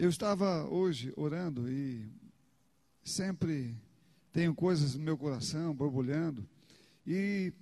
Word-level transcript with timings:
Eu 0.00 0.08
estava 0.08 0.64
hoje 0.70 1.12
orando 1.16 1.68
e 1.68 2.08
sempre 3.02 3.76
tenho 4.32 4.54
coisas 4.54 4.94
no 4.94 5.02
meu 5.02 5.18
coração 5.18 5.74
borbulhando. 5.74 6.48
E, 7.04 7.52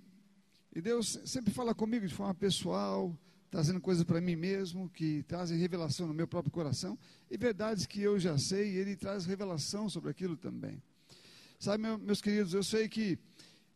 e 0.75 0.83
Deus 0.83 1.19
sempre 1.25 1.51
fala 1.51 1.75
comigo 1.75 2.07
de 2.07 2.13
forma 2.13 2.35
pessoal, 2.35 3.19
trazendo 3.51 3.81
coisas 3.81 4.05
para 4.05 4.21
mim 4.21 4.37
mesmo, 4.37 4.91
que 4.91 5.23
trazem 5.23 5.57
revelação 5.57 6.07
no 6.07 6.13
meu 6.13 6.29
próprio 6.29 6.53
coração, 6.53 6.99
e 7.31 7.39
verdades 7.39 7.87
que 7.87 8.03
eu 8.03 8.19
já 8.19 8.37
sei, 8.37 8.75
e 8.75 8.77
Ele 8.77 8.97
traz 8.97 9.25
revelação 9.25 9.89
sobre 9.89 10.11
aquilo 10.11 10.37
também. 10.37 10.83
Sabe, 11.59 11.85
meu, 11.85 11.97
meus 11.97 12.21
queridos, 12.21 12.53
eu 12.53 12.63
sei 12.63 12.87
que 12.87 13.19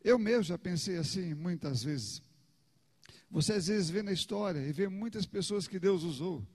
eu 0.03 0.19
mesmo 0.19 0.43
já 0.43 0.57
pensei 0.59 0.97
assim 0.97 1.33
muitas 1.33 1.83
vezes. 1.83 2.21
Você 3.31 3.53
às 3.53 3.65
vezes 3.65 3.89
vê 3.89 4.03
na 4.03 4.11
história 4.11 4.59
e 4.59 4.71
vê 4.71 4.87
muitas 4.87 5.25
pessoas 5.25 5.67
que 5.67 5.79
Deus 5.79 6.03
usou 6.03 6.45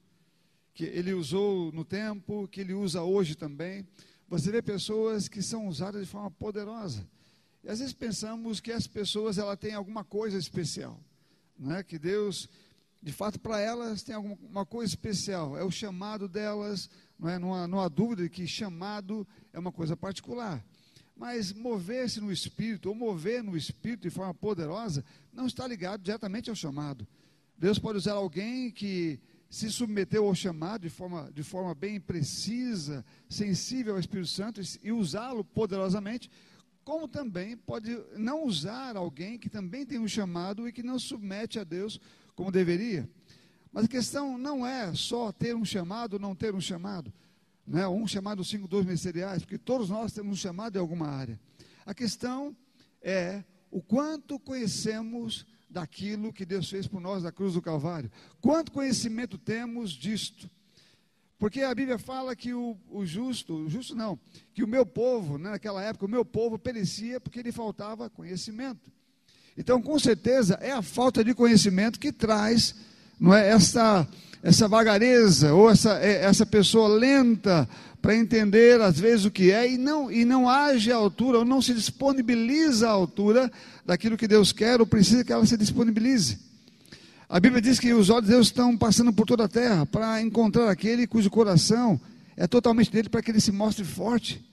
que 0.76 0.84
ele 0.84 1.14
usou 1.14 1.72
no 1.72 1.86
tempo, 1.86 2.46
que 2.48 2.60
ele 2.60 2.74
usa 2.74 3.02
hoje 3.02 3.34
também. 3.34 3.88
Você 4.28 4.52
vê 4.52 4.60
pessoas 4.60 5.26
que 5.26 5.40
são 5.40 5.66
usadas 5.68 6.02
de 6.02 6.06
forma 6.06 6.30
poderosa. 6.30 7.08
E 7.64 7.70
às 7.70 7.78
vezes 7.78 7.94
pensamos 7.94 8.60
que 8.60 8.70
as 8.70 8.86
pessoas 8.86 9.38
ela 9.38 9.56
têm 9.56 9.72
alguma 9.72 10.04
coisa 10.04 10.36
especial, 10.36 11.00
não 11.58 11.74
é? 11.74 11.82
Que 11.82 11.98
Deus, 11.98 12.46
de 13.02 13.10
fato, 13.10 13.40
para 13.40 13.58
elas 13.58 14.02
tem 14.02 14.14
alguma 14.14 14.66
coisa 14.66 14.92
especial. 14.92 15.56
É 15.56 15.64
o 15.64 15.70
chamado 15.70 16.28
delas, 16.28 16.90
não 17.18 17.30
é? 17.30 17.38
Não 17.38 17.54
há, 17.54 17.66
não 17.66 17.80
há 17.80 17.88
dúvida 17.88 18.28
que 18.28 18.46
chamado 18.46 19.26
é 19.54 19.58
uma 19.58 19.72
coisa 19.72 19.96
particular. 19.96 20.62
Mas 21.16 21.54
mover-se 21.54 22.20
no 22.20 22.30
espírito 22.30 22.90
ou 22.90 22.94
mover 22.94 23.42
no 23.42 23.56
espírito 23.56 24.02
de 24.02 24.10
forma 24.10 24.34
poderosa 24.34 25.02
não 25.32 25.46
está 25.46 25.66
ligado 25.66 26.02
diretamente 26.02 26.50
ao 26.50 26.54
chamado. 26.54 27.08
Deus 27.56 27.78
pode 27.78 27.96
usar 27.96 28.12
alguém 28.12 28.70
que 28.70 29.18
se 29.48 29.70
submeteu 29.70 30.26
ao 30.26 30.34
chamado 30.34 30.82
de 30.82 30.90
forma, 30.90 31.30
de 31.32 31.42
forma 31.42 31.74
bem 31.74 32.00
precisa, 32.00 33.04
sensível 33.28 33.94
ao 33.94 34.00
Espírito 34.00 34.28
Santo 34.28 34.60
e 34.82 34.92
usá-lo 34.92 35.44
poderosamente, 35.44 36.30
como 36.84 37.08
também 37.08 37.56
pode 37.56 37.98
não 38.16 38.44
usar 38.44 38.96
alguém 38.96 39.38
que 39.38 39.48
também 39.48 39.84
tem 39.84 39.98
um 39.98 40.08
chamado 40.08 40.68
e 40.68 40.72
que 40.72 40.82
não 40.82 40.98
submete 40.98 41.58
a 41.58 41.64
Deus 41.64 42.00
como 42.34 42.52
deveria. 42.52 43.08
Mas 43.72 43.84
a 43.84 43.88
questão 43.88 44.38
não 44.38 44.66
é 44.66 44.94
só 44.94 45.32
ter 45.32 45.54
um 45.54 45.64
chamado 45.64 46.14
ou 46.14 46.18
não 46.18 46.34
ter 46.34 46.54
um 46.54 46.60
chamado, 46.60 47.12
né? 47.66 47.86
um 47.88 48.06
chamado, 48.06 48.44
cinco, 48.44 48.68
dois 48.68 48.84
ministeriais, 48.84 49.42
porque 49.42 49.58
todos 49.58 49.90
nós 49.90 50.12
temos 50.12 50.32
um 50.32 50.40
chamado 50.40 50.76
em 50.76 50.80
alguma 50.80 51.08
área. 51.08 51.38
A 51.84 51.92
questão 51.92 52.56
é 53.02 53.44
o 53.70 53.82
quanto 53.82 54.38
conhecemos 54.38 55.46
daquilo 55.68 56.32
que 56.32 56.44
Deus 56.44 56.68
fez 56.70 56.86
por 56.86 57.00
nós 57.00 57.22
na 57.22 57.32
cruz 57.32 57.54
do 57.54 57.62
Calvário. 57.62 58.10
Quanto 58.40 58.72
conhecimento 58.72 59.36
temos 59.36 59.90
disto? 59.92 60.50
Porque 61.38 61.60
a 61.62 61.74
Bíblia 61.74 61.98
fala 61.98 62.34
que 62.34 62.54
o, 62.54 62.76
o 62.88 63.04
justo, 63.04 63.54
o 63.54 63.68
justo 63.68 63.94
não, 63.94 64.18
que 64.54 64.64
o 64.64 64.68
meu 64.68 64.86
povo, 64.86 65.36
né, 65.36 65.50
naquela 65.50 65.82
época, 65.82 66.06
o 66.06 66.08
meu 66.08 66.24
povo 66.24 66.58
perecia 66.58 67.20
porque 67.20 67.42
lhe 67.42 67.52
faltava 67.52 68.08
conhecimento. 68.08 68.90
Então, 69.56 69.80
com 69.80 69.98
certeza, 69.98 70.54
é 70.60 70.72
a 70.72 70.82
falta 70.82 71.22
de 71.22 71.34
conhecimento 71.34 72.00
que 72.00 72.12
traz 72.12 72.74
não 73.18 73.34
é, 73.34 73.48
essa, 73.48 74.06
essa 74.46 74.68
vagareza, 74.68 75.52
ou 75.52 75.68
essa, 75.68 75.98
é, 75.98 76.22
essa 76.24 76.46
pessoa 76.46 76.86
lenta 76.86 77.68
para 78.00 78.14
entender 78.14 78.80
às 78.80 78.96
vezes 78.96 79.24
o 79.24 79.30
que 79.30 79.50
é 79.50 79.68
e 79.72 79.76
não, 79.76 80.08
e 80.08 80.24
não 80.24 80.48
age 80.48 80.92
à 80.92 80.94
altura, 80.94 81.38
ou 81.38 81.44
não 81.44 81.60
se 81.60 81.74
disponibiliza 81.74 82.86
à 82.86 82.92
altura 82.92 83.50
daquilo 83.84 84.16
que 84.16 84.28
Deus 84.28 84.52
quer, 84.52 84.78
ou 84.78 84.86
precisa 84.86 85.24
que 85.24 85.32
ela 85.32 85.44
se 85.44 85.56
disponibilize. 85.56 86.38
A 87.28 87.40
Bíblia 87.40 87.60
diz 87.60 87.80
que 87.80 87.92
os 87.92 88.08
olhos 88.08 88.26
de 88.26 88.30
Deus 88.30 88.46
estão 88.46 88.76
passando 88.76 89.12
por 89.12 89.26
toda 89.26 89.46
a 89.46 89.48
terra 89.48 89.84
para 89.84 90.22
encontrar 90.22 90.70
aquele 90.70 91.08
cujo 91.08 91.28
coração 91.28 92.00
é 92.36 92.46
totalmente 92.46 92.92
dele, 92.92 93.08
para 93.08 93.22
que 93.22 93.32
ele 93.32 93.40
se 93.40 93.50
mostre 93.50 93.84
forte 93.84 94.46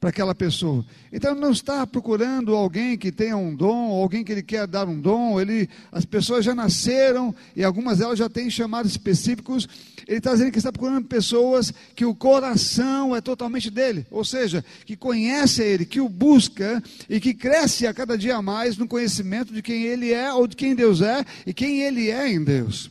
para 0.00 0.10
aquela 0.10 0.34
pessoa. 0.34 0.84
Então 1.12 1.34
não 1.34 1.50
está 1.50 1.86
procurando 1.86 2.54
alguém 2.54 2.96
que 2.96 3.10
tenha 3.10 3.36
um 3.36 3.54
dom, 3.54 3.90
alguém 3.90 4.22
que 4.22 4.30
ele 4.30 4.42
quer 4.42 4.66
dar 4.66 4.86
um 4.86 5.00
dom, 5.00 5.40
ele, 5.40 5.68
as 5.90 6.04
pessoas 6.04 6.44
já 6.44 6.54
nasceram 6.54 7.34
e 7.56 7.64
algumas 7.64 7.98
delas 7.98 8.18
já 8.18 8.28
têm 8.28 8.48
chamados 8.48 8.92
específicos. 8.92 9.68
Ele 10.06 10.18
está 10.18 10.32
dizendo 10.32 10.52
que 10.52 10.58
está 10.58 10.72
procurando 10.72 11.06
pessoas 11.06 11.72
que 11.96 12.04
o 12.04 12.14
coração 12.14 13.14
é 13.14 13.20
totalmente 13.20 13.70
dele, 13.70 14.06
ou 14.10 14.24
seja, 14.24 14.64
que 14.86 14.96
conhece 14.96 15.62
ele, 15.62 15.84
que 15.84 16.00
o 16.00 16.08
busca 16.08 16.82
e 17.10 17.20
que 17.20 17.34
cresce 17.34 17.86
a 17.86 17.92
cada 17.92 18.16
dia 18.16 18.40
mais 18.40 18.76
no 18.76 18.86
conhecimento 18.86 19.52
de 19.52 19.60
quem 19.60 19.82
ele 19.82 20.12
é 20.12 20.32
ou 20.32 20.46
de 20.46 20.56
quem 20.56 20.74
Deus 20.74 21.02
é 21.02 21.24
e 21.44 21.52
quem 21.52 21.82
ele 21.82 22.08
é 22.08 22.30
em 22.30 22.42
Deus. 22.42 22.90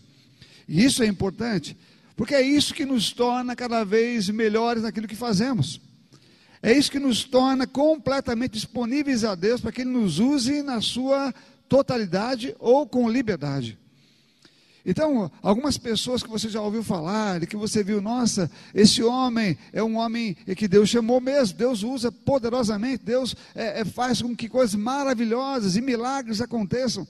E 0.67 0.83
isso 0.83 1.01
é 1.01 1.07
importante, 1.07 1.77
porque 2.17 2.35
é 2.35 2.41
isso 2.41 2.73
que 2.73 2.85
nos 2.85 3.13
torna 3.13 3.55
cada 3.55 3.85
vez 3.85 4.27
melhores 4.29 4.83
naquilo 4.83 5.07
que 5.07 5.15
fazemos. 5.15 5.86
É 6.61 6.71
isso 6.71 6.91
que 6.91 6.99
nos 6.99 7.23
torna 7.23 7.67
completamente 7.67 8.53
disponíveis 8.53 9.23
a 9.23 9.35
Deus 9.35 9.61
para 9.61 9.71
que 9.71 9.81
Ele 9.81 9.91
nos 9.91 10.19
use 10.19 10.61
na 10.61 10.81
sua 10.81 11.33
totalidade 11.69 12.55
ou 12.59 12.87
com 12.87 13.09
liberdade. 13.09 13.77
Então, 14.89 15.29
algumas 15.43 15.77
pessoas 15.77 16.23
que 16.23 16.29
você 16.29 16.47
já 16.47 16.61
ouviu 16.61 16.81
falar, 16.81 17.43
e 17.43 17.45
que 17.45 17.57
você 17.57 17.83
viu, 17.83 17.99
nossa, 17.99 18.49
esse 18.73 19.03
homem 19.03 19.57
é 19.73 19.83
um 19.83 19.97
homem 19.97 20.33
que 20.55 20.65
Deus 20.65 20.87
chamou 20.87 21.19
mesmo, 21.19 21.57
Deus 21.57 21.83
usa 21.83 22.09
poderosamente, 22.09 23.03
Deus 23.03 23.35
é, 23.53 23.81
é, 23.81 23.85
faz 23.85 24.21
com 24.21 24.33
que 24.33 24.47
coisas 24.47 24.75
maravilhosas 24.75 25.75
e 25.75 25.81
milagres 25.81 26.39
aconteçam 26.39 27.05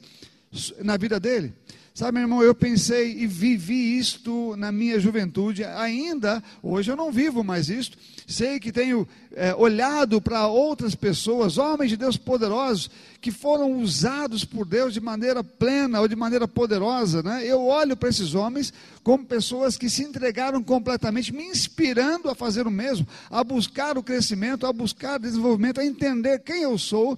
na 0.84 0.98
vida 0.98 1.20
dele. 1.20 1.54
Sabe, 1.98 2.20
meu 2.20 2.26
irmão, 2.26 2.44
eu 2.44 2.54
pensei 2.54 3.18
e 3.18 3.26
vivi 3.26 3.98
isto 3.98 4.56
na 4.56 4.72
minha 4.72 5.00
juventude, 5.00 5.64
ainda, 5.64 6.44
hoje 6.62 6.92
eu 6.92 6.96
não 6.96 7.12
vivo 7.12 7.44
mais 7.44 7.72
isto. 7.72 7.98
Sei 8.28 8.60
que 8.60 8.72
tenho 8.72 9.08
é, 9.36 9.56
olhado 9.56 10.22
para 10.22 10.46
outras 10.46 10.94
pessoas, 10.94 11.58
homens 11.58 11.90
de 11.90 11.98
Deus 11.98 12.16
poderosos, 12.16 12.92
que 13.20 13.32
foram 13.32 13.82
usados 13.82 14.46
por 14.46 14.64
Deus 14.64 14.94
de 14.94 15.02
maneira 15.02 15.44
plena 15.44 16.00
ou 16.00 16.08
de 16.08 16.16
maneira 16.16 16.48
poderosa. 16.48 17.24
Né? 17.24 17.44
Eu 17.44 17.66
olho 17.66 17.98
para 17.98 18.10
esses 18.10 18.36
homens 18.36 18.72
como 19.02 19.26
pessoas 19.26 19.76
que 19.76 19.90
se 19.90 20.04
entregaram 20.04 20.62
completamente, 20.62 21.34
me 21.34 21.46
inspirando 21.46 22.30
a 22.30 22.36
fazer 22.36 22.68
o 22.68 22.72
mesmo, 22.72 23.08
a 23.28 23.44
buscar 23.44 23.98
o 23.98 24.04
crescimento, 24.04 24.68
a 24.68 24.72
buscar 24.72 25.18
desenvolvimento, 25.18 25.80
a 25.80 25.86
entender 25.86 26.44
quem 26.44 26.62
eu 26.62 26.78
sou, 26.78 27.18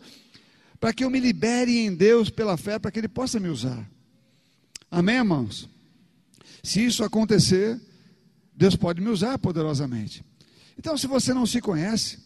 para 0.79 0.93
que 0.93 1.03
eu 1.03 1.09
me 1.09 1.19
libere 1.19 1.79
em 1.79 1.93
Deus 1.93 2.29
pela 2.29 2.55
fé, 2.55 2.79
para 2.79 2.89
que 2.89 2.99
Ele 2.99 3.09
possa 3.09 3.41
me 3.41 3.49
usar. 3.49 3.85
Amém, 4.91 5.17
irmãos? 5.17 5.69
Se 6.63 6.83
isso 6.83 7.03
acontecer, 7.03 7.79
Deus 8.55 8.75
pode 8.75 9.01
me 9.01 9.09
usar 9.09 9.37
poderosamente. 9.37 10.23
Então, 10.77 10.97
se 10.97 11.07
você 11.07 11.33
não 11.33 11.45
se 11.45 11.61
conhece, 11.61 12.19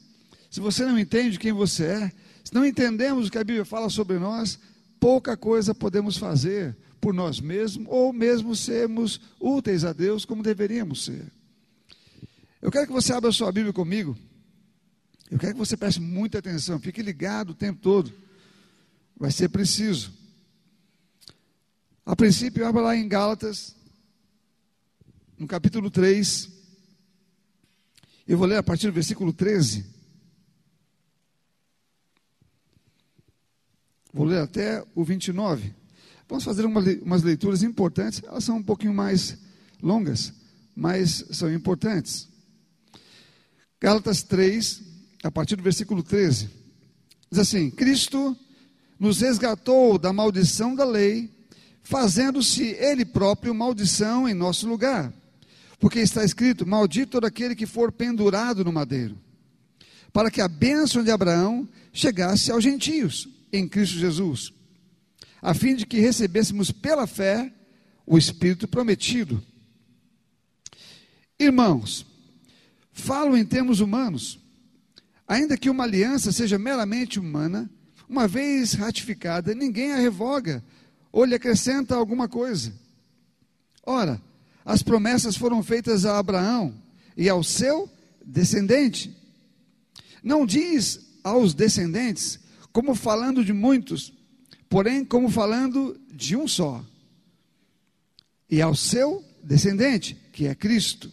se 0.49 0.59
você 0.59 0.85
não 0.85 0.97
entende 0.97 1.39
quem 1.39 1.51
você 1.51 1.85
é, 1.85 2.11
se 2.43 2.53
não 2.53 2.65
entendemos 2.65 3.27
o 3.27 3.31
que 3.31 3.37
a 3.37 3.43
Bíblia 3.43 3.65
fala 3.65 3.89
sobre 3.89 4.19
nós, 4.19 4.59
pouca 4.99 5.35
coisa 5.35 5.73
podemos 5.73 6.17
fazer 6.17 6.75
por 7.01 7.13
nós 7.13 7.39
mesmos 7.39 7.85
ou 7.89 8.13
mesmo 8.13 8.55
sermos 8.55 9.19
úteis 9.39 9.83
a 9.83 9.91
Deus 9.91 10.23
como 10.23 10.41
deveríamos 10.41 11.03
ser. 11.03 11.25
Eu 12.61 12.71
quero 12.71 12.87
que 12.87 12.93
você 12.93 13.11
abra 13.11 13.31
sua 13.31 13.51
Bíblia 13.51 13.73
comigo. 13.73 14.17
Eu 15.29 15.37
quero 15.37 15.53
que 15.53 15.59
você 15.59 15.75
preste 15.75 15.99
muita 15.99 16.39
atenção, 16.39 16.79
fique 16.79 17.01
ligado 17.01 17.49
o 17.49 17.55
tempo 17.55 17.81
todo. 17.81 18.13
Vai 19.17 19.31
ser 19.31 19.49
preciso. 19.49 20.13
A 22.05 22.15
princípio, 22.17 22.67
abra 22.67 22.81
lá 22.81 22.95
em 22.97 23.07
Gálatas, 23.07 23.75
no 25.37 25.47
capítulo 25.47 25.89
3. 25.89 26.49
Eu 28.27 28.37
vou 28.37 28.45
ler 28.45 28.57
a 28.57 28.63
partir 28.63 28.87
do 28.87 28.93
versículo 28.93 29.31
13. 29.31 29.85
Vou 34.11 34.25
ler 34.25 34.41
até 34.41 34.85
o 34.93 35.03
29. 35.03 35.73
Vamos 36.27 36.43
fazer 36.43 36.65
uma, 36.65 36.81
umas 37.01 37.23
leituras 37.23 37.63
importantes. 37.63 38.21
Elas 38.23 38.43
são 38.43 38.57
um 38.57 38.63
pouquinho 38.63 38.93
mais 38.93 39.37
longas, 39.81 40.33
mas 40.75 41.25
são 41.31 41.53
importantes. 41.53 42.27
Gálatas 43.79 44.23
3, 44.23 44.81
a 45.23 45.31
partir 45.31 45.55
do 45.55 45.63
versículo 45.63 46.03
13. 46.03 46.49
Diz 47.31 47.39
assim: 47.39 47.71
Cristo 47.71 48.37
nos 48.99 49.21
resgatou 49.21 49.97
da 49.97 50.11
maldição 50.11 50.75
da 50.75 50.83
lei 50.83 51.33
fazendo-se 51.83 52.63
ele 52.63 53.03
próprio 53.03 53.53
maldição 53.53 54.27
em 54.27 54.33
nosso 54.33 54.67
lugar. 54.67 55.13
Porque 55.77 55.99
está 55.99 56.23
escrito: 56.23 56.65
Maldito 56.65 57.11
todo 57.11 57.25
aquele 57.25 57.55
que 57.55 57.65
for 57.65 57.91
pendurado 57.91 58.63
no 58.63 58.71
madeiro, 58.71 59.17
para 60.11 60.31
que 60.31 60.41
a 60.41 60.47
bênção 60.47 61.03
de 61.03 61.11
Abraão 61.11 61.67
chegasse 61.91 62.51
aos 62.51 62.63
gentios 62.63 63.27
em 63.51 63.67
Cristo 63.67 63.99
Jesus, 63.99 64.53
a 65.41 65.53
fim 65.53 65.75
de 65.75 65.85
que 65.85 65.99
recebêssemos 65.99 66.71
pela 66.71 67.05
fé 67.05 67.53
o 68.05 68.17
Espírito 68.17 68.67
prometido. 68.67 69.43
Irmãos, 71.37 72.05
falo 72.93 73.35
em 73.35 73.45
termos 73.45 73.81
humanos, 73.81 74.39
ainda 75.27 75.57
que 75.57 75.69
uma 75.69 75.83
aliança 75.83 76.31
seja 76.31 76.57
meramente 76.57 77.19
humana, 77.19 77.69
uma 78.07 78.27
vez 78.27 78.73
ratificada, 78.73 79.53
ninguém 79.53 79.91
a 79.91 79.97
revoga 79.97 80.63
ou 81.13 81.23
lhe 81.23 81.35
acrescenta 81.35 81.95
alguma 81.95 82.27
coisa. 82.27 82.73
Ora, 83.85 84.19
as 84.65 84.81
promessas 84.81 85.37
foram 85.37 85.61
feitas 85.61 86.05
a 86.05 86.17
Abraão 86.17 86.73
e 87.15 87.29
ao 87.29 87.43
seu 87.43 87.87
descendente. 88.25 89.15
Não 90.23 90.43
diz 90.43 90.99
aos 91.23 91.53
descendentes, 91.53 92.39
como 92.71 92.95
falando 92.95 93.45
de 93.45 93.53
muitos, 93.53 94.11
porém 94.67 95.05
como 95.05 95.29
falando 95.29 95.99
de 96.11 96.35
um 96.35 96.47
só. 96.47 96.83
E 98.49 98.59
ao 98.59 98.75
seu 98.75 99.23
descendente, 99.43 100.15
que 100.33 100.47
é 100.47 100.55
Cristo. 100.55 101.11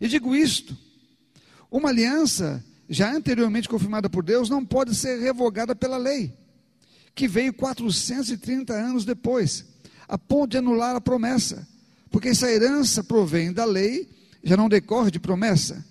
E 0.00 0.08
digo 0.08 0.34
isto: 0.34 0.76
uma 1.70 1.90
aliança 1.90 2.64
já 2.88 3.14
anteriormente 3.14 3.68
confirmada 3.68 4.10
por 4.10 4.24
Deus 4.24 4.50
não 4.50 4.64
pode 4.64 4.94
ser 4.94 5.20
revogada 5.20 5.76
pela 5.76 5.96
lei, 5.96 6.32
que 7.14 7.28
veio 7.28 7.52
430 7.52 8.72
anos 8.72 9.04
depois, 9.04 9.64
a 10.08 10.18
ponto 10.18 10.52
de 10.52 10.58
anular 10.58 10.96
a 10.96 11.00
promessa, 11.00 11.66
porque 12.10 12.28
essa 12.28 12.50
herança 12.50 13.02
provém 13.02 13.52
da 13.52 13.64
lei, 13.64 14.08
já 14.42 14.56
não 14.56 14.68
decorre 14.68 15.10
de 15.10 15.20
promessa, 15.20 15.84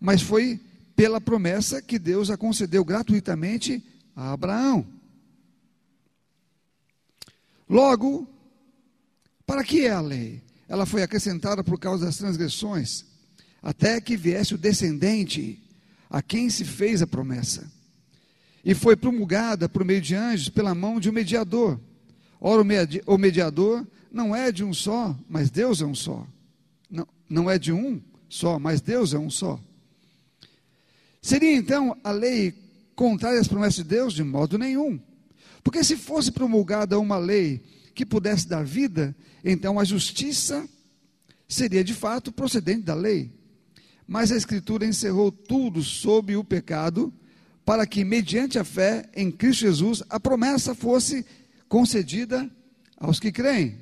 mas 0.00 0.20
foi 0.22 0.60
pela 0.96 1.20
promessa 1.20 1.80
que 1.80 1.98
Deus 1.98 2.30
a 2.30 2.36
concedeu 2.36 2.84
gratuitamente 2.84 3.84
a 4.14 4.32
Abraão. 4.32 4.86
Logo, 7.68 8.28
para 9.46 9.64
que 9.64 9.86
é 9.86 9.90
a 9.90 10.00
lei? 10.00 10.42
Ela 10.68 10.86
foi 10.86 11.02
acrescentada 11.02 11.64
por 11.64 11.78
causa 11.78 12.04
das 12.04 12.16
transgressões, 12.16 13.04
até 13.62 14.00
que 14.00 14.16
viesse 14.16 14.54
o 14.54 14.58
descendente 14.58 15.62
a 16.10 16.20
quem 16.20 16.50
se 16.50 16.64
fez 16.64 17.00
a 17.00 17.06
promessa. 17.06 17.70
E 18.64 18.74
foi 18.74 18.96
promulgada 18.96 19.68
por 19.68 19.84
meio 19.84 20.00
de 20.00 20.14
anjos 20.14 20.48
pela 20.48 20.74
mão 20.74 21.00
de 21.00 21.10
um 21.10 21.12
mediador. 21.12 21.80
Ora, 22.40 22.62
o 23.06 23.18
mediador 23.18 23.86
não 24.10 24.34
é 24.34 24.52
de 24.52 24.62
um 24.62 24.72
só, 24.74 25.16
mas 25.28 25.50
Deus 25.50 25.80
é 25.80 25.86
um 25.86 25.94
só. 25.94 26.26
Não, 26.90 27.06
não 27.28 27.50
é 27.50 27.58
de 27.58 27.72
um 27.72 28.00
só, 28.28 28.58
mas 28.58 28.80
Deus 28.80 29.14
é 29.14 29.18
um 29.18 29.30
só. 29.30 29.58
Seria 31.20 31.54
então 31.54 31.96
a 32.02 32.10
lei 32.10 32.54
contrária 32.94 33.40
às 33.40 33.48
promessas 33.48 33.76
de 33.76 33.84
Deus? 33.84 34.12
De 34.12 34.24
modo 34.24 34.58
nenhum. 34.58 35.00
Porque 35.62 35.84
se 35.84 35.96
fosse 35.96 36.32
promulgada 36.32 36.98
uma 36.98 37.16
lei 37.16 37.62
que 37.94 38.04
pudesse 38.04 38.48
dar 38.48 38.64
vida, 38.64 39.14
então 39.44 39.78
a 39.78 39.84
justiça 39.84 40.68
seria 41.48 41.84
de 41.84 41.94
fato 41.94 42.32
procedente 42.32 42.82
da 42.82 42.94
lei. 42.94 43.30
Mas 44.06 44.32
a 44.32 44.36
Escritura 44.36 44.84
encerrou 44.84 45.30
tudo 45.30 45.82
sob 45.82 46.34
o 46.34 46.42
pecado, 46.42 47.12
para 47.64 47.86
que, 47.86 48.04
mediante 48.04 48.58
a 48.58 48.64
fé 48.64 49.08
em 49.14 49.30
Cristo 49.30 49.60
Jesus, 49.60 50.02
a 50.08 50.18
promessa 50.18 50.74
fosse 50.74 51.24
concedida 51.68 52.50
aos 52.96 53.20
que 53.20 53.30
creem. 53.30 53.78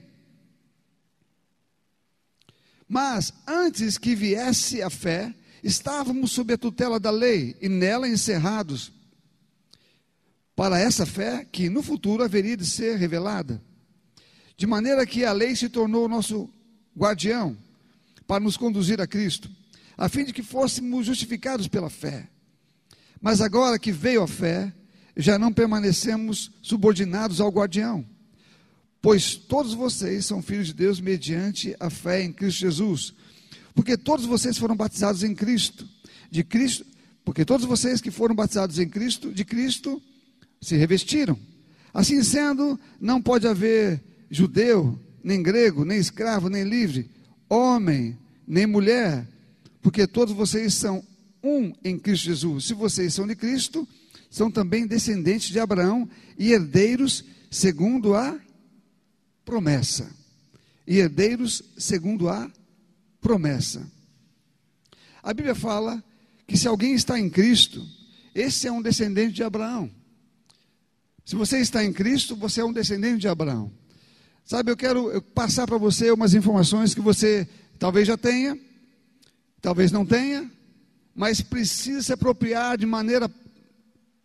Mas 2.89 3.33
antes 3.47 3.97
que 3.97 4.15
viesse 4.15 4.83
a 4.83 4.91
fé, 4.91 5.35
estávamos 5.63 6.33
sob 6.33 6.53
a 6.53 6.59
tutela 6.59 6.99
da 6.99 7.11
lei 7.11 7.57
e 7.61 7.69
nela 7.69 8.09
encerrados 8.09 8.93
para 10.57 10.79
essa 10.79 11.07
fé 11.07 11.47
que 11.51 11.71
no 11.71 11.83
futuro 11.83 12.23
haveria 12.23 12.57
de 12.57 12.67
ser 12.67 12.99
revelada. 12.99 13.63
De 14.57 14.67
maneira 14.67 15.07
que 15.07 15.25
a 15.25 15.33
lei 15.33 15.57
se 15.57 15.69
tornou 15.69 16.09
nosso 16.09 16.51
guardião 16.97 17.57
para 18.27 18.45
nos 18.45 18.57
conduzir 18.57 19.01
a 19.01 19.07
Cristo, 19.07 19.51
a 19.97 20.09
fim 20.09 20.25
de 20.25 20.33
que 20.33 20.43
fôssemos 20.43 21.07
justificados 21.07 21.67
pela 21.67 21.89
fé. 21.89 22.29
Mas 23.21 23.41
agora 23.41 23.79
que 23.79 23.93
veio 23.93 24.23
a 24.23 24.29
fé, 24.29 24.73
já 25.17 25.39
não 25.39 25.53
permanecemos 25.53 26.51
subordinados 26.63 27.41
ao 27.41 27.51
guardião, 27.51 28.05
pois 29.03 29.35
todos 29.35 29.75
vocês 29.75 30.25
são 30.25 30.43
filhos 30.43 30.69
de 30.69 30.75
Deus 30.75 31.01
mediante 31.01 31.77
a 31.79 31.91
fé 31.91 32.23
em 32.23 32.33
Cristo 32.33 32.61
Jesus. 32.61 33.15
Porque 33.75 33.97
todos 33.97 34.25
vocês 34.25 34.57
foram 34.57 34.75
batizados 34.75 35.23
em 35.23 35.35
Cristo, 35.35 35.87
de 36.31 36.43
Cristo, 36.43 36.85
porque 37.25 37.45
todos 37.45 37.67
vocês 37.67 38.01
que 38.01 38.11
foram 38.11 38.35
batizados 38.35 38.79
em 38.79 38.89
Cristo, 38.89 39.33
de 39.33 39.45
Cristo 39.45 40.03
se 40.61 40.77
revestiram. 40.77 41.39
Assim 41.93 42.23
sendo, 42.23 42.79
não 43.01 43.21
pode 43.21 43.47
haver 43.47 44.03
judeu, 44.31 44.99
nem 45.23 45.43
grego, 45.43 45.85
nem 45.85 45.99
escravo, 45.99 46.49
nem 46.49 46.65
livre, 46.65 47.11
homem, 47.49 48.17
nem 48.47 48.67
mulher, 48.67 49.27
porque 49.83 50.07
todos 50.07 50.35
vocês 50.35 50.75
são 50.75 51.05
um 51.43 51.73
em 51.83 51.99
Cristo 51.99 52.25
Jesus. 52.25 52.65
Se 52.65 52.75
vocês 52.75 53.15
são 53.15 53.27
de 53.27 53.35
Cristo, 53.35 53.87
são 54.31 54.51
também 54.51 54.87
descendentes 54.87 55.49
de 55.49 55.59
Abraão 55.59 56.09
e 56.39 56.53
herdeiros 56.53 57.25
segundo 57.51 58.15
a 58.15 58.39
promessa. 59.45 60.11
E 60.87 60.99
herdeiros 60.99 61.63
segundo 61.77 62.29
a 62.29 62.51
promessa. 63.21 63.91
A 65.23 65.35
Bíblia 65.35 65.55
fala 65.55 66.03
que 66.47 66.57
se 66.57 66.67
alguém 66.67 66.95
está 66.95 67.19
em 67.19 67.29
Cristo, 67.29 67.87
esse 68.35 68.67
é 68.67 68.73
um 68.73 68.83
descendente 68.83 69.35
de 69.35 69.43
Abraão. 69.43 69.91
Se 71.25 71.37
você 71.37 71.59
está 71.59 71.85
em 71.85 71.93
Cristo, 71.93 72.35
você 72.35 72.61
é 72.61 72.65
um 72.65 72.73
descendente 72.73 73.21
de 73.21 73.29
Abraão. 73.29 73.71
Sabe, 74.45 74.71
eu 74.73 74.77
quero 74.77 75.23
passar 75.23 75.67
para 75.67 75.79
você 75.79 76.11
umas 76.11 76.35
informações 76.35 76.95
que 76.95 77.01
você 77.01 77.49
talvez 77.79 78.09
já 78.09 78.17
tenha, 78.17 78.59
talvez 79.61 79.93
não 79.93 80.05
tenha, 80.05 80.51
mas 81.21 81.43
precisa 81.43 82.03
se 82.03 82.13
apropriar 82.15 82.79
de 82.79 82.87
maneira 82.87 83.31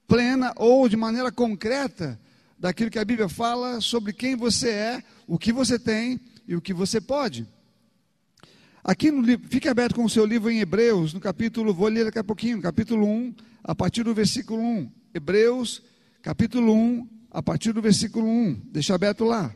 plena 0.08 0.54
ou 0.56 0.88
de 0.88 0.96
maneira 0.96 1.30
concreta 1.30 2.18
daquilo 2.58 2.90
que 2.90 2.98
a 2.98 3.04
Bíblia 3.04 3.28
fala 3.28 3.82
sobre 3.82 4.14
quem 4.14 4.34
você 4.34 4.70
é, 4.70 5.04
o 5.28 5.38
que 5.38 5.52
você 5.52 5.78
tem 5.78 6.18
e 6.48 6.56
o 6.56 6.62
que 6.62 6.74
você 6.74 7.02
pode. 7.02 7.46
Aqui 8.82 9.12
no 9.12 9.22
livro, 9.22 9.46
fique 9.50 9.68
aberto 9.68 9.96
com 9.96 10.06
o 10.06 10.10
seu 10.10 10.26
livro 10.26 10.50
em 10.50 10.62
Hebreus, 10.62 11.14
no 11.14 11.20
capítulo, 11.20 11.74
vou 11.74 11.90
ler 11.90 12.06
daqui 12.06 12.20
a 12.20 12.24
pouquinho, 12.24 12.62
capítulo 12.62 13.06
1, 13.06 13.36
a 13.62 13.76
partir 13.76 14.04
do 14.04 14.14
versículo 14.14 14.62
1. 14.62 14.90
Hebreus, 15.14 15.84
capítulo 16.22 16.74
1, 16.74 17.10
a 17.30 17.44
partir 17.44 17.74
do 17.74 17.82
versículo 17.82 18.26
1. 18.26 18.62
Deixa 18.72 18.96
aberto 18.96 19.26
lá. 19.26 19.54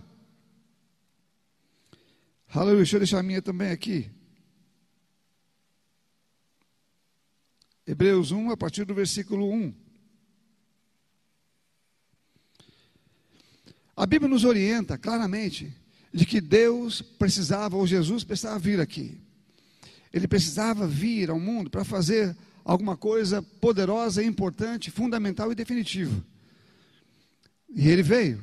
Aleluia, 2.54 2.80
deixa 2.80 2.98
eu 2.98 3.00
deixar 3.00 3.20
a 3.20 3.24
minha 3.24 3.42
também 3.42 3.72
aqui. 3.72 4.12
Hebreus 7.90 8.32
1, 8.32 8.52
a 8.52 8.56
partir 8.56 8.86
do 8.86 8.94
versículo 8.94 9.52
1. 9.52 9.74
A 13.98 14.06
Bíblia 14.06 14.30
nos 14.30 14.44
orienta 14.44 14.96
claramente 14.96 15.74
de 16.14 16.24
que 16.24 16.40
Deus 16.40 17.02
precisava, 17.02 17.76
ou 17.76 17.88
Jesus 17.88 18.24
precisava 18.24 18.60
vir 18.60 18.80
aqui. 18.80 19.20
Ele 20.14 20.28
precisava 20.28 20.86
vir 20.86 21.32
ao 21.32 21.40
mundo 21.40 21.72
para 21.72 21.84
fazer 21.84 22.38
alguma 22.64 22.96
coisa 22.96 23.42
poderosa, 23.42 24.24
importante, 24.24 24.92
fundamental 24.92 25.52
e 25.52 25.56
definitiva. 25.56 26.24
E 27.74 27.90
ele 27.90 28.04
veio. 28.04 28.40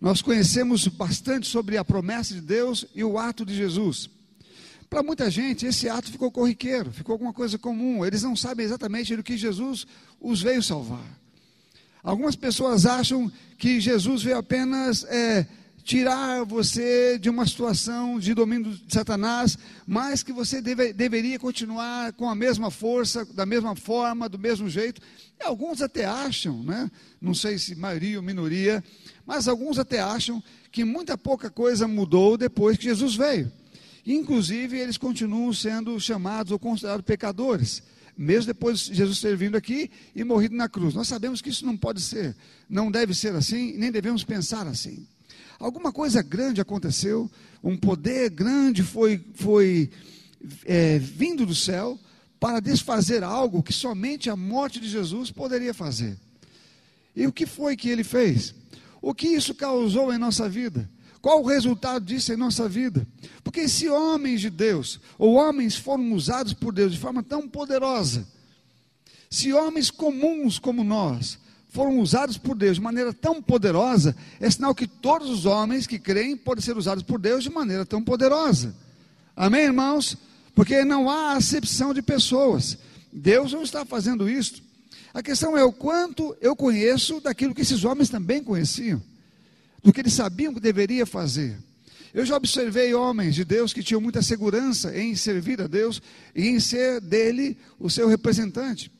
Nós 0.00 0.20
conhecemos 0.20 0.88
bastante 0.88 1.46
sobre 1.46 1.76
a 1.76 1.84
promessa 1.84 2.34
de 2.34 2.40
Deus 2.40 2.84
e 2.96 3.04
o 3.04 3.16
ato 3.16 3.46
de 3.46 3.54
Jesus. 3.54 4.10
Para 4.88 5.02
muita 5.02 5.30
gente, 5.30 5.66
esse 5.66 5.88
ato 5.88 6.10
ficou 6.10 6.30
corriqueiro, 6.30 6.92
ficou 6.92 7.14
alguma 7.14 7.32
coisa 7.32 7.58
comum. 7.58 8.04
Eles 8.04 8.22
não 8.22 8.36
sabem 8.36 8.64
exatamente 8.64 9.16
do 9.16 9.22
que 9.22 9.36
Jesus 9.36 9.86
os 10.20 10.40
veio 10.40 10.62
salvar. 10.62 11.04
Algumas 12.02 12.36
pessoas 12.36 12.86
acham 12.86 13.30
que 13.58 13.80
Jesus 13.80 14.22
veio 14.22 14.38
apenas 14.38 15.02
é, 15.04 15.44
tirar 15.82 16.44
você 16.44 17.18
de 17.18 17.28
uma 17.28 17.46
situação 17.46 18.18
de 18.18 18.32
domínio 18.32 18.72
de 18.72 18.92
Satanás, 18.92 19.58
mas 19.86 20.22
que 20.22 20.32
você 20.32 20.60
deve, 20.60 20.92
deveria 20.92 21.38
continuar 21.38 22.12
com 22.12 22.28
a 22.28 22.34
mesma 22.34 22.70
força, 22.70 23.24
da 23.24 23.44
mesma 23.44 23.74
forma, 23.74 24.28
do 24.28 24.38
mesmo 24.38 24.68
jeito. 24.68 25.00
E 25.40 25.44
alguns 25.44 25.82
até 25.82 26.04
acham, 26.04 26.62
né? 26.62 26.90
não 27.20 27.34
sei 27.34 27.58
se 27.58 27.74
maioria 27.74 28.18
ou 28.18 28.22
minoria, 28.22 28.82
mas 29.26 29.48
alguns 29.48 29.78
até 29.78 30.00
acham 30.00 30.42
que 30.70 30.84
muita 30.84 31.18
pouca 31.18 31.50
coisa 31.50 31.88
mudou 31.88 32.36
depois 32.36 32.76
que 32.76 32.84
Jesus 32.84 33.16
veio. 33.16 33.50
Inclusive, 34.06 34.78
eles 34.78 34.96
continuam 34.96 35.52
sendo 35.52 35.98
chamados 35.98 36.52
ou 36.52 36.58
considerados 36.58 37.04
pecadores 37.04 37.82
mesmo 38.16 38.46
depois 38.46 38.80
de 38.80 38.94
Jesus 38.94 39.20
ter 39.20 39.36
vindo 39.36 39.56
aqui 39.56 39.90
e 40.14 40.24
morrido 40.24 40.56
na 40.56 40.68
cruz. 40.68 40.94
Nós 40.94 41.06
sabemos 41.06 41.42
que 41.42 41.50
isso 41.50 41.66
não 41.66 41.76
pode 41.76 42.00
ser, 42.00 42.34
não 42.68 42.90
deve 42.90 43.12
ser 43.12 43.34
assim, 43.34 43.76
nem 43.76 43.92
devemos 43.92 44.24
pensar 44.24 44.66
assim. 44.66 45.06
Alguma 45.58 45.92
coisa 45.92 46.22
grande 46.22 46.60
aconteceu, 46.60 47.30
um 47.62 47.76
poder 47.76 48.30
grande 48.30 48.82
foi, 48.82 49.22
foi 49.34 49.90
é, 50.64 50.98
vindo 50.98 51.44
do 51.44 51.54
céu 51.54 51.98
para 52.40 52.60
desfazer 52.60 53.22
algo 53.22 53.62
que 53.62 53.72
somente 53.72 54.30
a 54.30 54.36
morte 54.36 54.80
de 54.80 54.88
Jesus 54.88 55.30
poderia 55.30 55.74
fazer. 55.74 56.16
E 57.14 57.26
o 57.26 57.32
que 57.32 57.46
foi 57.46 57.76
que 57.76 57.88
ele 57.88 58.04
fez? 58.04 58.54
O 59.00 59.14
que 59.14 59.28
isso 59.28 59.54
causou 59.54 60.12
em 60.12 60.18
nossa 60.18 60.48
vida? 60.48 60.88
Qual 61.20 61.42
o 61.42 61.46
resultado 61.46 62.04
disso 62.04 62.32
em 62.32 62.36
nossa 62.36 62.68
vida? 62.68 63.06
Porque 63.42 63.68
se 63.68 63.88
homens 63.88 64.40
de 64.40 64.50
Deus, 64.50 65.00
ou 65.18 65.34
homens 65.34 65.76
foram 65.76 66.12
usados 66.12 66.52
por 66.52 66.72
Deus 66.72 66.92
de 66.92 66.98
forma 66.98 67.22
tão 67.22 67.48
poderosa, 67.48 68.26
se 69.30 69.52
homens 69.52 69.90
comuns 69.90 70.58
como 70.58 70.84
nós 70.84 71.38
foram 71.68 72.00
usados 72.00 72.38
por 72.38 72.56
Deus 72.56 72.76
de 72.76 72.82
maneira 72.82 73.12
tão 73.12 73.42
poderosa, 73.42 74.16
é 74.40 74.50
sinal 74.50 74.74
que 74.74 74.86
todos 74.86 75.28
os 75.28 75.44
homens 75.44 75.86
que 75.86 75.98
creem 75.98 76.36
podem 76.36 76.64
ser 76.64 76.76
usados 76.76 77.02
por 77.02 77.18
Deus 77.18 77.44
de 77.44 77.50
maneira 77.50 77.84
tão 77.84 78.02
poderosa. 78.02 78.74
Amém, 79.36 79.64
irmãos? 79.64 80.16
Porque 80.54 80.84
não 80.84 81.10
há 81.10 81.32
acepção 81.32 81.92
de 81.92 82.00
pessoas. 82.00 82.78
Deus 83.12 83.52
não 83.52 83.62
está 83.62 83.84
fazendo 83.84 84.28
isso. 84.28 84.62
A 85.12 85.22
questão 85.22 85.56
é 85.56 85.62
o 85.62 85.72
quanto 85.72 86.34
eu 86.40 86.56
conheço 86.56 87.20
daquilo 87.20 87.54
que 87.54 87.60
esses 87.60 87.84
homens 87.84 88.08
também 88.08 88.42
conheciam, 88.42 89.02
do 89.86 89.92
que 89.92 90.00
eles 90.00 90.14
sabiam 90.14 90.52
que 90.52 90.58
deveria 90.58 91.06
fazer. 91.06 91.56
Eu 92.12 92.26
já 92.26 92.36
observei 92.36 92.92
homens 92.92 93.36
de 93.36 93.44
Deus 93.44 93.72
que 93.72 93.84
tinham 93.84 94.00
muita 94.00 94.20
segurança 94.20 94.98
em 94.98 95.14
servir 95.14 95.62
a 95.62 95.68
Deus 95.68 96.02
e 96.34 96.48
em 96.48 96.58
ser 96.58 97.00
dele 97.00 97.56
o 97.78 97.88
seu 97.88 98.08
representante. 98.08 98.90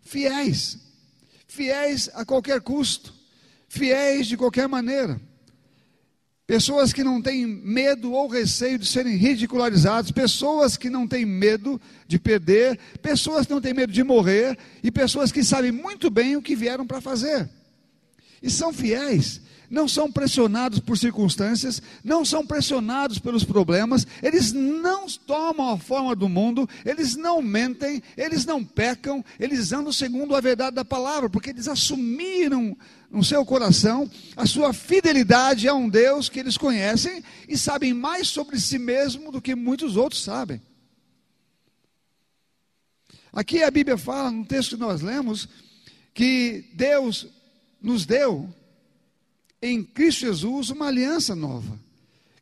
Fiéis, 0.00 0.78
fiéis 1.46 2.08
a 2.14 2.24
qualquer 2.24 2.62
custo, 2.62 3.12
fiéis 3.68 4.26
de 4.26 4.38
qualquer 4.38 4.66
maneira. 4.66 5.20
Pessoas 6.46 6.94
que 6.94 7.04
não 7.04 7.20
têm 7.20 7.46
medo 7.46 8.12
ou 8.12 8.26
receio 8.26 8.78
de 8.78 8.86
serem 8.86 9.16
ridicularizados, 9.16 10.12
pessoas 10.12 10.78
que 10.78 10.88
não 10.88 11.06
têm 11.06 11.26
medo 11.26 11.78
de 12.08 12.18
perder, 12.18 12.78
pessoas 13.02 13.44
que 13.44 13.52
não 13.52 13.60
têm 13.60 13.74
medo 13.74 13.92
de 13.92 14.02
morrer 14.02 14.58
e 14.82 14.90
pessoas 14.90 15.30
que 15.30 15.44
sabem 15.44 15.72
muito 15.72 16.08
bem 16.08 16.36
o 16.36 16.42
que 16.42 16.56
vieram 16.56 16.86
para 16.86 17.02
fazer. 17.02 17.50
E 18.42 18.50
são 18.50 18.72
fiéis, 18.72 19.42
não 19.72 19.88
são 19.88 20.12
pressionados 20.12 20.78
por 20.78 20.98
circunstâncias, 20.98 21.80
não 22.04 22.26
são 22.26 22.46
pressionados 22.46 23.18
pelos 23.18 23.42
problemas, 23.42 24.06
eles 24.22 24.52
não 24.52 25.06
tomam 25.06 25.70
a 25.70 25.78
forma 25.78 26.14
do 26.14 26.28
mundo, 26.28 26.68
eles 26.84 27.16
não 27.16 27.40
mentem, 27.40 28.02
eles 28.14 28.44
não 28.44 28.62
pecam, 28.62 29.24
eles 29.40 29.72
andam 29.72 29.90
segundo 29.90 30.36
a 30.36 30.42
verdade 30.42 30.76
da 30.76 30.84
palavra, 30.84 31.30
porque 31.30 31.48
eles 31.48 31.68
assumiram 31.68 32.76
no 33.10 33.24
seu 33.24 33.46
coração 33.46 34.10
a 34.36 34.44
sua 34.44 34.74
fidelidade 34.74 35.66
a 35.66 35.72
um 35.72 35.88
Deus 35.88 36.28
que 36.28 36.38
eles 36.38 36.58
conhecem 36.58 37.24
e 37.48 37.56
sabem 37.56 37.94
mais 37.94 38.28
sobre 38.28 38.60
si 38.60 38.78
mesmo 38.78 39.32
do 39.32 39.40
que 39.40 39.54
muitos 39.54 39.96
outros 39.96 40.22
sabem. 40.22 40.60
Aqui 43.32 43.62
a 43.62 43.70
Bíblia 43.70 43.96
fala, 43.96 44.30
no 44.30 44.44
texto 44.44 44.76
que 44.76 44.82
nós 44.82 45.00
lemos, 45.00 45.48
que 46.12 46.70
Deus 46.74 47.26
nos 47.80 48.04
deu 48.04 48.54
em 49.62 49.84
Cristo 49.84 50.22
Jesus 50.22 50.70
uma 50.70 50.88
aliança 50.88 51.36
nova, 51.36 51.78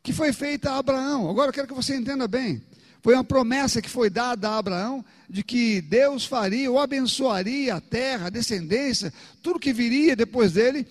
que 0.01 0.11
foi 0.11 0.33
feita 0.33 0.71
a 0.71 0.79
Abraão. 0.79 1.29
Agora 1.29 1.49
eu 1.49 1.53
quero 1.53 1.67
que 1.67 1.73
você 1.73 1.95
entenda 1.95 2.27
bem. 2.27 2.61
Foi 3.03 3.13
uma 3.13 3.23
promessa 3.23 3.81
que 3.81 3.89
foi 3.89 4.09
dada 4.09 4.49
a 4.49 4.57
Abraão 4.57 5.05
de 5.29 5.43
que 5.43 5.81
Deus 5.81 6.25
faria 6.25 6.69
ou 6.69 6.79
abençoaria 6.79 7.75
a 7.75 7.81
terra, 7.81 8.27
a 8.27 8.29
descendência, 8.29 9.13
tudo 9.41 9.59
que 9.59 9.71
viria 9.71 10.15
depois 10.15 10.51
dele, 10.51 10.85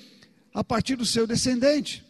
a 0.54 0.62
partir 0.62 0.96
do 0.96 1.06
seu 1.06 1.26
descendente. 1.26 2.04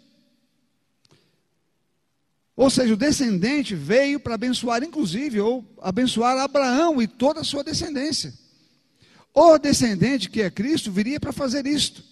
Ou 2.57 2.69
seja, 2.69 2.93
o 2.93 2.97
descendente 2.97 3.75
veio 3.75 4.21
para 4.21 4.35
abençoar, 4.35 4.83
inclusive, 4.83 5.41
ou 5.41 5.65
abençoar 5.81 6.37
Abraão 6.39 7.01
e 7.01 7.07
toda 7.07 7.41
a 7.41 7.45
sua 7.45 7.65
descendência. 7.65 8.35
O 9.33 9.59
descendente, 9.59 10.29
que 10.29 10.43
é 10.43 10.51
Cristo, 10.51 10.91
viria 10.91 11.19
para 11.19 11.33
fazer 11.33 11.67
isto. 11.67 12.10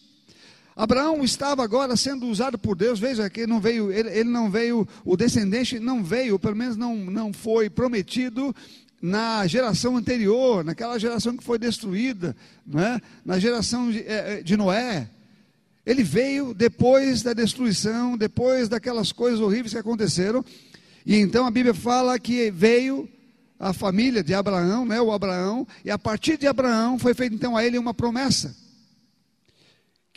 Abraão 0.78 1.25
estava 1.25 1.64
agora 1.64 1.97
sendo 1.97 2.28
usado 2.28 2.56
por 2.56 2.76
Deus, 2.76 3.00
veja 3.00 3.28
que 3.28 3.49
não 3.49 3.61
veio, 3.61 3.90
ele, 3.90 4.11
ele, 4.11 4.30
não 4.30 4.49
veio, 4.49 4.87
o 5.04 5.16
descendente 5.16 5.80
não 5.80 6.04
veio, 6.04 6.38
pelo 6.38 6.54
menos 6.54 6.76
não, 6.76 6.94
não 6.94 7.32
foi 7.32 7.68
prometido 7.68 8.54
na 9.02 9.44
geração 9.49 9.97
anterior, 9.97 10.64
naquela 10.64 10.97
geração 10.97 11.37
que 11.37 11.42
foi 11.42 11.58
destruída, 11.58 12.37
não 12.64 12.78
é? 12.80 13.00
na 13.25 13.40
geração 13.40 13.90
de, 13.90 13.99
é, 14.06 14.38
é, 14.38 14.40
de 14.40 14.56
Noé. 14.56 15.08
Ele 15.85 16.04
veio 16.04 16.54
depois 16.54 17.25
da 17.25 17.32
destruição, 17.32 18.16
depois 18.16 18.68
daquelas 18.68 19.11
coisas 19.11 19.40
horríveis 19.40 19.73
que 19.73 19.80
aconteceram, 19.80 20.44
e 21.04 21.16
então 21.16 21.44
a 21.44 21.50
Bíblia 21.50 21.75
fala 21.75 22.20
que 22.20 22.52
veio 22.52 23.08
a 23.58 23.73
família 23.73 24.23
de 24.23 24.32
Abraão, 24.32 24.87
né, 24.87 25.00
o 25.00 25.11
Abraão, 25.11 25.66
e 25.85 25.90
a 25.90 25.99
partir 25.99 26.37
de 26.37 26.47
Abraão 26.47 27.00
foi 27.00 27.14
feita 27.14 27.35
então 27.35 27.56
a 27.56 27.64
ele 27.64 27.76
uma 27.78 27.92
promessa 27.92 28.67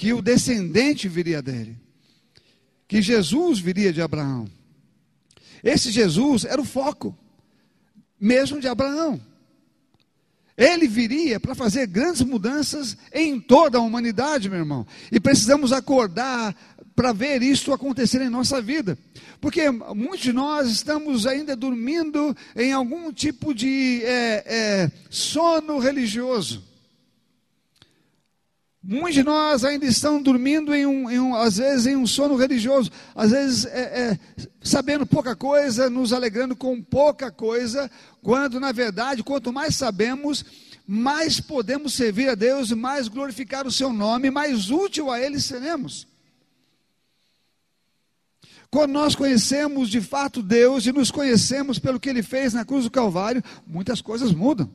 que 0.02 0.14
o 0.14 0.22
descendente 0.22 1.08
viria 1.08 1.44
dele, 1.44 1.78
que 2.88 3.04
Jesus 3.04 3.60
viria 3.60 3.94
de 3.94 4.02
Abraão. 4.02 4.50
Esse 5.64 5.92
Jesus 5.92 6.44
era 6.44 6.60
o 6.60 6.66
foco, 6.66 7.16
mesmo 8.20 8.60
de 8.60 8.68
Abraão. 8.68 9.22
Ele 10.58 10.88
viria 10.88 11.40
para 11.40 11.54
fazer 11.54 11.86
grandes 11.86 12.24
mudanças 12.24 12.98
em 13.14 13.40
toda 13.40 13.78
a 13.78 13.82
humanidade, 13.82 14.50
meu 14.50 14.58
irmão. 14.58 14.88
E 15.12 15.20
precisamos 15.20 15.72
acordar 15.72 16.56
para 16.96 17.14
ver 17.14 17.44
isso 17.44 17.72
acontecer 17.72 18.24
em 18.24 18.30
nossa 18.30 18.60
vida. 18.60 18.98
Porque 19.40 19.70
muitos 19.70 20.22
de 20.22 20.34
nós 20.34 20.68
estamos 20.68 21.28
ainda 21.28 21.56
dormindo 21.56 22.36
em 22.56 22.74
algum 22.74 23.14
tipo 23.14 23.54
de 23.54 24.02
é, 24.04 24.44
é, 24.48 24.92
sono 25.12 25.78
religioso. 25.78 26.71
Muitos 28.84 29.14
de 29.14 29.24
nós 29.24 29.64
ainda 29.64 29.86
estão 29.86 30.20
dormindo 30.20 30.74
em 30.74 30.88
um, 30.88 31.10
em 31.10 31.20
um, 31.20 31.36
às 31.36 31.58
vezes 31.58 31.86
em 31.86 31.96
um 31.96 32.08
sono 32.08 32.36
religioso, 32.36 32.90
às 33.14 33.30
vezes 33.30 33.66
é, 33.66 33.80
é, 33.80 34.20
sabendo 34.60 35.06
pouca 35.06 35.36
coisa, 35.36 35.88
nos 35.88 36.12
alegrando 36.12 36.56
com 36.56 36.82
pouca 36.82 37.32
coisa, 37.32 37.92
quando 38.24 38.60
na 38.60 38.72
verdade, 38.72 39.24
quanto 39.24 39.54
mais 39.54 39.76
sabemos, 39.76 40.44
mais 40.88 41.40
podemos 41.40 41.94
servir 41.94 42.30
a 42.30 42.34
Deus, 42.34 42.72
mais 42.72 43.08
glorificar 43.08 43.68
o 43.68 43.72
seu 43.72 43.94
nome, 43.94 44.32
mais 44.32 44.72
útil 44.72 45.12
a 45.12 45.22
Ele 45.22 45.40
seremos. 45.40 46.08
Quando 48.72 48.94
nós 48.94 49.14
conhecemos 49.14 49.90
de 49.90 50.02
fato 50.02 50.42
Deus 50.42 50.88
e 50.88 50.92
nos 50.92 51.12
conhecemos 51.12 51.78
pelo 51.78 52.00
que 52.00 52.10
Ele 52.10 52.24
fez 52.24 52.54
na 52.54 52.66
cruz 52.66 52.86
do 52.86 52.92
Calvário, 52.92 53.44
muitas 53.68 54.02
coisas 54.02 54.32
mudam. 54.32 54.68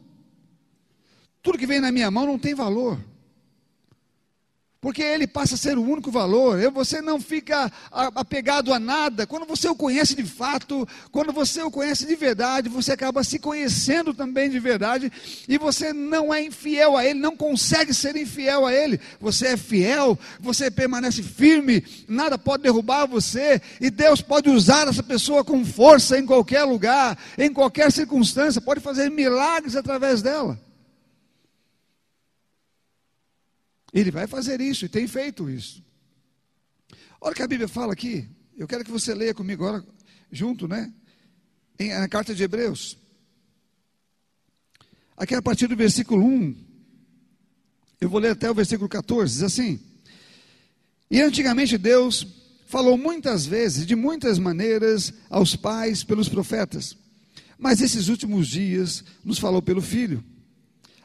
Tudo 1.42 1.58
que 1.58 1.66
vem 1.66 1.80
na 1.80 1.90
minha 1.90 2.08
mão 2.08 2.24
não 2.24 2.38
tem 2.38 2.54
valor 2.54 3.00
porque 4.80 5.02
ele 5.02 5.26
passa 5.26 5.54
a 5.54 5.58
ser 5.58 5.78
o 5.78 5.82
único 5.82 6.10
valor. 6.10 6.58
Você 6.70 7.00
não 7.00 7.20
fica 7.20 7.70
apegado 7.90 8.72
a 8.72 8.78
nada. 8.78 9.26
Quando 9.26 9.46
você 9.46 9.68
o 9.68 9.74
conhece 9.74 10.14
de 10.14 10.24
fato, 10.24 10.86
quando 11.10 11.32
você 11.32 11.62
o 11.62 11.70
conhece 11.70 12.06
de 12.06 12.14
verdade, 12.14 12.68
você 12.68 12.92
acaba 12.92 13.24
se 13.24 13.38
conhecendo 13.38 14.12
também 14.12 14.50
de 14.50 14.60
verdade 14.60 15.10
e 15.48 15.58
você 15.58 15.92
não 15.92 16.32
é 16.32 16.42
infiel 16.42 16.96
a 16.96 17.04
ele, 17.04 17.18
não 17.18 17.36
consegue 17.36 17.92
ser 17.94 18.16
infiel 18.16 18.66
a 18.66 18.72
ele. 18.72 19.00
Você 19.20 19.48
é 19.48 19.56
fiel, 19.56 20.18
você 20.38 20.70
permanece 20.70 21.22
firme, 21.22 21.82
nada 22.06 22.36
pode 22.38 22.62
derrubar 22.62 23.06
você 23.06 23.60
e 23.80 23.90
Deus 23.90 24.20
pode 24.20 24.50
usar 24.50 24.88
essa 24.88 25.02
pessoa 25.02 25.42
com 25.42 25.64
força 25.64 26.18
em 26.18 26.26
qualquer 26.26 26.64
lugar, 26.64 27.18
em 27.38 27.52
qualquer 27.52 27.90
circunstância, 27.90 28.60
pode 28.60 28.80
fazer 28.80 29.10
milagres 29.10 29.74
através 29.74 30.22
dela. 30.22 30.65
Ele 33.96 34.10
vai 34.10 34.26
fazer 34.26 34.60
isso 34.60 34.84
e 34.84 34.90
tem 34.90 35.08
feito 35.08 35.48
isso. 35.48 35.82
Olha 37.18 37.32
o 37.32 37.34
que 37.34 37.42
a 37.42 37.48
Bíblia 37.48 37.66
fala 37.66 37.94
aqui. 37.94 38.28
Eu 38.54 38.68
quero 38.68 38.84
que 38.84 38.90
você 38.90 39.14
leia 39.14 39.32
comigo 39.32 39.64
agora, 39.64 39.82
junto, 40.30 40.68
né? 40.68 40.92
Em, 41.78 41.94
na 41.94 42.06
carta 42.06 42.34
de 42.34 42.42
Hebreus. 42.42 42.98
Aqui 45.16 45.34
a 45.34 45.40
partir 45.40 45.66
do 45.66 45.74
versículo 45.74 46.22
1. 46.22 46.54
Eu 47.98 48.10
vou 48.10 48.20
ler 48.20 48.32
até 48.32 48.50
o 48.50 48.54
versículo 48.54 48.86
14. 48.86 49.32
Diz 49.32 49.42
assim: 49.42 49.80
E 51.10 51.22
antigamente 51.22 51.78
Deus 51.78 52.26
falou 52.66 52.98
muitas 52.98 53.46
vezes, 53.46 53.86
de 53.86 53.96
muitas 53.96 54.38
maneiras, 54.38 55.10
aos 55.30 55.56
pais 55.56 56.04
pelos 56.04 56.28
profetas. 56.28 56.94
Mas 57.58 57.80
esses 57.80 58.08
últimos 58.08 58.46
dias 58.46 59.02
nos 59.24 59.38
falou 59.38 59.62
pelo 59.62 59.80
Filho 59.80 60.22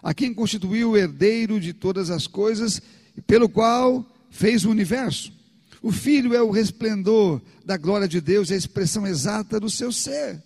a 0.01 0.13
quem 0.13 0.33
constituiu 0.33 0.91
o 0.91 0.97
herdeiro 0.97 1.59
de 1.59 1.73
todas 1.73 2.09
as 2.09 2.27
coisas, 2.27 2.81
pelo 3.27 3.47
qual 3.47 4.05
fez 4.29 4.65
o 4.65 4.69
universo. 4.71 5.31
O 5.81 5.91
Filho 5.91 6.33
é 6.33 6.41
o 6.41 6.51
resplendor 6.51 7.41
da 7.65 7.77
glória 7.77 8.07
de 8.07 8.21
Deus 8.21 8.49
e 8.49 8.53
a 8.53 8.57
expressão 8.57 9.05
exata 9.05 9.59
do 9.59 9.69
seu 9.69 9.91
ser, 9.91 10.41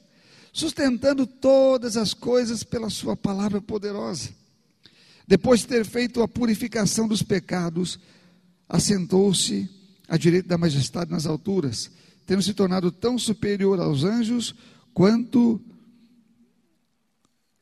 sustentando 0.52 1.28
todas 1.28 1.98
as 1.98 2.14
coisas 2.14 2.64
pela 2.64 2.90
Sua 2.90 3.16
palavra 3.16 3.62
poderosa. 3.62 4.30
Depois 5.28 5.62
de 5.62 5.68
ter 5.68 5.86
feito 5.86 6.22
a 6.22 6.28
purificação 6.28 7.08
dos 7.08 7.24
pecados, 7.24 8.00
assentou-se 8.70 9.70
à 10.08 10.18
direita 10.18 10.50
da 10.50 10.58
majestade 10.58 11.12
nas 11.12 11.26
alturas, 11.26 11.90
tendo 12.26 12.42
se 12.42 12.54
tornado 12.54 12.92
tão 12.92 13.18
superior 13.18 13.80
aos 13.80 14.04
anjos 14.04 14.56
quanto 14.94 15.60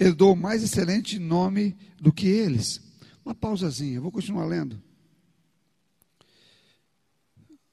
herdou 0.03 0.35
mais 0.35 0.63
excelente 0.63 1.17
nome 1.17 1.75
do 1.99 2.11
que 2.11 2.27
eles. 2.27 2.81
Uma 3.25 3.33
pausazinha, 3.33 4.01
vou 4.01 4.11
continuar 4.11 4.45
lendo. 4.45 4.81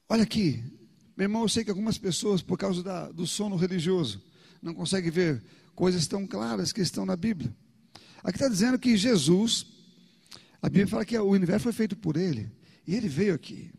Olha 0.07 0.23
aqui, 0.23 0.63
meu 1.15 1.25
irmão, 1.25 1.41
eu 1.43 1.49
sei 1.49 1.63
que 1.63 1.69
algumas 1.69 1.97
pessoas, 1.97 2.41
por 2.41 2.57
causa 2.57 2.81
da, 2.81 3.11
do 3.11 3.27
sono 3.27 3.55
religioso, 3.55 4.21
não 4.61 4.73
conseguem 4.73 5.11
ver 5.11 5.43
coisas 5.75 6.07
tão 6.07 6.25
claras 6.25 6.71
que 6.71 6.81
estão 6.81 7.05
na 7.05 7.15
Bíblia. 7.15 7.55
Aqui 8.23 8.37
está 8.37 8.47
dizendo 8.47 8.77
que 8.77 8.95
Jesus, 8.95 9.65
a 10.61 10.67
Bíblia 10.67 10.87
fala 10.87 11.05
que 11.05 11.17
o 11.17 11.25
universo 11.25 11.63
foi 11.63 11.73
feito 11.73 11.95
por 11.95 12.17
Ele, 12.17 12.51
e 12.87 12.95
Ele 12.95 13.07
veio 13.07 13.33
aqui. 13.33 13.71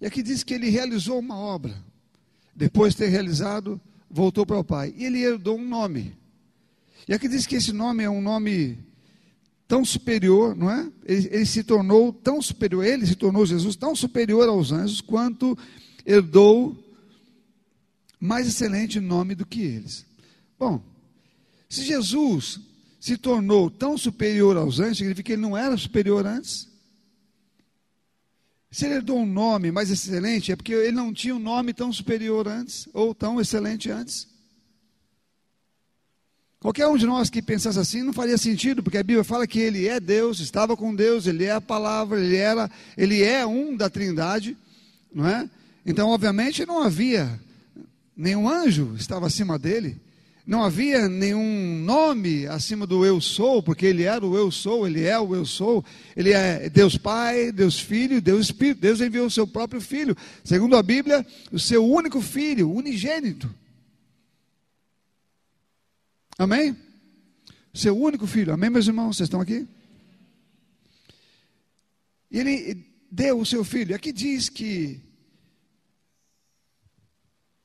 E 0.00 0.06
aqui 0.06 0.22
diz 0.22 0.42
que 0.42 0.54
Ele 0.54 0.68
realizou 0.70 1.18
uma 1.18 1.36
obra. 1.36 1.82
Depois 2.54 2.94
de 2.94 2.98
ter 2.98 3.08
realizado, 3.08 3.80
voltou 4.10 4.46
para 4.46 4.58
o 4.58 4.64
Pai. 4.64 4.94
E 4.96 5.04
Ele 5.04 5.22
herdou 5.22 5.58
um 5.58 5.66
nome. 5.66 6.16
E 7.06 7.14
aqui 7.14 7.28
diz 7.28 7.46
que 7.46 7.56
esse 7.56 7.72
nome 7.72 8.02
é 8.02 8.10
um 8.10 8.20
nome 8.20 8.78
tão 9.66 9.84
superior, 9.84 10.56
não 10.56 10.70
é? 10.70 10.90
Ele, 11.04 11.28
ele, 11.30 11.46
se 11.46 11.62
tornou 11.62 12.12
tão 12.12 12.40
superior, 12.40 12.84
ele 12.84 13.06
se 13.06 13.14
tornou 13.14 13.44
Jesus 13.44 13.76
tão 13.76 13.94
superior 13.94 14.48
aos 14.48 14.72
anjos 14.72 15.02
quanto 15.02 15.56
herdou 16.06 16.76
mais 18.18 18.48
excelente 18.48 18.98
nome 18.98 19.34
do 19.34 19.44
que 19.46 19.60
eles. 19.60 20.06
Bom, 20.58 20.82
se 21.68 21.84
Jesus 21.84 22.60
se 22.98 23.16
tornou 23.16 23.70
tão 23.70 23.96
superior 23.96 24.56
aos 24.56 24.80
anjos, 24.80 24.98
significa 24.98 25.26
que 25.26 25.32
ele 25.32 25.42
não 25.42 25.56
era 25.56 25.76
superior 25.76 26.26
antes. 26.26 26.66
Se 28.70 28.86
ele 28.86 28.96
herdou 28.96 29.18
um 29.18 29.26
nome 29.26 29.70
mais 29.70 29.90
excelente, 29.90 30.50
é 30.50 30.56
porque 30.56 30.72
ele 30.72 30.92
não 30.92 31.12
tinha 31.12 31.34
um 31.34 31.38
nome 31.38 31.72
tão 31.72 31.92
superior 31.92 32.48
antes, 32.48 32.88
ou 32.92 33.14
tão 33.14 33.40
excelente 33.40 33.90
antes. 33.90 34.28
Qualquer 36.60 36.88
um 36.88 36.96
de 36.96 37.06
nós 37.06 37.30
que 37.30 37.40
pensasse 37.40 37.78
assim 37.78 38.02
não 38.02 38.12
faria 38.12 38.36
sentido, 38.36 38.82
porque 38.82 38.98
a 38.98 39.02
Bíblia 39.02 39.22
fala 39.22 39.46
que 39.46 39.60
ele 39.60 39.86
é 39.86 40.00
Deus, 40.00 40.40
estava 40.40 40.76
com 40.76 40.94
Deus, 40.94 41.26
ele 41.26 41.44
é 41.44 41.52
a 41.52 41.60
palavra, 41.60 42.20
ele 42.20 42.36
era, 42.36 42.68
ele 42.96 43.22
é 43.22 43.46
um 43.46 43.76
da 43.76 43.88
Trindade, 43.88 44.56
não 45.14 45.26
é? 45.26 45.48
Então, 45.86 46.08
obviamente, 46.08 46.66
não 46.66 46.82
havia 46.82 47.38
nenhum 48.18 48.48
anjo 48.48 48.94
estava 48.98 49.28
acima 49.28 49.56
dele. 49.56 49.96
Não 50.44 50.64
havia 50.64 51.08
nenhum 51.08 51.82
nome 51.84 52.46
acima 52.46 52.86
do 52.86 53.04
eu 53.04 53.20
sou, 53.20 53.62
porque 53.62 53.84
ele 53.84 54.04
era 54.04 54.26
o 54.26 54.34
eu 54.34 54.50
sou, 54.50 54.86
ele 54.86 55.04
é 55.04 55.18
o 55.20 55.34
eu 55.34 55.44
sou. 55.44 55.84
Ele 56.16 56.32
é 56.32 56.70
Deus 56.70 56.96
Pai, 56.96 57.52
Deus 57.52 57.78
Filho, 57.78 58.20
Deus 58.20 58.46
Espírito. 58.46 58.80
Deus 58.80 59.00
enviou 59.02 59.26
o 59.26 59.30
seu 59.30 59.46
próprio 59.46 59.78
filho, 59.78 60.16
segundo 60.42 60.74
a 60.74 60.82
Bíblia, 60.82 61.24
o 61.52 61.58
seu 61.58 61.86
único 61.86 62.20
filho, 62.22 62.72
unigênito. 62.72 63.48
Amém? 66.38 66.76
Seu 67.74 67.98
único 67.98 68.24
filho. 68.24 68.52
Amém, 68.52 68.70
meus 68.70 68.86
irmãos? 68.86 69.16
Vocês 69.16 69.26
estão 69.26 69.40
aqui? 69.40 69.66
E 72.30 72.38
ele 72.38 72.86
deu 73.10 73.40
o 73.40 73.44
seu 73.44 73.64
filho. 73.64 73.96
Aqui 73.96 74.12
diz 74.12 74.48
que 74.48 75.02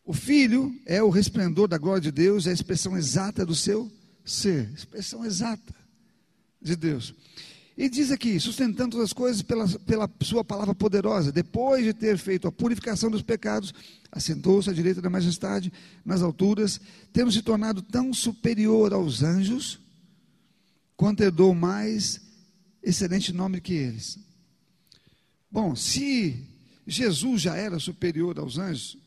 o 0.04 0.12
filho 0.12 0.76
é 0.88 1.04
o 1.04 1.12
resplendor 1.12 1.68
da 1.68 1.78
glória 1.78 2.02
de 2.02 2.12
Deus, 2.12 2.48
é 2.48 2.50
a 2.50 2.54
expressão 2.54 2.98
exata 2.98 3.46
do 3.46 3.54
seu 3.54 3.92
ser, 4.26 4.72
expressão 4.74 5.24
exata 5.24 5.76
de 6.60 6.76
Deus. 6.76 7.14
E 7.76 7.90
diz 7.90 8.12
aqui, 8.12 8.40
sustentando 8.40 8.92
todas 8.92 9.06
as 9.06 9.14
coisas 9.14 9.42
pela, 9.42 9.68
pela 9.68 10.10
sua 10.22 10.44
palavra 10.44 10.76
poderosa, 10.76 11.32
depois 11.32 11.84
de 11.84 11.94
ter 11.94 12.18
feito 12.20 12.48
a 12.48 12.52
purificação 12.52 13.10
dos 13.10 13.24
pecados, 13.24 13.74
assentou-se 14.12 14.70
à 14.70 14.74
direita 14.74 15.02
da 15.02 15.10
majestade 15.10 15.74
nas 16.06 16.22
alturas, 16.22 16.80
tendo 17.12 17.32
se 17.32 17.42
tornado 17.42 17.82
tão 17.82 18.14
superior 18.14 18.94
aos 18.94 19.24
anjos, 19.24 19.80
quanto 20.96 21.24
herdou 21.24 21.56
mais 21.56 22.22
excelente 22.84 23.34
nome 23.34 23.60
que 23.60 23.74
eles. 23.74 24.20
Bom, 25.50 25.76
se 25.76 26.48
Jesus 26.86 27.42
já 27.42 27.56
era 27.56 27.80
superior 27.80 28.38
aos 28.38 28.60
anjos, 28.60 28.98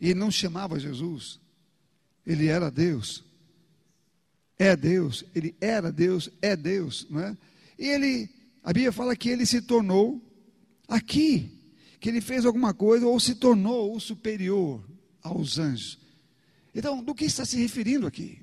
e 0.00 0.06
ele 0.06 0.18
não 0.18 0.32
chamava 0.32 0.80
Jesus, 0.80 1.38
ele 2.26 2.46
era 2.46 2.72
Deus, 2.72 3.22
é 4.58 4.74
Deus, 4.74 5.24
ele 5.32 5.54
era 5.60 5.92
Deus, 5.92 6.28
é 6.42 6.56
Deus, 6.56 7.06
não 7.08 7.20
é? 7.20 7.36
E 7.80 7.88
ele, 7.88 8.28
a 8.62 8.74
Bíblia 8.74 8.92
fala 8.92 9.16
que 9.16 9.30
ele 9.30 9.46
se 9.46 9.62
tornou 9.62 10.22
aqui, 10.86 11.58
que 11.98 12.10
ele 12.10 12.20
fez 12.20 12.44
alguma 12.44 12.74
coisa 12.74 13.06
ou 13.06 13.18
se 13.18 13.34
tornou 13.34 13.96
o 13.96 13.98
superior 13.98 14.86
aos 15.22 15.58
anjos. 15.58 15.98
Então, 16.74 17.02
do 17.02 17.14
que 17.14 17.24
está 17.24 17.46
se 17.46 17.56
referindo 17.56 18.06
aqui? 18.06 18.42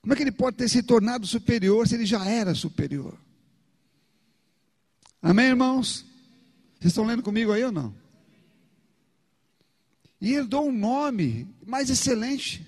Como 0.00 0.12
é 0.12 0.16
que 0.16 0.22
ele 0.22 0.30
pode 0.30 0.56
ter 0.56 0.68
se 0.68 0.84
tornado 0.84 1.26
superior 1.26 1.88
se 1.88 1.96
ele 1.96 2.06
já 2.06 2.24
era 2.24 2.54
superior? 2.54 3.18
Amém, 5.20 5.46
irmãos? 5.46 6.06
Vocês 6.78 6.92
estão 6.92 7.04
lendo 7.04 7.24
comigo 7.24 7.50
aí 7.50 7.64
ou 7.64 7.72
não? 7.72 7.92
E 10.20 10.32
ele 10.32 10.46
deu 10.46 10.60
um 10.60 10.72
nome 10.72 11.52
mais 11.66 11.90
excelente. 11.90 12.64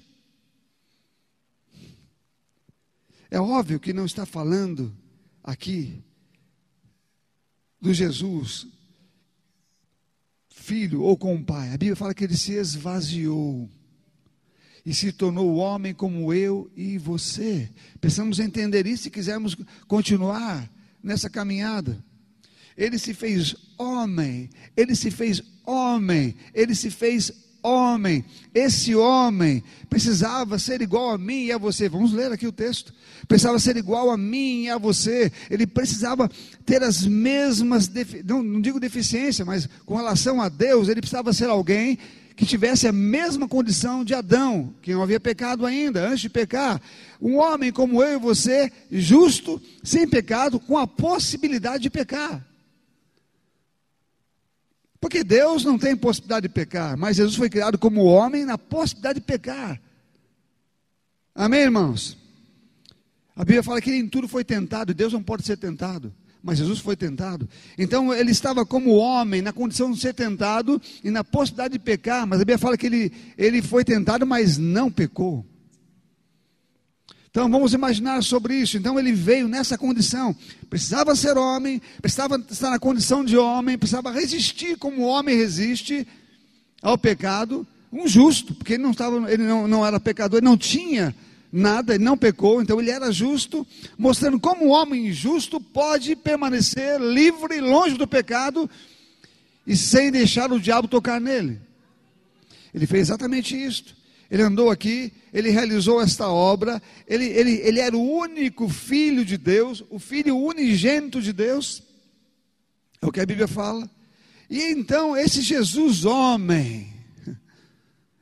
É 3.30 3.40
óbvio 3.40 3.78
que 3.78 3.92
não 3.92 4.04
está 4.04 4.26
falando 4.26 4.92
aqui 5.48 6.04
do 7.80 7.94
Jesus, 7.94 8.66
filho 10.50 11.00
ou 11.00 11.16
com 11.16 11.34
o 11.34 11.42
pai. 11.42 11.68
A 11.68 11.78
Bíblia 11.78 11.96
fala 11.96 12.12
que 12.12 12.22
ele 12.22 12.36
se 12.36 12.52
esvaziou 12.52 13.66
e 14.84 14.92
se 14.92 15.10
tornou 15.10 15.56
homem 15.56 15.94
como 15.94 16.34
eu 16.34 16.70
e 16.76 16.98
você. 16.98 17.70
Precisamos 17.98 18.38
entender 18.38 18.86
isso 18.86 19.04
se 19.04 19.10
quisermos 19.10 19.56
continuar 19.86 20.70
nessa 21.02 21.30
caminhada. 21.30 22.04
Ele 22.76 22.98
se 22.98 23.14
fez 23.14 23.56
homem, 23.78 24.50
ele 24.76 24.94
se 24.94 25.10
fez 25.10 25.42
homem, 25.64 26.36
ele 26.52 26.74
se 26.74 26.90
fez 26.90 27.32
homem. 27.68 28.24
Esse 28.54 28.94
homem 28.94 29.62
precisava 29.88 30.58
ser 30.58 30.80
igual 30.80 31.10
a 31.10 31.18
mim 31.18 31.44
e 31.44 31.52
a 31.52 31.58
você. 31.58 31.88
Vamos 31.88 32.12
ler 32.12 32.32
aqui 32.32 32.46
o 32.46 32.52
texto. 32.52 32.92
Precisava 33.26 33.58
ser 33.58 33.76
igual 33.76 34.10
a 34.10 34.16
mim 34.16 34.64
e 34.64 34.70
a 34.70 34.78
você. 34.78 35.30
Ele 35.50 35.66
precisava 35.66 36.30
ter 36.64 36.82
as 36.82 37.04
mesmas, 37.04 37.90
não, 38.24 38.42
não 38.42 38.60
digo 38.60 38.80
deficiência, 38.80 39.44
mas 39.44 39.68
com 39.84 39.96
relação 39.96 40.40
a 40.40 40.48
Deus, 40.48 40.88
ele 40.88 41.00
precisava 41.00 41.32
ser 41.32 41.48
alguém 41.48 41.98
que 42.34 42.46
tivesse 42.46 42.86
a 42.86 42.92
mesma 42.92 43.48
condição 43.48 44.04
de 44.04 44.14
Adão, 44.14 44.72
que 44.80 44.94
não 44.94 45.02
havia 45.02 45.18
pecado 45.18 45.66
ainda, 45.66 46.08
antes 46.08 46.20
de 46.20 46.28
pecar. 46.28 46.80
Um 47.20 47.36
homem 47.36 47.72
como 47.72 48.00
eu 48.00 48.16
e 48.16 48.20
você, 48.20 48.70
justo, 48.92 49.60
sem 49.82 50.06
pecado, 50.06 50.60
com 50.60 50.78
a 50.78 50.86
possibilidade 50.86 51.82
de 51.82 51.90
pecar. 51.90 52.47
Porque 55.00 55.22
Deus 55.22 55.64
não 55.64 55.78
tem 55.78 55.96
possibilidade 55.96 56.48
de 56.48 56.52
pecar, 56.52 56.96
mas 56.96 57.16
Jesus 57.16 57.36
foi 57.36 57.48
criado 57.48 57.78
como 57.78 58.04
homem 58.04 58.44
na 58.44 58.58
possibilidade 58.58 59.20
de 59.20 59.24
pecar. 59.24 59.80
Amém, 61.34 61.60
irmãos? 61.60 62.16
A 63.36 63.44
Bíblia 63.44 63.62
fala 63.62 63.80
que 63.80 63.90
ele 63.90 64.00
em 64.00 64.08
tudo 64.08 64.26
foi 64.26 64.42
tentado, 64.42 64.92
Deus 64.92 65.12
não 65.12 65.22
pode 65.22 65.44
ser 65.44 65.56
tentado, 65.56 66.12
mas 66.42 66.58
Jesus 66.58 66.80
foi 66.80 66.96
tentado. 66.96 67.48
Então 67.78 68.12
ele 68.12 68.32
estava 68.32 68.66
como 68.66 68.96
homem, 68.96 69.40
na 69.40 69.52
condição 69.52 69.92
de 69.92 70.00
ser 70.00 70.12
tentado 70.12 70.82
e 71.04 71.10
na 71.12 71.22
possibilidade 71.22 71.74
de 71.74 71.78
pecar, 71.78 72.26
mas 72.26 72.40
a 72.40 72.40
Bíblia 72.40 72.58
fala 72.58 72.76
que 72.76 72.86
ele, 72.86 73.12
ele 73.36 73.62
foi 73.62 73.84
tentado, 73.84 74.26
mas 74.26 74.58
não 74.58 74.90
pecou. 74.90 75.46
Então 77.30 77.50
vamos 77.50 77.72
imaginar 77.72 78.22
sobre 78.22 78.54
isso. 78.54 78.76
Então 78.76 78.98
ele 78.98 79.12
veio 79.12 79.48
nessa 79.48 79.76
condição. 79.76 80.34
Precisava 80.68 81.14
ser 81.14 81.36
homem, 81.36 81.80
precisava 82.00 82.42
estar 82.50 82.70
na 82.70 82.78
condição 82.78 83.24
de 83.24 83.36
homem, 83.36 83.78
precisava 83.78 84.10
resistir 84.10 84.76
como 84.76 85.02
o 85.02 85.06
homem 85.06 85.36
resiste 85.36 86.06
ao 86.82 86.96
pecado. 86.96 87.66
Um 87.92 88.06
justo, 88.06 88.54
porque 88.54 88.74
ele 88.74 88.82
não, 88.82 88.90
estava, 88.90 89.32
ele 89.32 89.44
não, 89.44 89.66
não 89.66 89.86
era 89.86 89.98
pecador, 89.98 90.38
ele 90.38 90.46
não 90.46 90.58
tinha 90.58 91.14
nada, 91.50 91.94
ele 91.94 92.04
não 92.04 92.18
pecou, 92.18 92.60
então 92.60 92.78
ele 92.78 92.90
era 92.90 93.10
justo, 93.10 93.66
mostrando 93.96 94.38
como 94.38 94.66
o 94.66 94.68
homem 94.68 95.10
justo 95.12 95.58
pode 95.58 96.14
permanecer 96.14 97.00
livre, 97.00 97.60
longe 97.60 97.96
do 97.96 98.06
pecado 98.06 98.68
e 99.66 99.76
sem 99.76 100.10
deixar 100.10 100.52
o 100.52 100.60
diabo 100.60 100.88
tocar 100.88 101.20
nele. 101.20 101.58
Ele 102.74 102.86
fez 102.86 103.08
exatamente 103.08 103.56
isso. 103.56 103.97
Ele 104.30 104.42
andou 104.42 104.70
aqui, 104.70 105.12
ele 105.32 105.50
realizou 105.50 106.02
esta 106.02 106.28
obra, 106.28 106.82
ele, 107.06 107.24
ele, 107.24 107.52
ele 107.62 107.80
era 107.80 107.96
o 107.96 108.02
único 108.02 108.68
filho 108.68 109.24
de 109.24 109.38
Deus, 109.38 109.82
o 109.88 109.98
filho 109.98 110.36
unigênito 110.36 111.22
de 111.22 111.32
Deus, 111.32 111.82
é 113.00 113.06
o 113.06 113.12
que 113.12 113.20
a 113.20 113.26
Bíblia 113.26 113.48
fala. 113.48 113.88
E 114.50 114.60
então, 114.72 115.16
esse 115.16 115.40
Jesus, 115.40 116.04
homem, 116.04 116.92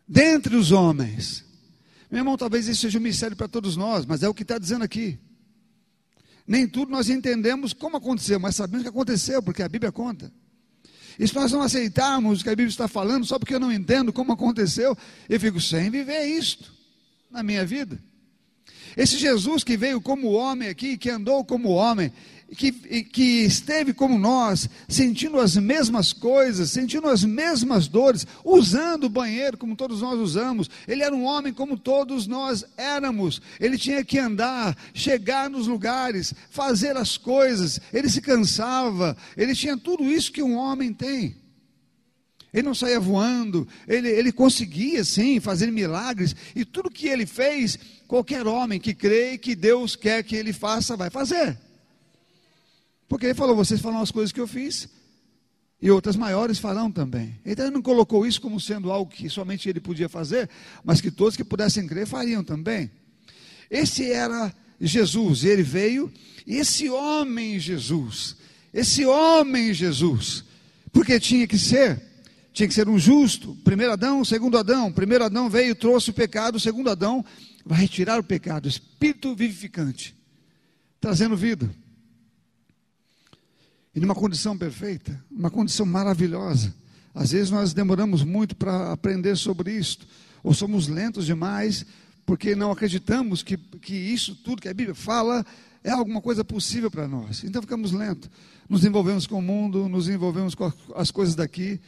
dentre 0.07 0.55
os 0.55 0.71
homens, 0.71 1.45
meu 2.11 2.21
irmão, 2.21 2.37
talvez 2.37 2.69
isso 2.69 2.83
seja 2.83 2.99
um 2.99 3.03
mistério 3.03 3.37
para 3.37 3.49
todos 3.49 3.77
nós, 3.77 4.07
mas 4.07 4.23
é 4.23 4.29
o 4.29 4.35
que 4.35 4.43
está 4.43 4.59
dizendo 4.59 4.85
aqui. 4.85 5.19
Nem 6.47 6.69
tudo 6.69 6.93
nós 6.93 7.09
entendemos 7.09 7.73
como 7.73 7.97
aconteceu, 7.97 8.39
mas 8.39 8.55
sabemos 8.55 8.85
que 8.85 8.89
aconteceu, 8.89 9.43
porque 9.43 9.63
a 9.63 9.69
Bíblia 9.69 9.91
conta. 9.91 10.33
E 11.19 11.27
se 11.27 11.35
nós 11.35 11.53
não 11.53 11.63
aceitarmos 11.63 12.41
o 12.41 12.45
que 12.45 12.51
a 12.51 12.53
Bíblia 12.53 12.69
está 12.69 12.87
falando, 12.87 13.25
só 13.25 13.39
porque 13.39 13.55
eu 13.55 13.61
não 13.61 13.73
entendo 13.73 14.13
como 14.13 14.33
aconteceu, 14.33 14.97
eu 15.29 15.41
fico 15.41 15.61
sem 15.61 15.91
viver 15.91 16.25
isto 16.27 16.73
na 17.31 17.43
minha 17.43 17.65
vida. 17.65 17.99
Esse 18.97 19.19
Jesus 19.19 19.63
que 19.63 19.77
veio 19.77 20.01
como 20.01 20.33
homem 20.33 20.69
aqui, 20.69 20.97
que 20.97 21.11
andou 21.11 21.45
como 21.45 21.71
homem, 21.71 22.11
que, 22.55 22.71
que 22.71 23.43
esteve 23.45 23.93
como 23.93 24.19
nós, 24.19 24.69
sentindo 24.89 25.41
as 25.41 25.57
mesmas 25.57 26.13
coisas, 26.13 26.71
sentindo 26.71 27.09
as 27.09 27.25
mesmas 27.25 27.89
dores, 27.89 28.27
usando 28.45 29.05
o 29.05 29.11
banheiro 29.11 29.59
como 29.59 29.75
todos 29.75 30.01
nós 30.01 30.19
usamos. 30.19 30.71
Ele 30.87 31.03
era 31.03 31.15
um 31.15 31.25
homem 31.25 31.53
como 31.53 31.77
todos 31.77 32.27
nós 32.27 32.65
éramos. 32.77 33.43
Ele 33.59 33.77
tinha 33.77 34.05
que 34.05 34.19
andar, 34.19 34.77
chegar 34.95 35.51
nos 35.51 35.67
lugares, 35.67 36.33
fazer 36.51 36.97
as 36.97 37.17
coisas. 37.17 37.81
Ele 37.93 38.09
se 38.09 38.21
cansava. 38.21 39.17
Ele 39.37 39.55
tinha 39.55 39.77
tudo 39.77 40.05
isso 40.05 40.31
que 40.33 40.43
um 40.43 40.57
homem 40.57 40.93
tem. 40.93 41.37
Ele 42.55 42.63
não 42.63 42.75
saía 42.75 42.99
voando, 42.99 43.69
ele, 43.87 44.09
ele 44.09 44.33
conseguia 44.33 45.05
sim 45.05 45.41
fazer 45.41 45.71
milagres, 45.71 46.35
e 46.55 46.65
tudo 46.65 46.91
que 46.91 47.07
ele 47.07 47.27
fez, 47.27 47.79
qualquer 48.09 48.47
homem 48.47 48.81
que 48.81 48.95
crê 48.95 49.37
que 49.37 49.55
Deus 49.55 49.95
quer 49.95 50.23
que 50.23 50.35
ele 50.35 50.55
faça, 50.55 50.97
vai 50.97 51.11
fazer. 51.11 51.59
Porque 53.09 53.27
ele 53.27 53.35
falou: 53.35 53.57
vocês 53.57 53.81
falam 53.81 54.01
as 54.01 54.11
coisas 54.11 54.33
que 54.33 54.41
eu 54.41 54.47
fiz, 54.47 54.89
e 55.81 55.91
outras 55.91 56.17
maiores 56.17 56.59
farão 56.59 56.91
também. 56.91 57.39
Então 57.45 57.67
ele 57.67 57.75
não 57.75 57.83
colocou 57.83 58.27
isso 58.27 58.41
como 58.41 58.61
sendo 58.61 58.91
algo 58.91 59.11
que 59.11 59.29
somente 59.29 59.69
ele 59.69 59.81
podia 59.81 60.09
fazer, 60.09 60.49
mas 60.85 61.01
que 61.01 61.11
todos 61.11 61.37
que 61.37 61.45
pudessem 61.45 61.87
crer 61.87 62.07
fariam 62.07 62.43
também. 62.43 62.91
Esse 63.71 64.11
era 64.11 64.53
Jesus, 64.81 65.45
ele 65.45 65.63
veio, 65.63 66.13
e 66.47 66.57
esse 66.57 66.89
homem 66.89 67.59
Jesus, 67.59 68.37
esse 68.73 69.05
homem 69.05 69.73
Jesus, 69.73 70.45
porque 70.93 71.19
tinha 71.19 71.47
que 71.47 71.59
ser, 71.59 72.03
tinha 72.53 72.67
que 72.67 72.75
ser 72.75 72.89
um 72.89 72.99
justo. 72.99 73.55
Primeiro 73.63 73.93
Adão, 73.93 74.25
segundo 74.25 74.57
Adão. 74.57 74.91
Primeiro 74.91 75.25
Adão 75.25 75.51
veio 75.51 75.75
trouxe 75.75 76.09
o 76.09 76.15
pecado. 76.15 76.59
Segundo 76.59 76.89
Adão 76.89 77.23
vai 77.65 77.81
retirar 77.81 78.19
o 78.19 78.25
pecado. 78.25 78.67
Espírito 78.67 79.35
vivificante, 79.35 80.17
trazendo 80.99 81.37
vida. 81.37 81.71
E 83.97 84.01
numa 84.01 84.15
condição 84.15 84.59
perfeita, 84.59 85.19
uma 85.31 85.51
condição 85.51 85.87
maravilhosa. 85.87 86.75
Às 87.15 87.33
vezes 87.33 87.51
nós 87.51 87.73
demoramos 87.73 88.23
muito 88.23 88.55
para 88.55 88.93
aprender 88.93 89.35
sobre 89.37 89.73
isto, 89.73 90.07
ou 90.45 90.53
somos 90.53 90.87
lentos 90.87 91.25
demais, 91.25 91.87
porque 92.27 92.55
não 92.55 92.71
acreditamos 92.71 93.43
que, 93.43 93.57
que 93.57 93.95
isso 93.95 94.37
tudo 94.37 94.61
que 94.61 94.69
a 94.69 94.75
Bíblia 94.75 94.95
fala 94.95 95.47
é 95.83 95.91
alguma 95.91 96.21
coisa 96.21 96.45
possível 96.45 96.91
para 96.91 97.09
nós. 97.09 97.43
Então 97.43 97.63
ficamos 97.63 97.91
lentos. 97.91 98.29
Nos 98.69 98.85
envolvemos 98.85 99.27
com 99.27 99.39
o 99.39 99.43
mundo, 99.43 99.89
nos 99.89 100.11
envolvemos 100.11 100.55
com 100.55 100.71
as 100.95 101.11
coisas 101.11 101.35
daqui, 101.35 101.81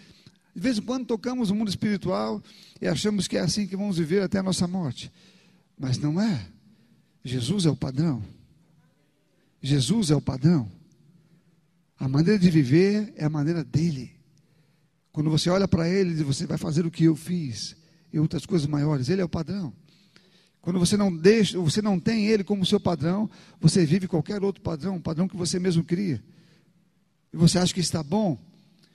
de 0.54 0.62
vez 0.62 0.78
em 0.78 0.82
quando 0.82 1.04
tocamos 1.04 1.50
o 1.50 1.54
mundo 1.54 1.68
espiritual 1.68 2.42
e 2.80 2.88
achamos 2.88 3.28
que 3.28 3.36
é 3.36 3.40
assim 3.40 3.66
que 3.66 3.76
vamos 3.76 3.98
viver 3.98 4.22
até 4.22 4.38
a 4.38 4.42
nossa 4.42 4.66
morte. 4.66 5.12
Mas 5.78 5.98
não 5.98 6.18
é. 6.18 6.46
Jesus 7.22 7.66
é 7.66 7.70
o 7.70 7.76
padrão. 7.76 8.24
Jesus 9.60 10.10
é 10.10 10.16
o 10.16 10.22
padrão. 10.22 10.77
A 11.98 12.08
maneira 12.08 12.38
de 12.38 12.50
viver 12.50 13.12
é 13.16 13.24
a 13.24 13.30
maneira 13.30 13.64
dele. 13.64 14.12
Quando 15.10 15.30
você 15.30 15.50
olha 15.50 15.66
para 15.66 15.88
ele, 15.88 16.22
você 16.22 16.46
vai 16.46 16.56
fazer 16.56 16.86
o 16.86 16.90
que 16.90 17.04
eu 17.04 17.16
fiz 17.16 17.76
e 18.12 18.18
outras 18.18 18.46
coisas 18.46 18.66
maiores. 18.68 19.08
Ele 19.08 19.20
é 19.20 19.24
o 19.24 19.28
padrão. 19.28 19.72
Quando 20.60 20.78
você 20.78 20.96
não 20.96 21.14
deixa, 21.14 21.58
você 21.58 21.80
não 21.82 21.98
tem 21.98 22.26
ele 22.26 22.44
como 22.44 22.64
seu 22.64 22.78
padrão, 22.78 23.28
você 23.60 23.84
vive 23.84 24.06
qualquer 24.06 24.42
outro 24.44 24.62
padrão, 24.62 24.96
um 24.96 25.00
padrão 25.00 25.26
que 25.26 25.36
você 25.36 25.58
mesmo 25.58 25.82
cria. 25.82 26.22
E 27.32 27.36
você 27.36 27.58
acha 27.58 27.74
que 27.74 27.80
está 27.80 28.02
bom, 28.02 28.38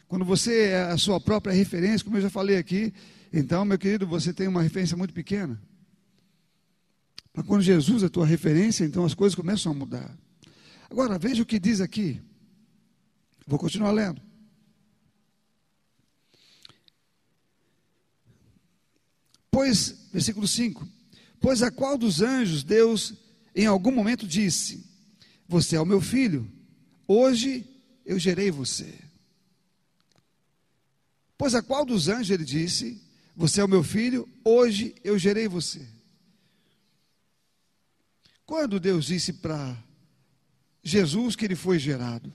quando 0.08 0.24
você 0.24 0.68
é 0.68 0.84
a 0.84 0.98
sua 0.98 1.20
própria 1.20 1.54
referência, 1.54 2.04
como 2.06 2.18
eu 2.18 2.22
já 2.22 2.30
falei 2.30 2.58
aqui, 2.58 2.94
então, 3.32 3.66
meu 3.66 3.80
querido, 3.80 4.06
você 4.06 4.32
tem 4.32 4.48
uma 4.48 4.62
referência 4.62 4.96
muito 4.96 5.14
pequena. 5.14 5.60
Mas 7.34 7.46
quando 7.48 7.64
Jesus 7.64 8.04
é 8.04 8.06
a 8.06 8.10
tua 8.10 8.26
referência, 8.26 8.86
então 8.86 9.04
as 9.04 9.16
coisas 9.16 9.36
começam 9.36 9.72
a 9.72 9.76
mudar. 9.76 10.16
Agora, 10.90 11.18
veja 11.18 11.42
o 11.42 11.46
que 11.46 11.60
diz 11.60 11.82
aqui. 11.82 12.22
Vou 13.46 13.60
continuar 13.60 13.92
lendo. 13.92 14.22
Pois, 19.52 20.08
versículo 20.12 20.48
5: 20.48 20.88
Pois 21.40 21.62
a 21.62 21.70
qual 21.70 21.98
dos 21.98 22.22
anjos 22.22 22.64
Deus 22.64 23.14
em 23.56 23.66
algum 23.66 23.92
momento 23.92 24.28
disse: 24.28 24.84
Você 25.48 25.76
é 25.76 25.82
o 25.82 25.86
meu 25.86 26.02
filho, 26.02 26.50
hoje 27.08 27.66
eu 28.06 28.18
gerei 28.18 28.50
você. 28.50 29.00
Pois 31.38 31.54
a 31.54 31.62
qual 31.62 31.86
dos 31.86 32.08
anjos 32.08 32.32
ele 32.32 32.46
disse: 32.46 33.02
Você 33.36 33.62
é 33.62 33.64
o 33.64 33.70
meu 33.70 33.84
filho, 33.84 34.28
hoje 34.44 34.96
eu 35.04 35.20
gerei 35.20 35.48
você. 35.48 35.86
Quando 38.46 38.80
Deus 38.80 39.06
disse 39.06 39.34
para 39.34 39.78
Jesus 40.84 41.36
que 41.36 41.46
ele 41.46 41.56
foi 41.56 41.80
gerado? 41.80 42.32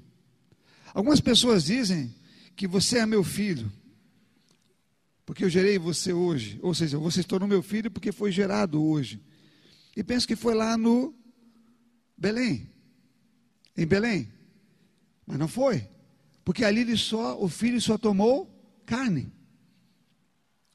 Algumas 0.99 1.21
pessoas 1.21 1.63
dizem 1.63 2.13
que 2.57 2.67
você 2.67 2.99
é 2.99 3.07
meu 3.07 3.23
filho, 3.23 3.73
porque 5.25 5.45
eu 5.45 5.49
gerei 5.49 5.79
você 5.79 6.13
hoje. 6.13 6.59
Ou 6.61 6.75
seja, 6.75 6.99
você 6.99 7.23
se 7.23 7.29
tornou 7.29 7.49
meu 7.49 7.63
filho 7.63 7.89
porque 7.89 8.11
foi 8.11 8.33
gerado 8.33 8.83
hoje. 8.83 9.21
E 9.97 10.03
penso 10.03 10.27
que 10.27 10.35
foi 10.35 10.57
lá 10.57 10.77
no 10.77 11.15
Belém. 12.17 12.69
Em 13.77 13.87
Belém. 13.87 14.29
Mas 15.25 15.39
não 15.39 15.47
foi. 15.47 15.87
Porque 16.45 16.65
ali 16.65 16.81
ele 16.81 16.97
só, 16.97 17.41
o 17.41 17.49
filho 17.49 17.81
só 17.81 17.97
tomou 17.97 18.51
carne. 18.85 19.31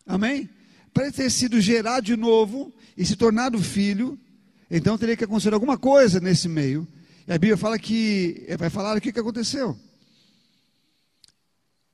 Amém? 0.05 0.49
Para 0.93 1.03
ele 1.03 1.11
ter 1.11 1.29
sido 1.29 1.59
gerado 1.59 2.05
de 2.05 2.15
novo 2.15 2.73
e 2.95 3.05
se 3.05 3.17
tornado 3.17 3.61
filho, 3.61 4.17
então 4.71 4.97
teria 4.97 5.17
que 5.17 5.25
acontecer 5.25 5.53
alguma 5.53 5.77
coisa 5.77 6.21
nesse 6.21 6.47
meio. 6.47 6.87
E 7.27 7.33
a 7.33 7.37
Bíblia 7.37 7.57
fala 7.57 7.77
que, 7.77 8.47
vai 8.57 8.69
falar 8.69 8.95
o 8.95 9.01
que, 9.01 9.09
aconteceu. 9.09 9.77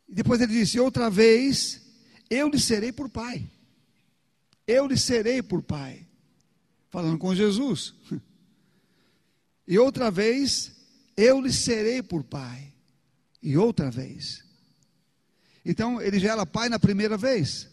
E 0.09 0.13
depois 0.15 0.41
ele 0.41 0.53
disse: 0.53 0.79
Outra 0.79 1.09
vez 1.09 1.81
eu 2.29 2.49
lhe 2.49 2.59
serei 2.59 2.91
por 2.91 3.07
pai. 3.07 3.47
Eu 4.67 4.87
lhe 4.87 4.97
serei 4.97 5.41
por 5.41 5.61
pai. 5.61 6.05
Falando 6.89 7.17
com 7.17 7.33
Jesus. 7.35 7.93
E 9.71 9.77
outra 9.77 10.09
vez 10.09 10.71
eu 11.15 11.39
lhe 11.39 11.53
serei 11.53 12.01
por 12.01 12.23
pai. 12.23 12.73
E 13.39 13.55
outra 13.55 13.91
vez. 13.91 14.43
Então 15.63 16.01
ele 16.01 16.17
já 16.17 16.31
era 16.31 16.43
pai 16.43 16.69
na 16.69 16.79
primeira 16.79 17.15
vez. 17.15 17.69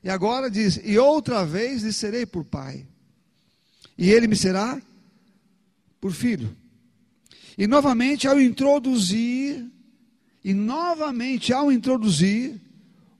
E 0.00 0.08
agora 0.08 0.48
diz: 0.48 0.78
E 0.84 0.96
outra 0.96 1.44
vez 1.44 1.82
lhe 1.82 1.92
serei 1.92 2.24
por 2.24 2.44
pai. 2.44 2.86
E 3.98 4.10
ele 4.10 4.28
me 4.28 4.36
será 4.36 4.80
por 6.00 6.12
filho. 6.12 6.56
E 7.58 7.66
novamente 7.66 8.28
ao 8.28 8.40
introduzir, 8.40 9.68
e 10.44 10.52
novamente 10.52 11.52
ao 11.52 11.72
introduzir 11.72 12.60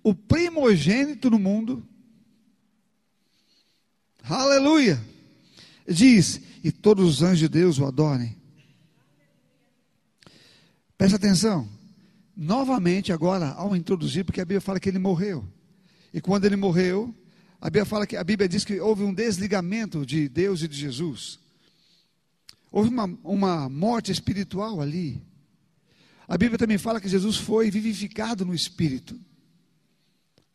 o 0.02 0.14
primogênito 0.14 1.30
no 1.30 1.38
mundo, 1.38 1.82
aleluia, 4.22 5.02
diz: 5.88 6.38
E 6.62 6.70
todos 6.70 7.08
os 7.08 7.22
anjos 7.22 7.38
de 7.38 7.48
Deus 7.48 7.78
o 7.78 7.86
adorem. 7.86 8.36
Presta 10.98 11.16
atenção 11.16 11.68
novamente 12.36 13.12
agora 13.12 13.50
ao 13.52 13.74
introduzir, 13.74 14.24
porque 14.24 14.40
a 14.40 14.44
Bíblia 14.44 14.60
fala 14.60 14.78
que 14.78 14.88
ele 14.88 14.98
morreu. 14.98 15.44
E 16.12 16.20
quando 16.20 16.44
ele 16.44 16.56
morreu, 16.56 17.14
a 17.60 17.66
Bíblia 17.66 17.84
fala 17.84 18.06
que 18.06 18.16
a 18.16 18.24
Bíblia 18.24 18.48
diz 18.48 18.64
que 18.64 18.78
houve 18.80 19.02
um 19.02 19.14
desligamento 19.14 20.04
de 20.04 20.28
Deus 20.28 20.62
e 20.62 20.68
de 20.68 20.76
Jesus. 20.76 21.38
Houve 22.70 22.90
uma, 22.90 23.04
uma 23.22 23.68
morte 23.68 24.12
espiritual 24.12 24.80
ali. 24.80 25.22
A 26.26 26.38
Bíblia 26.38 26.58
também 26.58 26.78
fala 26.78 27.00
que 27.00 27.08
Jesus 27.08 27.36
foi 27.36 27.70
vivificado 27.70 28.44
no 28.44 28.54
Espírito. 28.54 29.20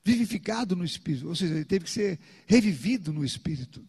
Vivificado 0.03 0.75
no 0.75 0.83
Espírito, 0.83 1.27
ou 1.27 1.35
seja, 1.35 1.53
ele 1.53 1.65
teve 1.65 1.85
que 1.85 1.91
ser 1.91 2.19
revivido 2.47 3.13
no 3.13 3.23
Espírito. 3.23 3.87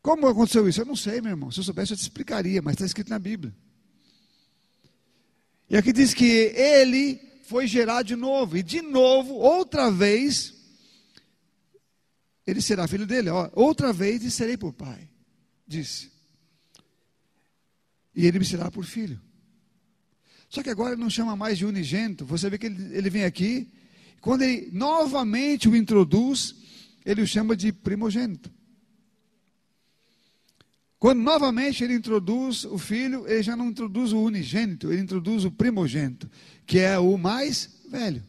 Como 0.00 0.26
aconteceu 0.26 0.66
isso? 0.68 0.80
Eu 0.80 0.86
não 0.86 0.96
sei, 0.96 1.20
meu 1.20 1.32
irmão. 1.32 1.50
Se 1.50 1.60
eu 1.60 1.64
soubesse, 1.64 1.92
eu 1.92 1.96
te 1.96 2.02
explicaria, 2.02 2.62
mas 2.62 2.74
está 2.74 2.86
escrito 2.86 3.10
na 3.10 3.18
Bíblia. 3.18 3.54
E 5.68 5.76
aqui 5.76 5.92
diz 5.92 6.14
que 6.14 6.24
ele 6.24 7.20
foi 7.44 7.66
gerado 7.66 8.04
de 8.04 8.16
novo, 8.16 8.56
e 8.56 8.62
de 8.62 8.80
novo, 8.80 9.34
outra 9.34 9.90
vez, 9.90 10.54
ele 12.46 12.62
será 12.62 12.88
filho 12.88 13.06
dele. 13.06 13.28
Ó, 13.28 13.50
outra 13.52 13.92
vez 13.92 14.24
e 14.24 14.30
serei 14.30 14.56
por 14.56 14.72
pai, 14.72 15.08
disse. 15.66 16.10
E 18.14 18.26
ele 18.26 18.38
me 18.38 18.44
será 18.44 18.70
por 18.70 18.84
filho. 18.84 19.20
Só 20.48 20.62
que 20.62 20.70
agora 20.70 20.94
ele 20.94 21.00
não 21.00 21.10
chama 21.10 21.36
mais 21.36 21.58
de 21.58 21.64
unigênito. 21.64 22.26
Você 22.26 22.50
vê 22.50 22.58
que 22.58 22.66
ele, 22.66 22.96
ele 22.96 23.08
vem 23.08 23.24
aqui, 23.24 23.68
quando 24.20 24.42
ele 24.42 24.68
novamente 24.72 25.68
o 25.68 25.76
introduz, 25.76 26.54
ele 27.04 27.22
o 27.22 27.26
chama 27.26 27.56
de 27.56 27.72
primogênito. 27.72 28.50
Quando 30.98 31.20
novamente 31.20 31.82
ele 31.82 31.94
introduz 31.94 32.64
o 32.64 32.76
filho, 32.76 33.26
ele 33.26 33.42
já 33.42 33.56
não 33.56 33.68
introduz 33.68 34.12
o 34.12 34.20
unigênito, 34.20 34.92
ele 34.92 35.00
introduz 35.00 35.46
o 35.46 35.50
primogênito, 35.50 36.30
que 36.66 36.78
é 36.78 36.98
o 36.98 37.16
mais 37.16 37.80
velho. 37.88 38.22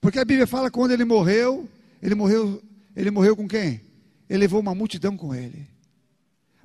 Porque 0.00 0.18
a 0.18 0.24
Bíblia 0.24 0.46
fala 0.46 0.68
que 0.70 0.74
quando 0.74 0.90
ele 0.90 1.04
morreu, 1.04 1.68
ele 2.02 2.16
morreu, 2.16 2.60
ele 2.96 3.10
morreu 3.10 3.36
com 3.36 3.46
quem? 3.46 3.80
Ele 4.28 4.40
levou 4.40 4.60
uma 4.60 4.74
multidão 4.74 5.16
com 5.16 5.32
ele. 5.32 5.73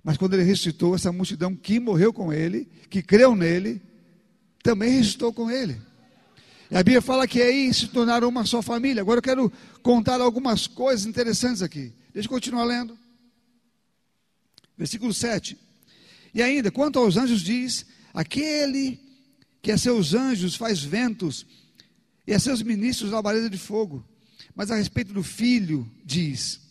Mas 0.09 0.17
quando 0.17 0.33
ele 0.33 0.41
ressuscitou, 0.41 0.95
essa 0.95 1.11
multidão 1.11 1.55
que 1.55 1.79
morreu 1.79 2.11
com 2.11 2.33
ele, 2.33 2.67
que 2.89 2.99
creu 2.99 3.35
nele, 3.35 3.79
também 4.63 4.89
ressuscitou 4.89 5.31
com 5.31 5.51
ele. 5.51 5.79
E 6.71 6.75
a 6.75 6.79
Bíblia 6.81 6.99
fala 6.99 7.27
que 7.27 7.39
aí 7.39 7.71
se 7.71 7.89
tornaram 7.89 8.27
uma 8.27 8.43
só 8.43 8.59
família. 8.59 9.03
Agora 9.03 9.19
eu 9.19 9.21
quero 9.21 9.53
contar 9.83 10.19
algumas 10.19 10.65
coisas 10.65 11.05
interessantes 11.05 11.61
aqui. 11.61 11.93
Deixa 12.11 12.25
eu 12.25 12.31
continuar 12.31 12.63
lendo. 12.63 12.97
Versículo 14.75 15.13
7. 15.13 15.55
E 16.33 16.41
ainda, 16.41 16.71
quanto 16.71 16.97
aos 16.97 17.15
anjos, 17.15 17.41
diz: 17.41 17.85
aquele 18.11 18.99
que 19.61 19.71
a 19.71 19.77
seus 19.77 20.15
anjos 20.15 20.55
faz 20.55 20.81
ventos 20.83 21.45
e 22.25 22.33
a 22.33 22.39
seus 22.39 22.63
ministros 22.63 23.11
labareda 23.11 23.47
de 23.47 23.59
fogo. 23.59 24.03
Mas 24.55 24.71
a 24.71 24.75
respeito 24.75 25.13
do 25.13 25.21
filho, 25.21 25.87
diz: 26.03 26.61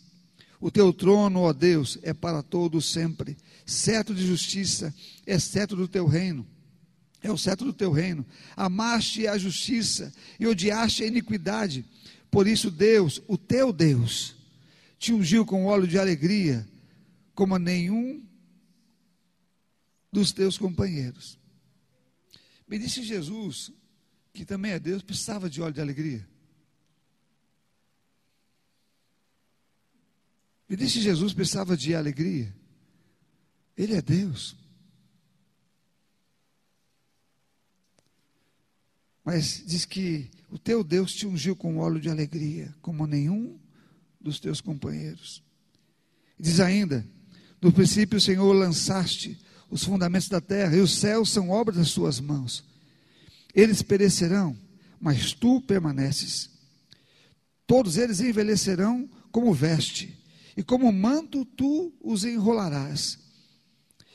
O 0.59 0.69
teu 0.69 0.91
trono, 0.91 1.41
ó 1.41 1.53
Deus, 1.53 1.97
é 2.01 2.13
para 2.13 2.43
todos 2.43 2.85
sempre. 2.91 3.37
Certo 3.65 4.13
de 4.13 4.25
justiça 4.25 4.93
é 5.25 5.39
certo 5.39 5.75
do 5.75 5.87
teu 5.87 6.05
reino. 6.05 6.45
É 7.21 7.31
o 7.31 7.37
certo 7.37 7.65
do 7.65 7.73
teu 7.73 7.91
reino. 7.91 8.25
Amaste 8.55 9.27
a 9.27 9.37
justiça 9.37 10.13
e 10.39 10.45
odiaste 10.45 11.03
a 11.03 11.07
iniquidade. 11.07 11.85
Por 12.29 12.47
isso, 12.47 12.69
Deus, 12.69 13.21
o 13.27 13.37
teu 13.37 13.71
Deus, 13.71 14.35
te 14.97 15.13
ungiu 15.13 15.45
com 15.45 15.65
óleo 15.65 15.87
de 15.87 15.97
alegria, 15.97 16.67
como 17.33 17.55
a 17.55 17.59
nenhum 17.59 18.21
dos 20.11 20.31
teus 20.31 20.57
companheiros. 20.57 21.37
Me 22.67 22.77
disse 22.77 23.01
Jesus, 23.03 23.71
que 24.33 24.45
também 24.45 24.73
é 24.73 24.79
Deus, 24.79 25.01
precisava 25.01 25.49
de 25.49 25.61
óleo 25.61 25.73
de 25.73 25.81
alegria. 25.81 26.27
Me 30.69 30.75
disse 30.75 31.01
Jesus 31.01 31.33
precisava 31.33 31.75
de 31.75 31.95
alegria. 31.95 32.53
Ele 33.75 33.95
é 33.95 34.01
Deus. 34.01 34.55
Mas 39.25 39.63
diz 39.65 39.85
que 39.85 40.29
o 40.49 40.59
teu 40.59 40.83
Deus 40.83 41.13
te 41.13 41.25
ungiu 41.25 41.55
com 41.55 41.77
óleo 41.77 41.99
de 41.99 42.09
alegria, 42.09 42.73
como 42.81 43.07
nenhum 43.07 43.59
dos 44.19 44.39
teus 44.39 44.61
companheiros. 44.61 45.43
Diz 46.39 46.59
ainda: 46.59 47.05
No 47.61 47.71
princípio, 47.71 48.19
Senhor, 48.19 48.51
lançaste 48.53 49.39
os 49.69 49.83
fundamentos 49.83 50.29
da 50.29 50.41
terra, 50.41 50.75
e 50.75 50.81
os 50.81 50.95
céus 50.97 51.29
são 51.29 51.49
obra 51.49 51.73
das 51.73 51.89
suas 51.89 52.19
mãos. 52.19 52.63
Eles 53.53 53.81
perecerão, 53.81 54.57
mas 54.99 55.33
tu 55.33 55.61
permaneces. 55.61 56.49
Todos 57.65 57.97
eles 57.97 58.19
envelhecerão 58.19 59.09
como 59.31 59.53
veste, 59.53 60.18
e 60.55 60.63
como 60.63 60.91
manto 60.91 61.45
tu 61.45 61.93
os 62.01 62.23
enrolarás, 62.23 63.19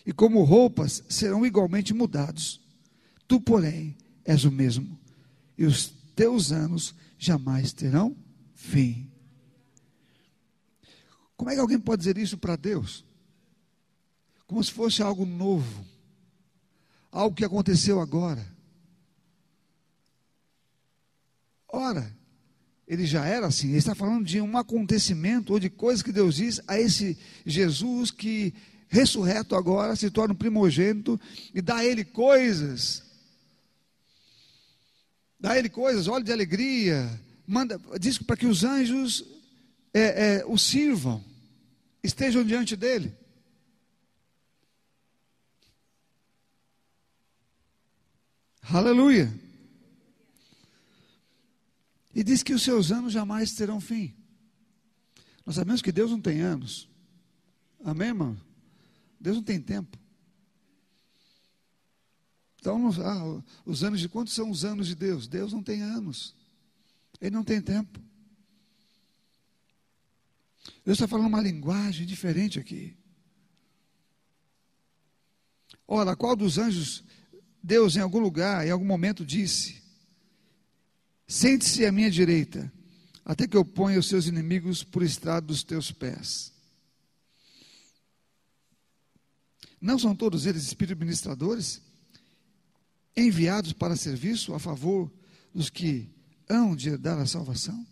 e 0.07 0.12
como 0.12 0.42
roupas 0.42 1.03
serão 1.09 1.47
igualmente 1.47 1.94
mudados. 1.94 2.61
Tu, 3.27 3.40
porém, 3.40 3.97
és 4.25 4.44
o 4.44 4.51
mesmo, 4.51 4.99
e 5.57 5.64
os 5.64 5.92
teus 6.14 6.53
anos 6.53 6.94
jamais 7.18 7.73
terão 7.73 8.16
fim. 8.53 9.11
Como 11.37 11.51
é 11.51 11.55
que 11.55 11.61
alguém 11.61 11.79
pode 11.79 12.01
dizer 12.01 12.18
isso 12.18 12.38
para 12.38 12.57
Deus? 12.57 13.05
como 14.47 14.62
se 14.62 14.70
fosse 14.70 15.03
algo 15.03 15.25
novo, 15.25 15.85
algo 17.11 17.35
que 17.35 17.44
aconteceu 17.44 18.01
agora. 18.01 18.47
Ora, 21.68 22.16
ele 22.87 23.07
já 23.07 23.25
era 23.25 23.47
assim, 23.47 23.68
ele 23.68 23.79
está 23.79 23.94
falando 23.94 24.25
de 24.25 24.40
um 24.40 24.57
acontecimento 24.59 25.53
ou 25.53 25.59
de 25.59 25.70
coisas 25.70 26.03
que 26.03 26.12
Deus 26.12 26.37
diz 26.37 26.61
a 26.68 26.79
esse 26.79 27.18
Jesus 27.44 28.11
que 28.11 28.53
ressurreto 28.88 29.57
agora 29.57 29.97
se 29.97 30.11
torna 30.11 30.35
um 30.35 30.37
primogênito 30.37 31.20
e 31.55 31.61
dá 31.61 31.77
a 31.77 31.85
ele 31.85 32.05
coisas. 32.05 33.03
Dá 35.40 35.53
a 35.53 35.59
ele 35.59 35.68
coisas, 35.68 36.09
óleo 36.09 36.25
de 36.25 36.33
alegria, 36.33 37.20
manda, 37.47 37.81
diz 37.99 38.18
para 38.18 38.37
que 38.37 38.47
os 38.47 38.64
anjos 38.64 39.25
é, 39.92 40.01
é, 40.38 40.44
o 40.47 40.57
sirvam, 40.57 41.25
estejam 42.03 42.44
diante 42.44 42.77
dele. 42.77 43.14
Aleluia. 48.62 49.44
E 52.14 52.22
diz 52.22 52.42
que 52.42 52.55
os 52.55 52.62
seus 52.62 52.92
anos 52.92 53.12
jamais 53.12 53.53
terão 53.55 53.81
fim. 53.81 54.14
Nós 55.44 55.57
sabemos 55.57 55.83
que 55.83 55.92
Deus 55.92 56.11
não 56.11 56.20
tem 56.20 56.40
anos. 56.40 56.88
Amém, 57.85 58.09
irmão? 58.09 58.37
Deus 59.20 59.37
não 59.37 59.42
tem 59.42 59.61
tempo. 59.61 59.98
Então, 62.61 62.90
ah, 63.03 63.42
os 63.66 63.85
anos 63.85 64.00
de 64.00 64.09
quantos 64.09 64.33
são 64.33 64.50
os 64.50 64.64
anos 64.64 64.87
de 64.87 64.94
Deus? 64.94 65.27
Deus 65.27 65.53
não 65.53 65.62
tem 65.62 65.83
anos. 65.83 66.35
Ele 67.20 67.35
não 67.35 67.44
tem 67.44 67.61
tempo. 67.61 68.00
Deus 70.85 70.96
está 70.96 71.07
falando 71.07 71.27
uma 71.27 71.42
linguagem 71.42 72.07
diferente 72.07 72.59
aqui. 72.59 72.96
Ora, 75.87 76.16
qual 76.16 76.35
dos 76.35 76.57
anjos 76.57 77.05
Deus, 77.62 77.96
em 77.96 78.00
algum 78.00 78.18
lugar, 78.18 78.66
em 78.66 78.70
algum 78.70 78.85
momento, 78.85 79.24
disse: 79.24 79.84
Sente-se 81.27 81.85
à 81.87 81.93
minha 81.93 82.11
direita, 82.11 82.73
até 83.25 83.47
que 83.47 83.57
eu 83.57 83.65
ponha 83.65 83.99
os 83.99 84.09
seus 84.09 84.27
inimigos 84.27 84.85
por 84.85 85.03
estrado 85.03 85.47
dos 85.47 85.63
teus 85.63 85.91
pés. 85.91 86.53
Não 89.81 89.99
são 89.99 90.15
todos 90.15 90.47
eles 90.47 90.65
espíritos 90.65 91.01
ministradores, 91.01 91.83
enviados 93.17 93.73
para 93.73 93.97
serviço 93.97 94.55
a 94.55 94.59
favor 94.59 95.13
dos 95.55 95.71
que 95.71 96.11
hão 96.49 96.75
de 96.75 96.91
herdar 96.91 97.19
a 97.19 97.27
salvação? 97.27 97.87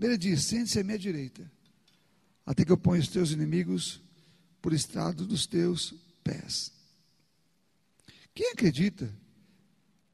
Ele 0.00 0.18
diz: 0.18 0.44
Sente-se 0.44 0.78
à 0.78 0.84
minha 0.84 0.98
direita, 0.98 1.50
até 2.44 2.64
que 2.64 2.72
eu 2.72 2.76
ponha 2.76 3.00
os 3.00 3.08
teus 3.08 3.30
inimigos 3.30 4.02
por 4.60 4.72
estrado 4.72 5.26
dos 5.26 5.46
teus 5.46 5.94
pés. 6.22 6.72
Quem 8.34 8.50
acredita 8.52 9.14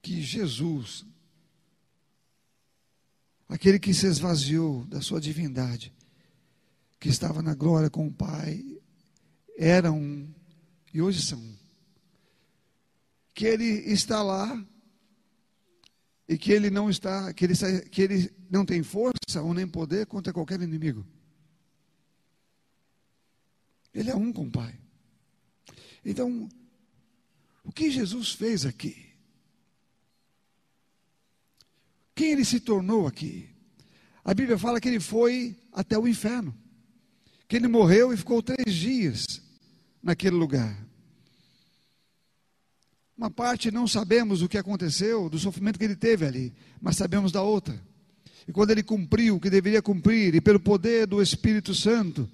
que 0.02 0.20
Jesus, 0.22 1.04
aquele 3.48 3.78
que 3.78 3.92
se 3.92 4.06
esvaziou 4.06 4.84
da 4.86 5.00
sua 5.00 5.20
divindade, 5.20 5.92
que 6.98 7.08
estava 7.08 7.42
na 7.42 7.54
glória 7.54 7.90
com 7.90 8.06
o 8.06 8.12
Pai, 8.12 8.64
era 9.56 9.92
um 9.92 10.32
e 10.92 11.00
hoje 11.00 11.22
são 11.22 11.38
um, 11.38 11.56
que 13.32 13.46
ele 13.46 13.64
está 13.64 14.22
lá 14.22 14.66
e 16.28 16.36
que 16.36 16.52
ele 16.52 16.68
não 16.68 16.90
está, 16.90 17.32
que 17.32 17.44
ele, 17.44 17.54
que 17.88 18.02
ele 18.02 18.34
não 18.50 18.64
tem 18.64 18.82
força 18.82 19.40
ou 19.42 19.54
nem 19.54 19.66
poder 19.66 20.06
contra 20.06 20.32
qualquer 20.32 20.60
inimigo. 20.60 21.06
Ele 23.94 24.10
é 24.10 24.14
um 24.14 24.32
com 24.32 24.46
o 24.46 24.50
Pai. 24.50 24.78
Então, 26.04 26.48
o 27.64 27.72
que 27.72 27.90
Jesus 27.90 28.32
fez 28.32 28.64
aqui? 28.64 29.09
Quem 32.20 32.32
ele 32.32 32.44
se 32.44 32.60
tornou 32.60 33.06
aqui? 33.06 33.48
A 34.22 34.34
Bíblia 34.34 34.58
fala 34.58 34.78
que 34.78 34.86
ele 34.86 35.00
foi 35.00 35.56
até 35.72 35.98
o 35.98 36.06
inferno, 36.06 36.54
que 37.48 37.56
ele 37.56 37.66
morreu 37.66 38.12
e 38.12 38.16
ficou 38.18 38.42
três 38.42 38.74
dias 38.74 39.40
naquele 40.02 40.36
lugar. 40.36 40.76
Uma 43.16 43.30
parte 43.30 43.70
não 43.70 43.88
sabemos 43.88 44.42
o 44.42 44.50
que 44.50 44.58
aconteceu, 44.58 45.30
do 45.30 45.38
sofrimento 45.38 45.78
que 45.78 45.84
ele 45.86 45.96
teve 45.96 46.26
ali, 46.26 46.52
mas 46.78 46.98
sabemos 46.98 47.32
da 47.32 47.40
outra. 47.40 47.80
E 48.46 48.52
quando 48.52 48.72
ele 48.72 48.82
cumpriu 48.82 49.36
o 49.36 49.40
que 49.40 49.48
deveria 49.48 49.80
cumprir, 49.80 50.34
e 50.34 50.42
pelo 50.42 50.60
poder 50.60 51.06
do 51.06 51.22
Espírito 51.22 51.74
Santo, 51.74 52.28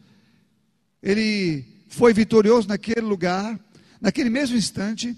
ele 1.01 1.65
foi 1.87 2.13
vitorioso 2.13 2.67
naquele 2.67 3.03
lugar, 3.03 3.57
Naquele 4.01 4.31
mesmo 4.31 4.57
instante, 4.57 5.17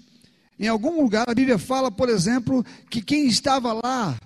em 0.59 0.67
algum 0.67 1.01
lugar, 1.01 1.29
a 1.29 1.33
Bíblia 1.33 1.57
fala, 1.57 1.91
por 1.91 2.07
exemplo, 2.07 2.65
que 2.89 3.01
quem 3.01 3.27
estava 3.27 3.73
lá, 3.73 4.19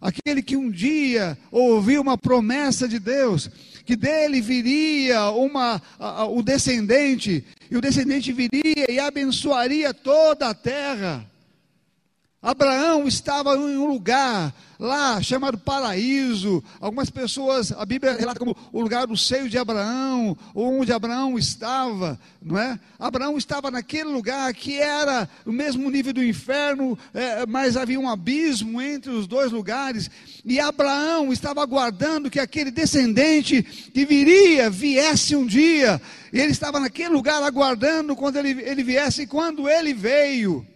aquele 0.00 0.42
que 0.42 0.56
um 0.56 0.70
dia 0.70 1.36
ouviu 1.50 2.00
uma 2.00 2.16
promessa 2.16 2.88
de 2.88 2.98
Deus, 2.98 3.50
que 3.84 3.94
dele 3.94 4.40
viria 4.40 5.30
uma, 5.30 5.80
o 6.30 6.42
descendente, 6.42 7.44
e 7.70 7.76
o 7.76 7.80
descendente 7.80 8.32
viria 8.32 8.90
e 8.90 8.98
abençoaria 8.98 9.92
toda 9.92 10.48
a 10.48 10.54
terra. 10.54 11.29
Abraão 12.42 13.06
estava 13.06 13.54
em 13.54 13.76
um 13.76 13.86
lugar 13.86 14.54
lá 14.78 15.20
chamado 15.20 15.58
paraíso. 15.58 16.64
Algumas 16.80 17.10
pessoas, 17.10 17.70
a 17.70 17.84
Bíblia 17.84 18.14
relata 18.14 18.38
como 18.38 18.56
o 18.72 18.80
lugar 18.80 19.06
do 19.06 19.14
seio 19.14 19.46
de 19.46 19.58
Abraão, 19.58 20.34
onde 20.54 20.90
Abraão 20.90 21.38
estava, 21.38 22.18
não 22.42 22.58
é? 22.58 22.80
Abraão 22.98 23.36
estava 23.36 23.70
naquele 23.70 24.08
lugar 24.08 24.54
que 24.54 24.78
era 24.78 25.28
o 25.44 25.52
mesmo 25.52 25.90
nível 25.90 26.14
do 26.14 26.24
inferno, 26.24 26.98
é, 27.12 27.44
mas 27.44 27.76
havia 27.76 28.00
um 28.00 28.08
abismo 28.08 28.80
entre 28.80 29.10
os 29.10 29.26
dois 29.26 29.52
lugares. 29.52 30.10
E 30.42 30.58
Abraão 30.58 31.30
estava 31.30 31.62
aguardando 31.62 32.30
que 32.30 32.40
aquele 32.40 32.70
descendente 32.70 33.62
que 33.62 34.06
viria 34.06 34.70
viesse 34.70 35.36
um 35.36 35.44
dia. 35.44 36.00
E 36.32 36.40
ele 36.40 36.52
estava 36.52 36.80
naquele 36.80 37.10
lugar 37.10 37.42
aguardando 37.42 38.16
quando 38.16 38.36
ele, 38.36 38.62
ele 38.62 38.82
viesse. 38.82 39.22
E 39.22 39.26
quando 39.26 39.68
ele 39.68 39.92
veio, 39.92 40.66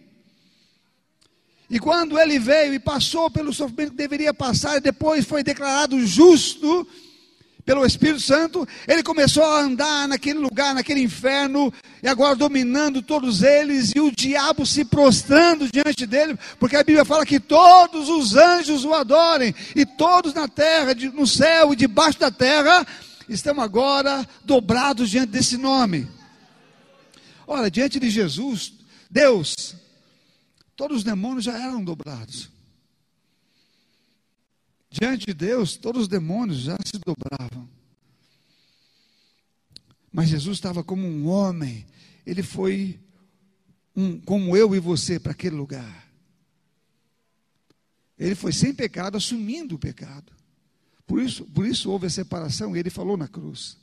e 1.69 1.79
quando 1.79 2.19
ele 2.19 2.37
veio 2.37 2.73
e 2.73 2.79
passou 2.79 3.29
pelo 3.29 3.53
sofrimento 3.53 3.91
que 3.91 3.97
deveria 3.97 4.33
passar, 4.33 4.77
e 4.77 4.81
depois 4.81 5.25
foi 5.25 5.43
declarado 5.43 6.05
justo 6.05 6.87
pelo 7.65 7.83
Espírito 7.83 8.19
Santo, 8.19 8.67
ele 8.87 9.01
começou 9.01 9.43
a 9.43 9.61
andar 9.61 10.07
naquele 10.07 10.37
lugar, 10.37 10.75
naquele 10.75 11.01
inferno, 11.01 11.73
e 12.03 12.07
agora 12.07 12.35
dominando 12.35 13.01
todos 13.01 13.41
eles, 13.41 13.91
e 13.95 13.99
o 13.99 14.11
diabo 14.11 14.67
se 14.67 14.85
prostrando 14.85 15.67
diante 15.71 16.05
dele, 16.05 16.37
porque 16.59 16.75
a 16.75 16.83
Bíblia 16.83 17.03
fala 17.03 17.25
que 17.25 17.39
todos 17.39 18.07
os 18.07 18.35
anjos 18.35 18.85
o 18.85 18.93
adorem, 18.93 19.55
e 19.75 19.83
todos 19.83 20.35
na 20.35 20.47
terra, 20.47 20.93
no 21.11 21.25
céu 21.25 21.73
e 21.73 21.75
debaixo 21.75 22.19
da 22.19 22.29
terra, 22.29 22.85
estão 23.27 23.59
agora 23.59 24.27
dobrados 24.43 25.09
diante 25.09 25.31
desse 25.31 25.57
nome. 25.57 26.07
Olha, 27.47 27.71
diante 27.71 27.99
de 27.99 28.11
Jesus, 28.11 28.73
Deus, 29.09 29.75
todos 30.75 30.97
os 30.97 31.03
demônios 31.03 31.45
já 31.45 31.57
eram 31.57 31.83
dobrados. 31.83 32.49
Diante 34.89 35.27
de 35.27 35.33
Deus, 35.33 35.75
todos 35.75 36.03
os 36.03 36.07
demônios 36.07 36.59
já 36.59 36.77
se 36.85 36.97
dobravam. 36.99 37.69
Mas 40.11 40.29
Jesus 40.29 40.57
estava 40.57 40.83
como 40.83 41.05
um 41.05 41.27
homem, 41.27 41.85
ele 42.25 42.41
foi 42.41 42.99
um, 43.95 44.19
como 44.21 44.55
eu 44.55 44.73
e 44.73 44.79
você 44.79 45.19
para 45.19 45.33
aquele 45.33 45.55
lugar. 45.55 46.05
Ele 48.17 48.35
foi 48.35 48.53
sem 48.53 48.73
pecado, 48.73 49.17
assumindo 49.17 49.75
o 49.75 49.79
pecado. 49.79 50.31
Por 51.05 51.21
isso, 51.21 51.45
por 51.45 51.65
isso 51.65 51.91
houve 51.91 52.07
a 52.07 52.09
separação, 52.09 52.75
ele 52.75 52.89
falou 52.89 53.17
na 53.17 53.27
cruz. 53.27 53.77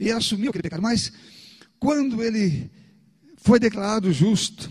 E 0.00 0.10
assumiu 0.10 0.48
aquele 0.48 0.62
pecado. 0.62 0.82
Mas 0.82 1.12
quando 1.78 2.22
ele 2.22 2.70
foi 3.36 3.60
declarado 3.60 4.12
justo, 4.12 4.70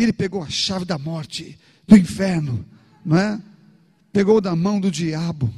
ele 0.00 0.12
pegou 0.12 0.42
a 0.42 0.48
chave 0.48 0.84
da 0.84 0.96
morte, 0.98 1.58
do 1.86 1.96
inferno, 1.96 2.64
não 3.04 3.16
é? 3.16 3.40
pegou 4.12 4.40
da 4.40 4.54
mão 4.54 4.78
do 4.78 4.90
diabo, 4.90 5.52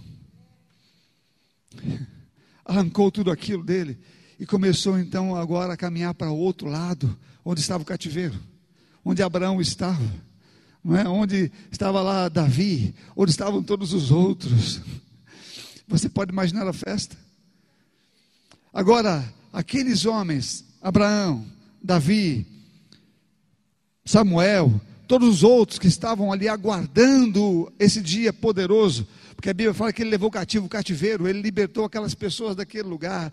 arrancou 2.64 3.10
tudo 3.10 3.30
aquilo 3.30 3.64
dele 3.64 3.98
e 4.38 4.46
começou 4.46 4.98
então 4.98 5.34
agora 5.34 5.74
a 5.74 5.76
caminhar 5.76 6.14
para 6.14 6.30
o 6.30 6.38
outro 6.38 6.68
lado, 6.68 7.18
onde 7.44 7.60
estava 7.60 7.82
o 7.82 7.86
cativeiro, 7.86 8.38
onde 9.04 9.22
Abraão 9.22 9.60
estava, 9.60 10.08
não 10.82 10.96
é? 10.96 11.08
Onde 11.08 11.50
estava 11.70 12.00
lá 12.00 12.28
Davi, 12.28 12.94
onde 13.16 13.32
estavam 13.32 13.62
todos 13.62 13.92
os 13.92 14.10
outros. 14.10 14.80
Você 15.88 16.08
pode 16.08 16.30
imaginar 16.30 16.66
a 16.66 16.72
festa? 16.72 17.16
Agora, 18.72 19.24
aqueles 19.52 20.06
homens, 20.06 20.64
Abraão, 20.80 21.44
Davi, 21.82 22.46
Samuel, 24.04 24.80
todos 25.08 25.28
os 25.28 25.42
outros 25.42 25.78
que 25.78 25.86
estavam 25.86 26.30
ali 26.30 26.46
aguardando 26.46 27.72
esse 27.78 28.02
dia 28.02 28.32
poderoso, 28.32 29.06
porque 29.34 29.48
a 29.48 29.54
Bíblia 29.54 29.74
fala 29.74 29.92
que 29.92 30.02
ele 30.02 30.10
levou 30.10 30.30
cativo 30.30 30.66
o 30.66 30.68
cativeiro, 30.68 31.26
ele 31.26 31.40
libertou 31.40 31.84
aquelas 31.84 32.14
pessoas 32.14 32.54
daquele 32.54 32.88
lugar. 32.88 33.32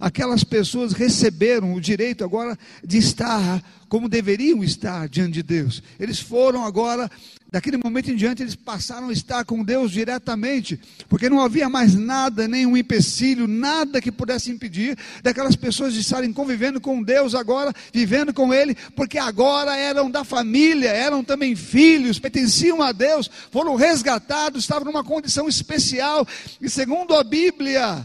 Aquelas 0.00 0.42
pessoas 0.42 0.92
receberam 0.92 1.74
o 1.74 1.80
direito 1.80 2.24
agora 2.24 2.58
de 2.82 2.98
estar 2.98 3.62
como 3.88 4.08
deveriam 4.08 4.64
estar 4.64 5.08
diante 5.08 5.34
de 5.34 5.42
Deus. 5.42 5.82
Eles 5.98 6.18
foram 6.18 6.64
agora 6.64 7.10
Daquele 7.54 7.76
momento 7.76 8.10
em 8.10 8.16
diante, 8.16 8.42
eles 8.42 8.56
passaram 8.56 9.10
a 9.10 9.12
estar 9.12 9.44
com 9.44 9.62
Deus 9.62 9.92
diretamente, 9.92 10.76
porque 11.08 11.30
não 11.30 11.40
havia 11.40 11.68
mais 11.68 11.94
nada, 11.94 12.48
nenhum 12.48 12.76
empecilho, 12.76 13.46
nada 13.46 14.00
que 14.00 14.10
pudesse 14.10 14.50
impedir 14.50 14.98
daquelas 15.22 15.54
pessoas 15.54 15.94
de 15.94 16.00
estarem 16.00 16.32
convivendo 16.32 16.80
com 16.80 17.00
Deus 17.00 17.32
agora, 17.32 17.72
vivendo 17.92 18.34
com 18.34 18.52
Ele, 18.52 18.76
porque 18.96 19.18
agora 19.18 19.76
eram 19.76 20.10
da 20.10 20.24
família, 20.24 20.88
eram 20.88 21.22
também 21.22 21.54
filhos, 21.54 22.18
pertenciam 22.18 22.82
a 22.82 22.90
Deus, 22.90 23.30
foram 23.52 23.76
resgatados, 23.76 24.64
estavam 24.64 24.86
numa 24.86 25.04
condição 25.04 25.48
especial, 25.48 26.26
e 26.60 26.68
segundo 26.68 27.14
a 27.14 27.22
Bíblia, 27.22 28.04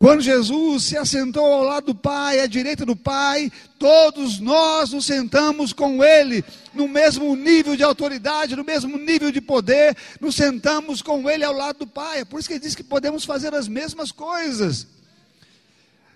quando 0.00 0.22
Jesus 0.22 0.84
se 0.84 0.96
assentou 0.96 1.44
ao 1.44 1.62
lado 1.62 1.88
do 1.88 1.94
Pai, 1.94 2.40
à 2.40 2.46
direita 2.46 2.86
do 2.86 2.96
Pai, 2.96 3.52
todos 3.78 4.40
nós 4.40 4.92
nos 4.92 5.04
sentamos 5.04 5.74
com 5.74 6.02
Ele, 6.02 6.42
no 6.72 6.88
mesmo 6.88 7.36
nível 7.36 7.76
de 7.76 7.82
autoridade, 7.82 8.56
no 8.56 8.64
mesmo 8.64 8.96
nível 8.96 9.30
de 9.30 9.42
poder, 9.42 9.94
nos 10.18 10.36
sentamos 10.36 11.02
com 11.02 11.28
Ele 11.28 11.44
ao 11.44 11.52
lado 11.52 11.80
do 11.80 11.86
Pai. 11.86 12.20
É 12.20 12.24
por 12.24 12.40
isso 12.40 12.48
que 12.48 12.54
ele 12.54 12.64
diz 12.64 12.74
que 12.74 12.82
podemos 12.82 13.26
fazer 13.26 13.54
as 13.54 13.68
mesmas 13.68 14.10
coisas. 14.10 14.86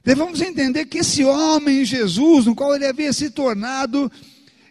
Devemos 0.03 0.41
entender 0.41 0.87
que 0.87 1.01
esse 1.01 1.23
homem, 1.23 1.85
Jesus, 1.85 2.47
no 2.47 2.55
qual 2.55 2.75
ele 2.75 2.87
havia 2.87 3.13
se 3.13 3.29
tornado, 3.29 4.11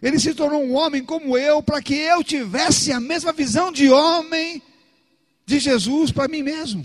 ele 0.02 0.18
se 0.18 0.34
tornou 0.34 0.60
um 0.60 0.74
homem 0.74 1.04
como 1.04 1.38
eu, 1.38 1.62
para 1.62 1.80
que 1.80 1.94
eu 1.94 2.24
tivesse 2.24 2.90
a 2.90 2.98
mesma 2.98 3.32
visão 3.32 3.70
de 3.70 3.88
homem 3.88 4.60
de 5.46 5.60
Jesus 5.60 6.10
para 6.10 6.26
mim 6.26 6.42
mesmo. 6.42 6.84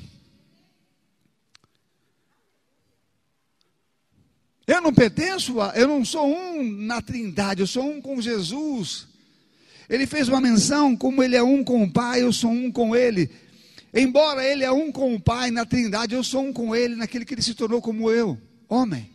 Eu 4.70 4.82
não 4.82 4.94
pertenço, 4.94 5.60
a, 5.60 5.74
eu 5.76 5.88
não 5.88 6.06
sou 6.06 6.32
um 6.32 6.64
na 6.64 7.02
Trindade, 7.02 7.62
eu 7.62 7.66
sou 7.66 7.90
um 7.90 8.00
com 8.00 8.22
Jesus. 8.22 9.08
Ele 9.90 10.06
fez 10.06 10.28
uma 10.28 10.40
menção, 10.40 10.96
como 10.96 11.24
ele 11.24 11.36
é 11.36 11.42
um 11.42 11.64
com 11.64 11.82
o 11.82 11.92
Pai, 11.92 12.22
eu 12.22 12.32
sou 12.32 12.52
um 12.52 12.72
com 12.72 12.96
ele. 12.96 13.32
Embora 13.92 14.46
ele 14.46 14.64
é 14.64 14.72
um 14.72 14.92
com 14.92 15.16
o 15.16 15.20
Pai 15.20 15.50
na 15.50 15.66
Trindade, 15.66 16.14
eu 16.14 16.24
sou 16.24 16.44
um 16.44 16.54
com 16.54 16.76
ele 16.76 16.96
naquele 16.96 17.26
que 17.26 17.34
ele 17.34 17.42
se 17.42 17.56
tornou 17.56 17.82
como 17.82 18.12
eu, 18.12 18.40
homem. 18.70 19.10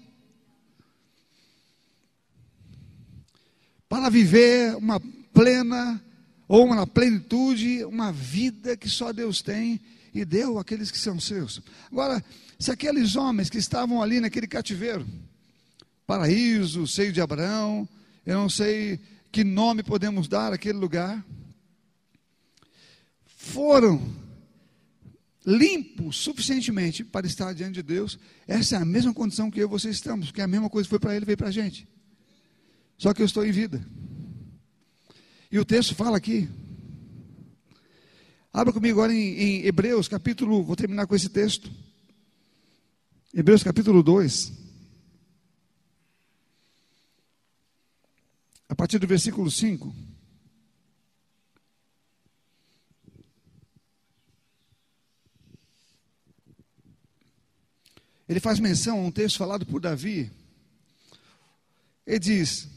Para 3.88 4.08
viver 4.08 4.74
uma 4.74 5.00
plena 5.32 6.02
ou 6.48 6.64
uma 6.64 6.84
plenitude, 6.84 7.84
uma 7.84 8.10
vida 8.10 8.76
que 8.76 8.88
só 8.88 9.12
Deus 9.12 9.40
tem 9.40 9.80
e 10.12 10.24
deu 10.24 10.58
àqueles 10.58 10.90
que 10.90 10.98
são 10.98 11.20
seus. 11.20 11.62
Agora, 11.92 12.24
se 12.58 12.72
aqueles 12.72 13.14
homens 13.14 13.48
que 13.48 13.58
estavam 13.58 14.02
ali 14.02 14.18
naquele 14.18 14.48
cativeiro, 14.48 15.06
paraíso, 16.06 16.86
seio 16.86 17.12
de 17.12 17.20
Abraão, 17.20 17.88
eu 18.24 18.36
não 18.36 18.48
sei 18.48 19.00
que 19.30 19.42
nome 19.42 19.82
podemos 19.82 20.28
dar 20.28 20.52
àquele 20.52 20.78
lugar, 20.78 21.24
foram 23.26 24.00
limpos 25.44 26.16
suficientemente 26.16 27.04
para 27.04 27.26
estar 27.26 27.52
diante 27.52 27.74
de 27.74 27.82
Deus. 27.82 28.18
Essa 28.46 28.76
é 28.76 28.78
a 28.78 28.84
mesma 28.84 29.12
condição 29.12 29.50
que 29.50 29.60
eu 29.60 29.66
e 29.66 29.70
você 29.70 29.90
estamos, 29.90 30.26
porque 30.26 30.40
a 30.40 30.46
mesma 30.46 30.70
coisa 30.70 30.88
foi 30.88 30.98
para 30.98 31.14
ele, 31.14 31.26
veio 31.26 31.36
para 31.36 31.48
a 31.48 31.52
gente. 31.52 31.86
Só 32.96 33.12
que 33.12 33.20
eu 33.20 33.26
estou 33.26 33.44
em 33.44 33.50
vida. 33.50 33.84
E 35.50 35.58
o 35.58 35.64
texto 35.64 35.94
fala 35.94 36.16
aqui. 36.16 36.48
Abra 38.52 38.72
comigo 38.72 38.98
agora 38.98 39.12
em, 39.12 39.34
em 39.36 39.66
Hebreus, 39.66 40.08
capítulo, 40.08 40.62
vou 40.62 40.76
terminar 40.76 41.06
com 41.06 41.14
esse 41.14 41.28
texto. 41.28 41.70
Hebreus 43.34 43.62
capítulo 43.62 44.02
2. 44.02 44.63
A 48.68 48.74
partir 48.74 48.98
do 48.98 49.06
versículo 49.06 49.50
5. 49.50 49.94
Ele 58.28 58.40
faz 58.40 58.58
menção 58.58 58.98
a 58.98 59.02
um 59.02 59.10
texto 59.10 59.36
falado 59.36 59.66
por 59.66 59.80
Davi. 59.80 60.30
Ele 62.06 62.18
diz: 62.18 62.68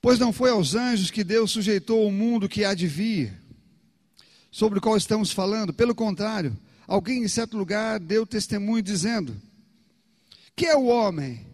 Pois 0.00 0.18
não 0.18 0.32
foi 0.32 0.50
aos 0.50 0.74
anjos 0.74 1.10
que 1.10 1.24
Deus 1.24 1.50
sujeitou 1.50 2.06
o 2.06 2.12
mundo 2.12 2.48
que 2.48 2.64
há 2.64 2.74
de 2.74 2.86
vir, 2.86 3.32
sobre 4.50 4.78
o 4.78 4.82
qual 4.82 4.96
estamos 4.96 5.32
falando. 5.32 5.72
Pelo 5.72 5.94
contrário, 5.94 6.56
alguém 6.86 7.24
em 7.24 7.28
certo 7.28 7.56
lugar 7.56 7.98
deu 7.98 8.26
testemunho 8.26 8.82
dizendo: 8.82 9.40
Que 10.58 10.66
é 10.66 10.76
o 10.76 10.86
homem 10.86 11.46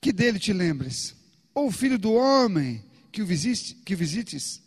que 0.00 0.10
dele 0.10 0.38
te 0.38 0.54
lembres, 0.54 1.14
ou 1.54 1.70
filho 1.70 1.98
do 1.98 2.14
homem 2.14 2.82
que 3.12 3.20
o 3.20 3.26
visite, 3.26 3.74
que 3.74 3.94
visites, 3.94 4.62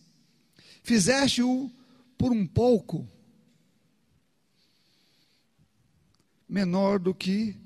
fizeste-o 0.83 1.71
por 2.15 2.31
um 2.31 2.45
pouco 2.45 3.09
menor 6.47 6.99
do 6.99 7.11
que 7.11 7.57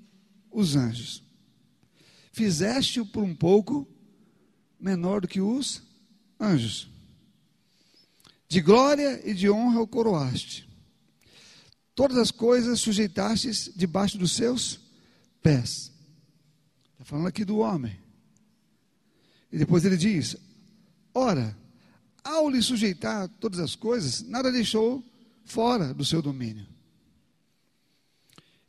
os 0.49 0.77
anjos. 0.77 1.21
Fizeste-o 2.31 3.05
por 3.05 3.25
um 3.25 3.35
pouco 3.35 3.85
menor 4.79 5.19
do 5.19 5.27
que 5.27 5.41
os 5.41 5.83
anjos. 6.39 6.89
De 8.47 8.61
glória 8.61 9.21
e 9.29 9.33
de 9.33 9.49
honra 9.49 9.81
o 9.81 9.87
coroaste. 9.87 10.68
Todas 11.99 12.17
as 12.17 12.31
coisas 12.31 12.79
sujeitastes 12.79 13.69
debaixo 13.75 14.17
dos 14.17 14.31
seus 14.31 14.79
pés. 15.43 15.91
Está 16.93 17.03
falando 17.03 17.27
aqui 17.27 17.43
do 17.43 17.57
homem. 17.57 17.99
E 19.51 19.57
depois 19.57 19.83
ele 19.83 19.97
diz: 19.97 20.37
Ora, 21.13 21.53
ao 22.23 22.49
lhe 22.49 22.61
sujeitar 22.61 23.27
todas 23.27 23.59
as 23.59 23.75
coisas, 23.75 24.21
nada 24.21 24.49
deixou 24.49 25.03
fora 25.43 25.93
do 25.93 26.05
seu 26.05 26.21
domínio. 26.21 26.65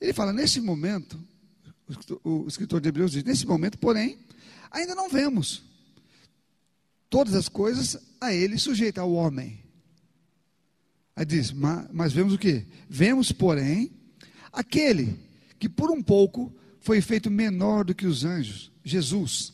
Ele 0.01 0.13
fala, 0.13 0.33
nesse 0.33 0.61
momento, 0.61 1.17
o 2.25 2.49
escritor 2.49 2.81
de 2.81 2.89
Hebreus 2.89 3.13
diz: 3.13 3.23
nesse 3.23 3.47
momento, 3.47 3.79
porém, 3.79 4.19
ainda 4.73 4.93
não 4.93 5.09
vemos. 5.09 5.63
todas 7.09 7.35
as 7.37 7.49
coisas 7.49 7.97
a 8.21 8.35
ele 8.35 8.59
sujeita, 8.59 9.03
ao 9.03 9.13
homem. 9.13 9.70
Aí 11.21 11.27
diz, 11.27 11.53
mas, 11.53 11.87
mas 11.93 12.13
vemos 12.15 12.33
o 12.33 12.39
que? 12.39 12.65
Vemos, 12.89 13.31
porém, 13.31 13.93
aquele 14.51 15.21
que 15.59 15.69
por 15.69 15.91
um 15.91 16.03
pouco 16.03 16.51
foi 16.81 17.03
feito 17.03 17.31
menor 17.31 17.85
do 17.85 17.95
que 17.95 18.07
os 18.07 18.25
anjos, 18.25 18.73
Jesus, 18.83 19.53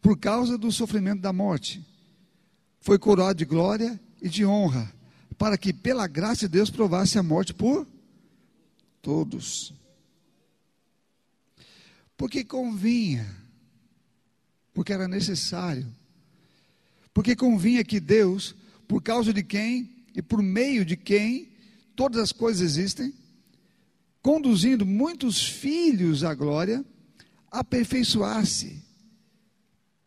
por 0.00 0.16
causa 0.16 0.56
do 0.56 0.70
sofrimento 0.70 1.20
da 1.20 1.32
morte, 1.32 1.84
foi 2.80 2.96
coroado 2.96 3.36
de 3.36 3.44
glória 3.44 4.00
e 4.22 4.28
de 4.28 4.46
honra, 4.46 4.94
para 5.36 5.58
que 5.58 5.72
pela 5.72 6.06
graça 6.06 6.46
de 6.46 6.52
Deus 6.52 6.70
provasse 6.70 7.18
a 7.18 7.24
morte 7.24 7.52
por 7.52 7.88
todos. 9.02 9.74
Porque 12.16 12.44
convinha, 12.44 13.26
porque 14.72 14.92
era 14.92 15.08
necessário, 15.08 15.92
porque 17.12 17.34
convinha 17.34 17.82
que 17.82 17.98
Deus, 17.98 18.54
por 18.86 19.02
causa 19.02 19.32
de 19.32 19.42
quem 19.42 19.93
e 20.14 20.22
por 20.22 20.42
meio 20.42 20.84
de 20.84 20.96
quem 20.96 21.52
todas 21.96 22.20
as 22.20 22.32
coisas 22.32 22.62
existem, 22.62 23.12
conduzindo 24.22 24.86
muitos 24.86 25.46
filhos 25.46 26.24
à 26.24 26.34
glória, 26.34 26.84
aperfeiçoasse 27.50 28.82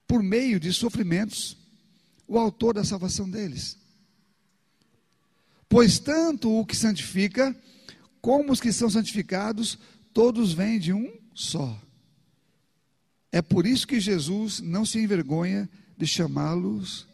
por 0.08 0.24
meio 0.24 0.60
de 0.60 0.72
sofrimentos 0.72 1.58
o 2.28 2.38
autor 2.38 2.74
da 2.74 2.84
salvação 2.84 3.30
deles. 3.30 3.78
Pois 5.70 5.99
tanto 5.99 6.51
o 6.51 6.66
que 6.66 6.76
santifica, 6.76 7.55
como 8.22 8.51
os 8.51 8.62
que 8.62 8.72
são 8.72 8.89
santificados, 8.89 9.78
todos 10.14 10.53
vêm 10.53 10.80
de 10.80 10.93
um 10.93 11.14
só. 11.34 11.80
É 13.32 13.41
por 13.41 13.68
isso 13.68 13.86
que 13.86 13.99
Jesus 13.99 14.62
não 14.62 14.86
se 14.86 14.99
envergonha 14.99 15.70
de 15.97 16.08
chamá-los 16.08 17.08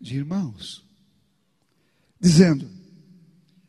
de 0.00 0.16
irmãos, 0.16 0.84
dizendo: 2.22 2.70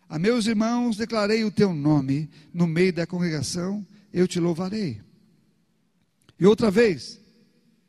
a 0.08 0.20
meus 0.20 0.46
irmãos 0.46 0.96
declarei 0.96 1.44
o 1.44 1.50
teu 1.50 1.74
nome 1.74 2.30
no 2.54 2.68
meio 2.68 2.94
da 2.94 3.08
congregação, 3.08 3.86
eu 4.14 4.28
te 4.28 4.40
louvarei. 4.40 5.02
E 6.40 6.46
outra 6.46 6.70
vez, 6.70 7.20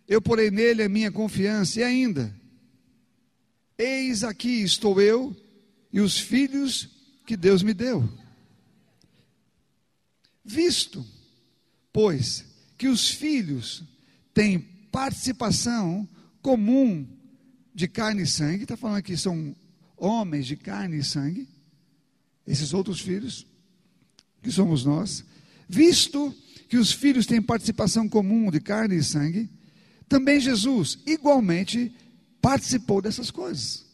eu 0.08 0.22
porei 0.22 0.50
nele 0.50 0.82
a 0.82 0.88
minha 0.88 1.12
confiança, 1.12 1.80
e 1.80 1.82
ainda, 1.82 2.34
eis 3.76 4.24
aqui 4.24 4.62
estou 4.62 5.00
eu 5.02 5.36
e 5.92 6.00
os 6.00 6.18
filhos 6.18 6.88
que 7.26 7.36
Deus 7.36 7.62
me 7.62 7.74
deu. 7.74 8.08
Visto, 10.42 11.04
pois, 11.92 12.44
que 12.78 12.88
os 12.88 13.10
filhos 13.10 13.82
têm 14.32 14.60
participação 14.90 16.08
comum 16.40 17.06
de 17.74 17.88
carne 17.88 18.22
e 18.22 18.26
sangue, 18.26 18.62
está 18.62 18.76
falando 18.76 18.98
aqui, 18.98 19.16
são 19.16 19.54
homens 19.96 20.46
de 20.46 20.56
carne 20.56 20.98
e 20.98 21.04
sangue, 21.04 21.48
esses 22.46 22.74
outros 22.74 23.00
filhos, 23.00 23.46
que 24.42 24.50
somos 24.50 24.84
nós, 24.84 25.24
visto 25.68 26.34
que 26.68 26.76
os 26.76 26.92
filhos 26.92 27.26
têm 27.26 27.40
participação 27.40 28.08
comum 28.08 28.50
de 28.50 28.60
carne 28.60 28.96
e 28.96 29.02
sangue, 29.02 29.48
também 30.08 30.38
Jesus, 30.38 30.98
igualmente, 31.06 31.94
participou 32.40 33.00
dessas 33.00 33.30
coisas. 33.30 33.84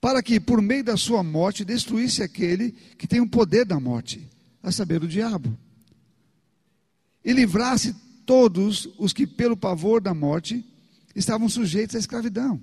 Para 0.00 0.22
que, 0.22 0.38
por 0.38 0.60
meio 0.60 0.84
da 0.84 0.96
sua 0.96 1.22
morte, 1.22 1.64
destruísse 1.64 2.22
aquele 2.22 2.72
que 2.96 3.06
tem 3.06 3.20
o 3.20 3.28
poder 3.28 3.64
da 3.64 3.80
morte, 3.80 4.28
a 4.62 4.70
saber, 4.70 5.02
o 5.02 5.08
diabo, 5.08 5.56
e 7.24 7.32
livrasse 7.32 7.94
todos 8.24 8.88
os 8.98 9.12
que, 9.12 9.26
pelo 9.26 9.56
pavor 9.56 10.00
da 10.00 10.14
morte, 10.14 10.64
estavam 11.14 11.48
sujeitos 11.48 11.96
à 11.96 11.98
escravidão, 11.98 12.60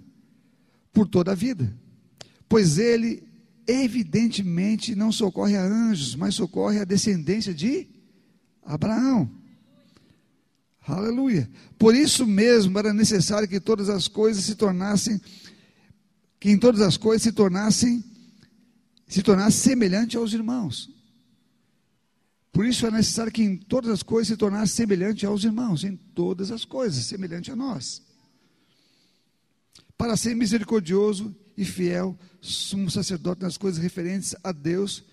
por 0.95 1.07
toda 1.09 1.33
a 1.33 1.35
vida. 1.35 1.71
Pois 2.47 2.79
ele 2.79 3.21
evidentemente 3.67 4.95
não 4.95 5.11
socorre 5.11 5.57
a 5.57 5.63
anjos, 5.63 6.15
mas 6.15 6.35
socorre 6.35 6.79
a 6.79 6.85
descendência 6.85 7.53
de 7.53 7.87
Abraão. 8.63 9.29
Aleluia. 10.87 11.49
Por 11.77 11.93
isso 11.93 12.25
mesmo 12.25 12.79
era 12.79 12.93
necessário 12.93 13.47
que 13.47 13.59
todas 13.59 13.89
as 13.89 14.07
coisas 14.07 14.45
se 14.45 14.55
tornassem, 14.55 15.19
que 16.39 16.49
em 16.49 16.57
todas 16.57 16.79
as 16.79 16.95
coisas 16.95 17.23
se 17.23 17.31
tornassem, 17.31 18.03
se 19.07 19.21
tornasse 19.21 19.57
semelhante 19.57 20.15
aos 20.15 20.31
irmãos. 20.31 20.89
Por 22.53 22.65
isso 22.65 22.87
é 22.87 22.91
necessário 22.91 23.33
que 23.33 23.43
em 23.43 23.57
todas 23.57 23.91
as 23.91 24.01
coisas 24.01 24.29
se 24.29 24.37
tornasse 24.37 24.73
semelhante 24.73 25.25
aos 25.25 25.43
irmãos, 25.43 25.83
em 25.83 25.97
todas 25.97 26.51
as 26.51 26.63
coisas, 26.63 27.03
semelhante 27.03 27.51
a 27.51 27.55
nós. 27.55 28.04
Para 29.97 30.17
ser 30.17 30.35
misericordioso 30.35 31.35
e 31.57 31.63
fiel 31.63 32.17
sumo 32.41 32.91
sacerdote 32.91 33.41
nas 33.41 33.57
coisas 33.57 33.81
referentes 33.81 34.35
a 34.43 34.51
Deus 34.51 35.03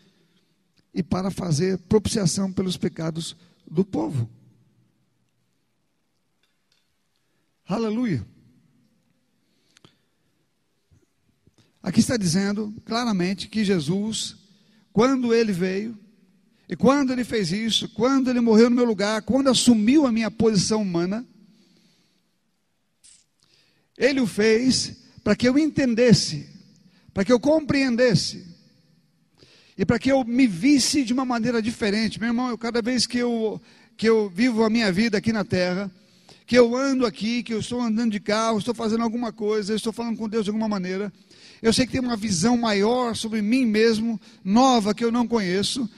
e 0.93 1.03
para 1.03 1.31
fazer 1.31 1.79
propiciação 1.79 2.53
pelos 2.53 2.77
pecados 2.77 3.37
do 3.71 3.85
povo. 3.85 4.29
Aleluia. 7.67 8.27
Aqui 11.83 12.01
está 12.01 12.17
dizendo 12.17 12.73
claramente 12.85 13.49
que 13.49 13.65
Jesus, 13.65 14.37
quando 14.93 15.35
ele 15.35 15.53
veio, 15.53 15.99
e 16.69 16.77
quando 16.77 17.13
ele 17.13 17.25
fez 17.25 17.51
isso, 17.51 17.89
quando 17.89 18.31
ele 18.31 18.41
morreu 18.41 18.71
no 18.71 18.77
meu 18.77 18.85
lugar, 18.85 19.23
quando 19.23 19.49
assumiu 19.49 20.07
a 20.07 20.13
minha 20.13 20.31
posição 20.31 20.81
humana, 20.81 21.27
ele 23.97 24.21
o 24.21 24.27
fez 24.27 24.97
para 25.23 25.37
que 25.37 25.49
eu 25.49 25.59
entendesse, 25.59 26.49
para 27.13 27.25
que 27.25 27.33
eu 27.33 27.39
compreendesse, 27.39 28.47
e 29.77 29.85
para 29.85 29.99
que 29.99 30.11
eu 30.11 30.25
me 30.25 30.47
visse 30.47 31.05
de 31.05 31.13
uma 31.13 31.25
maneira 31.25 31.63
diferente. 31.63 32.21
Meu 32.21 32.29
irmão, 32.29 32.51
eu, 32.51 32.59
cada 32.59 32.83
vez 32.83 33.07
que 33.07 33.19
eu, 33.19 33.61
que 33.97 34.09
eu 34.09 34.29
vivo 34.29 34.65
a 34.65 34.71
minha 34.71 34.93
vida 34.93 35.19
aqui 35.19 35.33
na 35.33 35.45
terra, 35.45 35.91
que 36.47 36.59
eu 36.59 36.77
ando 36.77 37.07
aqui, 37.07 37.43
que 37.43 37.55
eu 37.55 37.61
estou 37.61 37.81
andando 37.81 38.13
de 38.13 38.21
carro, 38.21 38.59
estou 38.59 38.75
fazendo 38.75 39.03
alguma 39.03 39.33
coisa, 39.33 39.75
estou 39.75 39.93
falando 39.93 40.19
com 40.19 40.29
Deus 40.29 40.45
de 40.45 40.51
alguma 40.51 40.69
maneira, 40.69 41.13
eu 41.63 41.73
sei 41.73 41.87
que 41.87 41.93
tem 41.93 42.01
uma 42.01 42.17
visão 42.17 42.57
maior 42.57 43.15
sobre 43.15 43.41
mim 43.41 43.65
mesmo, 43.65 44.21
nova, 44.45 44.93
que 44.93 45.05
eu 45.05 45.13
não 45.13 45.27
conheço, 45.27 45.89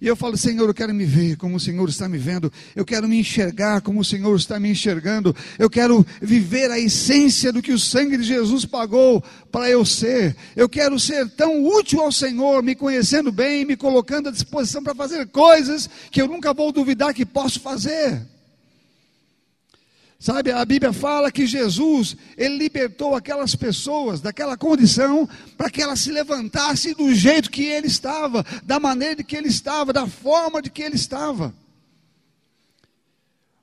e 0.00 0.06
eu 0.06 0.16
falo, 0.16 0.36
Senhor, 0.36 0.66
eu 0.66 0.72
quero 0.72 0.94
me 0.94 1.04
ver 1.04 1.36
como 1.36 1.56
o 1.56 1.60
Senhor 1.60 1.86
está 1.88 2.08
me 2.08 2.16
vendo. 2.16 2.50
Eu 2.74 2.86
quero 2.86 3.06
me 3.06 3.20
enxergar 3.20 3.82
como 3.82 4.00
o 4.00 4.04
Senhor 4.04 4.34
está 4.34 4.58
me 4.58 4.70
enxergando. 4.70 5.36
Eu 5.58 5.68
quero 5.68 6.06
viver 6.22 6.70
a 6.70 6.78
essência 6.78 7.52
do 7.52 7.60
que 7.60 7.72
o 7.72 7.78
sangue 7.78 8.16
de 8.16 8.22
Jesus 8.22 8.64
pagou 8.64 9.22
para 9.52 9.68
eu 9.68 9.84
ser. 9.84 10.34
Eu 10.56 10.68
quero 10.70 10.98
ser 10.98 11.28
tão 11.30 11.62
útil 11.66 12.00
ao 12.00 12.10
Senhor, 12.10 12.62
me 12.62 12.74
conhecendo 12.74 13.30
bem, 13.30 13.66
me 13.66 13.76
colocando 13.76 14.30
à 14.30 14.32
disposição 14.32 14.82
para 14.82 14.94
fazer 14.94 15.26
coisas 15.28 15.90
que 16.10 16.22
eu 16.22 16.26
nunca 16.26 16.54
vou 16.54 16.72
duvidar 16.72 17.12
que 17.12 17.26
posso 17.26 17.60
fazer. 17.60 18.22
Sabe, 20.20 20.52
a 20.52 20.62
Bíblia 20.66 20.92
fala 20.92 21.32
que 21.32 21.46
Jesus, 21.46 22.14
ele 22.36 22.58
libertou 22.58 23.14
aquelas 23.14 23.56
pessoas 23.56 24.20
daquela 24.20 24.54
condição 24.54 25.26
para 25.56 25.70
que 25.70 25.80
elas 25.80 26.00
se 26.00 26.12
levantassem 26.12 26.92
do 26.92 27.14
jeito 27.14 27.50
que 27.50 27.64
ele 27.64 27.86
estava, 27.86 28.44
da 28.62 28.78
maneira 28.78 29.16
de 29.16 29.24
que 29.24 29.34
ele 29.34 29.48
estava, 29.48 29.94
da 29.94 30.06
forma 30.06 30.60
de 30.60 30.68
que 30.68 30.82
ele 30.82 30.96
estava. 30.96 31.54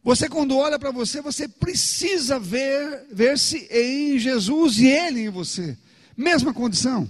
Você 0.03 0.28
quando 0.28 0.58
olha 0.58 0.80
para 0.80 0.89
você, 0.89 1.22
você 1.22 1.47
precisa 1.47 2.39
ver 2.39 3.05
ver-se 3.12 3.68
em 3.70 4.18
Jesus 4.18 4.80
e 4.80 4.88
ele 4.88 5.26
em 5.26 5.30
você. 5.30 5.78
Mesma 6.18 6.55
condição. 6.55 7.08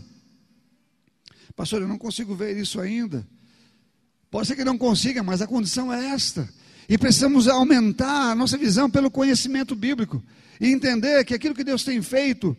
Pastor, 1.56 1.82
eu 1.82 1.88
não 1.88 1.98
consigo 1.98 2.36
ver 2.36 2.58
isso 2.58 2.82
ainda. 2.82 3.26
Pode 4.30 4.50
ser 4.50 4.58
que 4.58 4.66
não 4.66 4.78
consiga, 4.78 5.24
mas 5.24 5.42
a 5.42 5.48
condição 5.48 5.94
é 5.94 6.08
esta. 6.08 6.50
E 6.90 6.98
precisamos 6.98 7.48
aumentar 7.48 8.32
a 8.32 8.36
nossa 8.36 8.58
visão 8.58 8.90
pelo 8.90 9.12
conhecimento 9.12 9.76
bíblico 9.76 10.24
e 10.60 10.68
entender 10.68 11.24
que 11.26 11.34
aquilo 11.34 11.54
que 11.54 11.64
Deus 11.64 11.84
tem 11.84 12.02
feito 12.02 12.56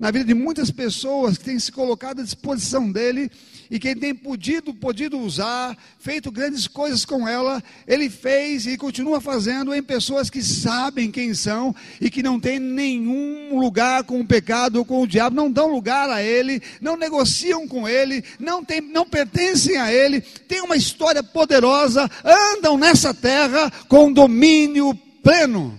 na 0.00 0.10
vida 0.10 0.24
de 0.24 0.34
muitas 0.34 0.70
pessoas 0.70 1.36
que 1.36 1.44
têm 1.44 1.58
se 1.58 1.70
colocado 1.70 2.20
à 2.20 2.24
disposição 2.24 2.90
dele 2.90 3.30
e 3.70 3.78
que 3.78 3.94
tem 3.94 4.14
podido, 4.14 4.72
podido 4.72 5.18
usar, 5.18 5.76
feito 5.98 6.32
grandes 6.32 6.66
coisas 6.66 7.04
com 7.04 7.28
ela, 7.28 7.62
ele 7.86 8.08
fez 8.08 8.66
e 8.66 8.78
continua 8.78 9.20
fazendo 9.20 9.74
em 9.74 9.82
pessoas 9.82 10.30
que 10.30 10.42
sabem 10.42 11.10
quem 11.10 11.34
são 11.34 11.76
e 12.00 12.10
que 12.10 12.22
não 12.22 12.40
têm 12.40 12.58
nenhum 12.58 13.58
lugar 13.58 14.02
com 14.04 14.18
o 14.18 14.26
pecado 14.26 14.76
ou 14.76 14.86
com 14.86 15.02
o 15.02 15.06
diabo, 15.06 15.36
não 15.36 15.52
dão 15.52 15.68
lugar 15.68 16.08
a 16.08 16.22
ele, 16.22 16.62
não 16.80 16.96
negociam 16.96 17.68
com 17.68 17.86
ele, 17.86 18.24
não, 18.38 18.64
tem, 18.64 18.80
não 18.80 19.06
pertencem 19.06 19.76
a 19.76 19.92
ele, 19.92 20.22
têm 20.22 20.62
uma 20.62 20.76
história 20.76 21.22
poderosa, 21.22 22.10
andam 22.24 22.78
nessa 22.78 23.12
terra 23.12 23.70
com 23.86 24.10
domínio 24.10 24.94
pleno. 25.22 25.78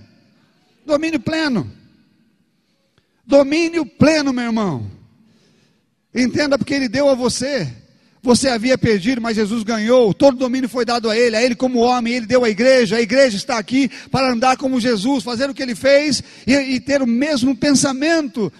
Domínio 0.86 1.20
pleno. 1.20 1.81
Domínio 3.26 3.86
pleno, 3.86 4.34
meu 4.34 4.46
irmão. 4.46 4.92
Entenda 6.14 6.58
porque 6.58 6.74
ele 6.74 6.90
deu 6.90 7.08
a 7.10 7.16
você 7.16 7.82
você 8.24 8.50
havia 8.50 8.78
perdido, 8.78 9.20
mas 9.20 9.36
Jesus 9.36 9.64
ganhou. 9.64 10.14
Todo 10.14 10.38
domínio 10.38 10.70
foi 10.70 10.86
dado 10.86 11.10
a 11.10 11.18
Ele, 11.18 11.36
a 11.36 11.42
Ele 11.42 11.56
como 11.56 11.80
homem, 11.80 12.14
Ele 12.14 12.26
deu 12.26 12.44
a 12.44 12.50
igreja. 12.50 12.98
A 12.98 13.02
igreja 13.02 13.36
está 13.36 13.58
aqui 13.58 13.90
para 14.12 14.32
andar 14.32 14.58
como 14.58 14.80
Jesus, 14.80 15.24
fazer 15.24 15.50
o 15.50 15.54
que 15.54 15.64
Ele 15.64 15.74
fez 15.74 16.24
e, 16.46 16.54
e 16.54 16.80
ter 16.80 17.02
o 17.02 17.08
mesmo 17.08 17.56
pensamento. 17.56 18.54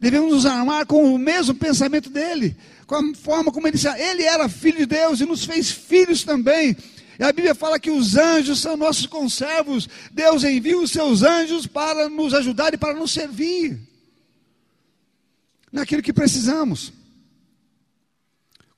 Devemos 0.00 0.32
nos 0.32 0.46
armar 0.46 0.84
com 0.86 1.14
o 1.14 1.18
mesmo 1.18 1.54
pensamento 1.54 2.10
dele, 2.10 2.56
com 2.86 2.96
a 2.96 3.14
forma 3.14 3.52
como 3.52 3.66
ele 3.66 3.76
disse. 3.76 3.88
Ele 3.88 4.24
era 4.24 4.48
filho 4.48 4.78
de 4.78 4.86
Deus 4.86 5.20
e 5.20 5.24
nos 5.24 5.44
fez 5.44 5.70
filhos 5.70 6.24
também. 6.24 6.76
E 7.18 7.22
a 7.22 7.32
Bíblia 7.32 7.54
fala 7.54 7.78
que 7.78 7.90
os 7.90 8.16
anjos 8.16 8.60
são 8.60 8.76
nossos 8.76 9.06
conservos. 9.06 9.88
Deus 10.10 10.42
envia 10.42 10.76
os 10.76 10.90
seus 10.90 11.22
anjos 11.22 11.66
para 11.66 12.08
nos 12.08 12.34
ajudar 12.34 12.74
e 12.74 12.76
para 12.76 12.92
nos 12.92 13.12
servir 13.12 13.93
naquilo 15.74 16.00
que 16.00 16.12
precisamos. 16.12 16.92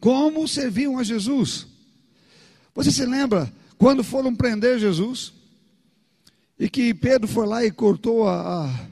Como 0.00 0.48
serviam 0.48 0.98
a 0.98 1.04
Jesus? 1.04 1.66
Você 2.74 2.90
se 2.90 3.04
lembra 3.04 3.52
quando 3.76 4.02
foram 4.02 4.34
prender 4.34 4.78
Jesus? 4.78 5.34
E 6.58 6.70
que 6.70 6.94
Pedro 6.94 7.28
foi 7.28 7.46
lá 7.46 7.62
e 7.62 7.70
cortou 7.70 8.26
a, 8.26 8.64
a, 8.64 8.88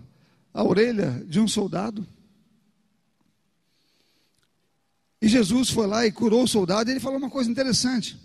a 0.53 0.63
orelha 0.63 1.25
de 1.27 1.41
um 1.41 1.49
soldado? 1.49 2.07
E 5.21 5.27
Jesus 5.27 5.71
foi 5.71 5.87
lá 5.87 6.07
e 6.07 6.13
curou 6.13 6.45
o 6.45 6.49
soldado, 6.49 6.91
e 6.91 6.93
ele 6.93 7.01
falou 7.01 7.17
uma 7.17 7.31
coisa 7.31 7.51
interessante. 7.51 8.19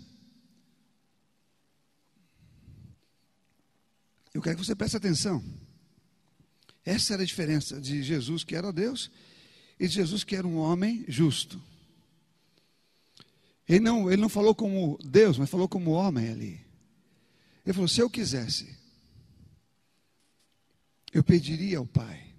Eu 4.34 4.42
quero 4.42 4.58
que 4.58 4.66
você 4.66 4.74
preste 4.74 4.98
atenção. 4.98 5.42
Essa 6.84 7.14
era 7.14 7.22
a 7.22 7.26
diferença 7.26 7.80
de 7.80 8.02
Jesus, 8.02 8.44
que 8.44 8.54
era 8.54 8.70
Deus, 8.70 9.10
e 9.80 9.88
Jesus, 9.88 10.22
que 10.22 10.36
era 10.36 10.46
um 10.46 10.58
homem 10.58 11.06
justo. 11.08 11.58
Ele 13.66 13.80
não, 13.80 14.12
ele 14.12 14.20
não 14.20 14.28
falou 14.28 14.54
como 14.54 14.98
Deus, 15.02 15.38
mas 15.38 15.48
falou 15.48 15.66
como 15.66 15.92
homem 15.92 16.28
ali. 16.28 16.60
Ele 17.64 17.72
falou: 17.72 17.88
se 17.88 17.98
eu 17.98 18.10
quisesse, 18.10 18.76
eu 21.14 21.24
pediria 21.24 21.78
ao 21.78 21.86
Pai, 21.86 22.34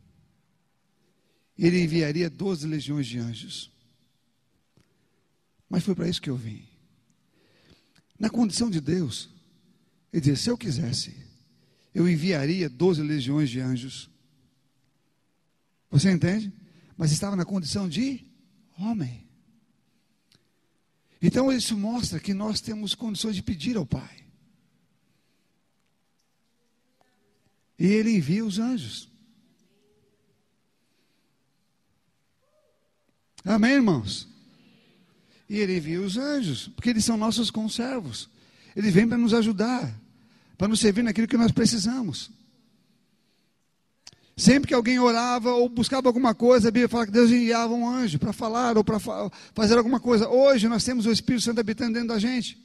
e 1.57 1.65
Ele 1.65 1.81
enviaria 1.81 2.29
doze 2.29 2.67
legiões 2.67 3.07
de 3.07 3.17
anjos. 3.17 3.71
Mas 5.67 5.83
foi 5.83 5.95
para 5.95 6.07
isso 6.07 6.21
que 6.21 6.29
eu 6.29 6.37
vim. 6.37 6.67
Na 8.19 8.29
condição 8.29 8.69
de 8.69 8.79
Deus, 8.79 9.29
ele 10.13 10.21
dizia: 10.21 10.35
se 10.35 10.49
eu 10.49 10.57
quisesse, 10.57 11.15
eu 11.91 12.07
enviaria 12.07 12.69
doze 12.69 13.01
legiões 13.01 13.49
de 13.49 13.59
anjos. 13.59 14.11
Você 15.89 16.11
entende? 16.11 16.61
Mas 16.97 17.11
estava 17.11 17.35
na 17.35 17.45
condição 17.45 17.87
de 17.87 18.25
homem. 18.77 19.27
Então 21.21 21.51
isso 21.51 21.77
mostra 21.77 22.19
que 22.19 22.33
nós 22.33 22.61
temos 22.61 22.95
condições 22.95 23.35
de 23.35 23.43
pedir 23.43 23.77
ao 23.77 23.85
Pai. 23.85 24.25
E 27.77 27.85
Ele 27.85 28.15
envia 28.15 28.45
os 28.45 28.59
anjos. 28.59 29.09
Amém, 33.43 33.73
irmãos? 33.73 34.27
E 35.49 35.57
Ele 35.57 35.77
envia 35.77 36.01
os 36.01 36.17
anjos, 36.17 36.67
porque 36.69 36.89
eles 36.89 37.03
são 37.03 37.17
nossos 37.17 37.51
conservos. 37.51 38.29
Ele 38.75 38.89
vem 38.89 39.07
para 39.07 39.17
nos 39.17 39.33
ajudar, 39.33 39.99
para 40.57 40.67
nos 40.67 40.79
servir 40.79 41.03
naquilo 41.03 41.27
que 41.27 41.37
nós 41.37 41.51
precisamos. 41.51 42.31
Sempre 44.41 44.69
que 44.69 44.73
alguém 44.73 44.97
orava 44.97 45.51
ou 45.51 45.69
buscava 45.69 46.09
alguma 46.09 46.33
coisa, 46.33 46.69
a 46.69 46.71
Bíblia 46.71 46.89
fala 46.89 47.05
que 47.05 47.11
Deus 47.11 47.29
enviava 47.29 47.71
um 47.75 47.87
anjo 47.87 48.17
para 48.17 48.33
falar 48.33 48.75
ou 48.75 48.83
para 48.83 48.97
fazer 49.53 49.77
alguma 49.77 49.99
coisa. 49.99 50.27
Hoje 50.27 50.67
nós 50.67 50.83
temos 50.83 51.05
o 51.05 51.11
Espírito 51.11 51.43
Santo 51.43 51.59
habitando 51.59 51.93
dentro 51.93 52.07
da 52.07 52.17
gente. 52.17 52.57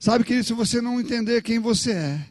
Sabe, 0.00 0.24
querido, 0.24 0.44
se 0.44 0.54
você 0.54 0.80
não 0.80 1.00
entender 1.00 1.40
quem 1.40 1.60
você 1.60 1.92
é, 1.92 2.26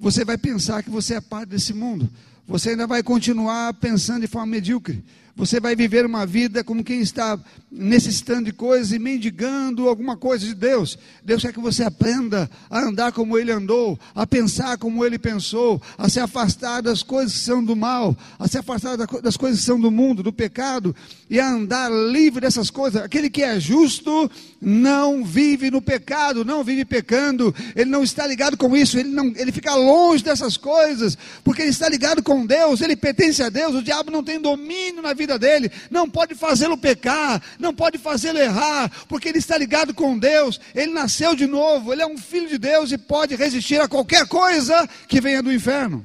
você 0.00 0.24
vai 0.24 0.36
pensar 0.36 0.82
que 0.82 0.90
você 0.90 1.14
é 1.14 1.20
parte 1.20 1.50
desse 1.50 1.72
mundo. 1.72 2.10
Você 2.44 2.70
ainda 2.70 2.88
vai 2.88 3.04
continuar 3.04 3.72
pensando 3.74 4.22
de 4.22 4.26
forma 4.26 4.48
medíocre. 4.48 5.04
Você 5.34 5.58
vai 5.58 5.74
viver 5.74 6.04
uma 6.04 6.26
vida 6.26 6.62
como 6.62 6.84
quem 6.84 7.00
está 7.00 7.38
necessitando 7.70 8.44
de 8.44 8.52
coisas 8.52 8.92
e 8.92 8.98
mendigando 8.98 9.88
alguma 9.88 10.14
coisa 10.14 10.44
de 10.44 10.54
Deus. 10.54 10.98
Deus 11.24 11.40
quer 11.40 11.54
que 11.54 11.60
você 11.60 11.82
aprenda 11.82 12.50
a 12.68 12.80
andar 12.80 13.12
como 13.12 13.38
Ele 13.38 13.50
andou, 13.50 13.98
a 14.14 14.26
pensar 14.26 14.76
como 14.76 15.02
Ele 15.06 15.18
pensou, 15.18 15.80
a 15.96 16.06
se 16.10 16.20
afastar 16.20 16.82
das 16.82 17.02
coisas 17.02 17.32
que 17.32 17.40
são 17.40 17.64
do 17.64 17.74
mal, 17.74 18.14
a 18.38 18.46
se 18.46 18.58
afastar 18.58 18.96
das 18.96 19.36
coisas 19.38 19.60
que 19.60 19.66
são 19.66 19.80
do 19.80 19.90
mundo, 19.90 20.22
do 20.22 20.34
pecado, 20.34 20.94
e 21.30 21.40
a 21.40 21.48
andar 21.48 21.90
livre 21.90 22.42
dessas 22.42 22.68
coisas. 22.68 23.02
Aquele 23.02 23.30
que 23.30 23.42
é 23.42 23.58
justo 23.58 24.30
não 24.60 25.24
vive 25.24 25.70
no 25.70 25.80
pecado, 25.80 26.44
não 26.44 26.62
vive 26.62 26.84
pecando, 26.84 27.54
ele 27.74 27.88
não 27.88 28.04
está 28.04 28.26
ligado 28.26 28.58
com 28.58 28.76
isso, 28.76 28.98
ele, 28.98 29.08
não, 29.08 29.32
ele 29.34 29.50
fica 29.50 29.74
longe 29.74 30.22
dessas 30.22 30.58
coisas, 30.58 31.16
porque 31.42 31.62
ele 31.62 31.70
está 31.70 31.88
ligado 31.88 32.22
com 32.22 32.44
Deus, 32.44 32.82
ele 32.82 32.94
pertence 32.94 33.42
a 33.42 33.48
Deus, 33.48 33.74
o 33.74 33.82
diabo 33.82 34.10
não 34.10 34.22
tem 34.22 34.38
domínio 34.38 35.00
na 35.00 35.14
vida 35.14 35.21
vida 35.22 35.38
dele, 35.38 35.70
não 35.90 36.08
pode 36.10 36.34
fazê-lo 36.34 36.76
pecar, 36.76 37.40
não 37.58 37.72
pode 37.72 37.96
fazê-lo 37.96 38.38
errar, 38.38 38.90
porque 39.08 39.28
ele 39.28 39.38
está 39.38 39.56
ligado 39.56 39.94
com 39.94 40.18
Deus, 40.18 40.60
ele 40.74 40.92
nasceu 40.92 41.34
de 41.34 41.46
novo, 41.46 41.92
ele 41.92 42.02
é 42.02 42.06
um 42.06 42.18
filho 42.18 42.48
de 42.48 42.58
Deus 42.58 42.90
e 42.92 42.98
pode 42.98 43.36
resistir 43.36 43.80
a 43.80 43.88
qualquer 43.88 44.26
coisa 44.26 44.88
que 45.08 45.20
venha 45.20 45.42
do 45.42 45.52
inferno. 45.52 46.04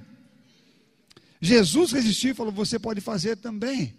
Jesus 1.41 1.91
resistiu 1.91 2.31
e 2.31 2.33
falou: 2.33 2.51
Você 2.51 2.79
pode 2.79 3.01
fazer 3.01 3.37
também. 3.37 3.95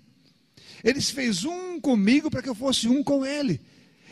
Ele 0.82 1.00
se 1.00 1.12
fez 1.12 1.44
um 1.44 1.80
comigo 1.80 2.30
para 2.30 2.42
que 2.42 2.48
eu 2.48 2.54
fosse 2.54 2.88
um 2.88 3.02
com 3.02 3.26
ele. 3.26 3.60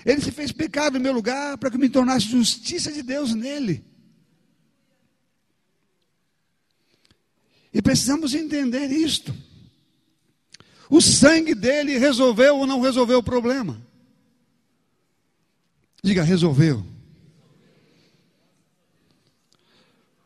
Ele 0.04 0.20
se 0.20 0.30
fez 0.30 0.52
pecado 0.52 0.94
no 0.94 1.00
meu 1.00 1.12
lugar 1.12 1.58
para 1.58 1.70
que 1.70 1.76
eu 1.76 1.80
me 1.80 1.88
tornasse 1.88 2.26
justiça 2.26 2.92
de 2.92 3.02
Deus 3.02 3.34
nele. 3.34 3.84
E 7.72 7.82
precisamos 7.82 8.34
entender 8.34 8.90
isto. 8.90 9.34
O 10.88 11.00
sangue 11.00 11.54
dele 11.54 11.98
resolveu 11.98 12.58
ou 12.58 12.66
não 12.66 12.80
resolveu 12.80 13.18
o 13.18 13.22
problema? 13.22 13.80
Diga, 16.02 16.22
resolveu. 16.22 16.84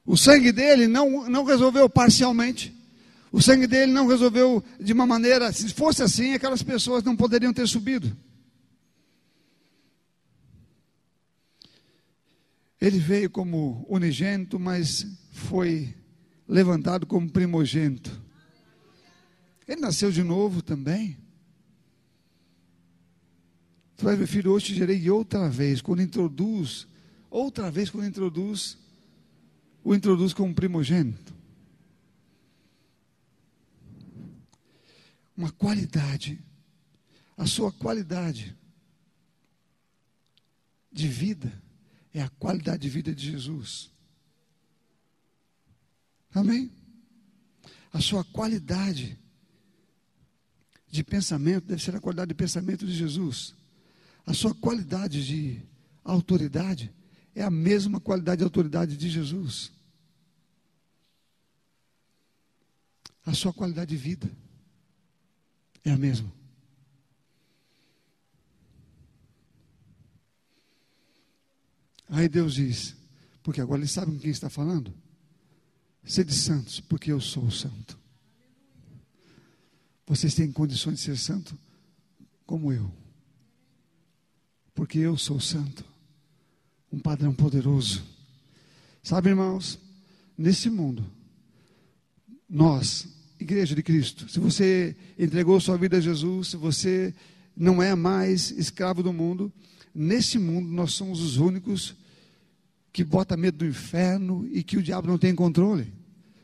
O 0.05 0.17
sangue 0.17 0.53
dele 0.53 0.87
não, 0.87 1.29
não 1.29 1.45
resolveu 1.45 1.89
parcialmente. 1.89 2.75
O 3.33 3.41
sangue 3.41 3.67
dele 3.67 3.93
não 3.93 4.07
resolveu 4.07 4.63
de 4.79 4.93
uma 4.93 5.07
maneira. 5.07 5.53
Se 5.53 5.73
fosse 5.73 6.03
assim, 6.03 6.35
aquelas 6.35 6.63
pessoas 6.63 7.05
não 7.05 7.17
poderiam 7.17 7.53
ter 7.53 7.67
subido. 7.67 8.15
Ele 12.81 12.99
veio 12.99 13.31
como 13.31 13.87
unigênito, 13.89 14.59
mas 14.59 15.07
foi 15.33 15.95
levantado 16.49 17.07
como 17.07 17.31
primogênito. 17.31 18.20
Ele 19.69 19.81
nasceu 19.81 20.11
de 20.11 20.23
novo 20.23 20.63
também. 20.63 21.17
Tu 24.01 24.05
vai, 24.05 24.17
meu 24.17 24.27
filho, 24.27 24.51
hoje 24.53 24.67
te 24.67 24.75
gerei 24.77 25.11
outra 25.11 25.47
vez. 25.51 25.83
Quando 25.83 26.01
introduz, 26.01 26.87
outra 27.29 27.71
vez, 27.71 27.91
quando 27.91 28.07
introduz, 28.07 28.79
o 29.85 29.95
introduz 29.95 30.33
como 30.33 30.55
primogênito. 30.55 31.35
Uma 35.37 35.53
qualidade, 35.53 36.43
a 37.37 37.47
sua 37.47 37.71
qualidade 37.71 38.57
de 40.91 41.07
vida 41.07 41.53
é 42.15 42.23
a 42.23 42.31
qualidade 42.31 42.81
de 42.81 42.89
vida 42.89 43.15
de 43.15 43.31
Jesus. 43.31 43.91
Amém? 46.35 46.73
A 47.93 48.01
sua 48.01 48.25
qualidade 48.25 49.20
de 50.91 51.05
pensamento 51.05 51.67
deve 51.67 51.83
ser 51.83 51.95
a 51.95 52.01
qualidade 52.01 52.29
de 52.31 52.35
pensamento 52.35 52.85
de 52.85 52.93
Jesus. 52.93 53.55
A 54.27 54.35
sua 54.35 54.55
qualidade 54.55 55.25
de 55.25 55.63
autoridade 56.05 56.93
é 57.35 57.43
a 57.43 57.51
mesma 57.51 58.01
qualidade 58.01 58.39
de 58.39 58.45
autoridade 58.45 58.97
de 58.97 59.09
Jesus. 59.09 59.73
A 63.25 63.33
sua 63.35 63.53
qualidade 63.53 63.91
de 63.91 63.97
vida 63.97 64.31
é 65.85 65.93
a 65.93 65.97
mesma. 65.97 66.33
Aí 72.09 72.29
Deus 72.29 72.55
diz, 72.55 72.97
porque 73.45 73.61
agora 73.61 73.81
eles 73.81 73.93
sabem 73.93 74.15
com 74.15 74.21
quem 74.21 74.31
está 74.31 74.51
falando? 74.51 74.93
Sede 76.05 76.35
santos, 76.35 76.81
porque 76.81 77.13
eu 77.13 77.21
sou 77.21 77.49
santo. 77.53 78.00
Vocês 80.11 80.35
têm 80.35 80.51
condições 80.51 80.97
de 80.97 81.03
ser 81.03 81.17
santo 81.17 81.57
como 82.45 82.73
eu. 82.73 82.91
Porque 84.75 84.99
eu 84.99 85.17
sou 85.17 85.39
santo. 85.39 85.85
Um 86.91 86.99
padrão 86.99 87.33
poderoso. 87.33 88.03
Sabe, 89.05 89.29
irmãos, 89.29 89.79
nesse 90.37 90.69
mundo, 90.69 91.07
nós, 92.49 93.07
Igreja 93.39 93.73
de 93.73 93.85
Cristo, 93.85 94.29
se 94.29 94.41
você 94.41 94.97
entregou 95.17 95.61
sua 95.61 95.79
vida 95.79 95.99
a 95.99 96.01
Jesus, 96.01 96.49
se 96.49 96.57
você 96.57 97.15
não 97.57 97.81
é 97.81 97.95
mais 97.95 98.51
escravo 98.51 99.05
do 99.05 99.13
mundo. 99.13 99.53
Nesse 99.95 100.41
mundo 100.41 100.73
nós 100.73 100.93
somos 100.93 101.21
os 101.21 101.37
únicos 101.37 101.95
que 102.93 103.05
bota 103.05 103.37
medo 103.37 103.59
do 103.59 103.67
inferno 103.67 104.45
e 104.51 104.65
que 104.65 104.77
o 104.77 104.83
diabo 104.83 105.07
não 105.07 105.19
tem 105.19 105.37
controle. 105.37 106.00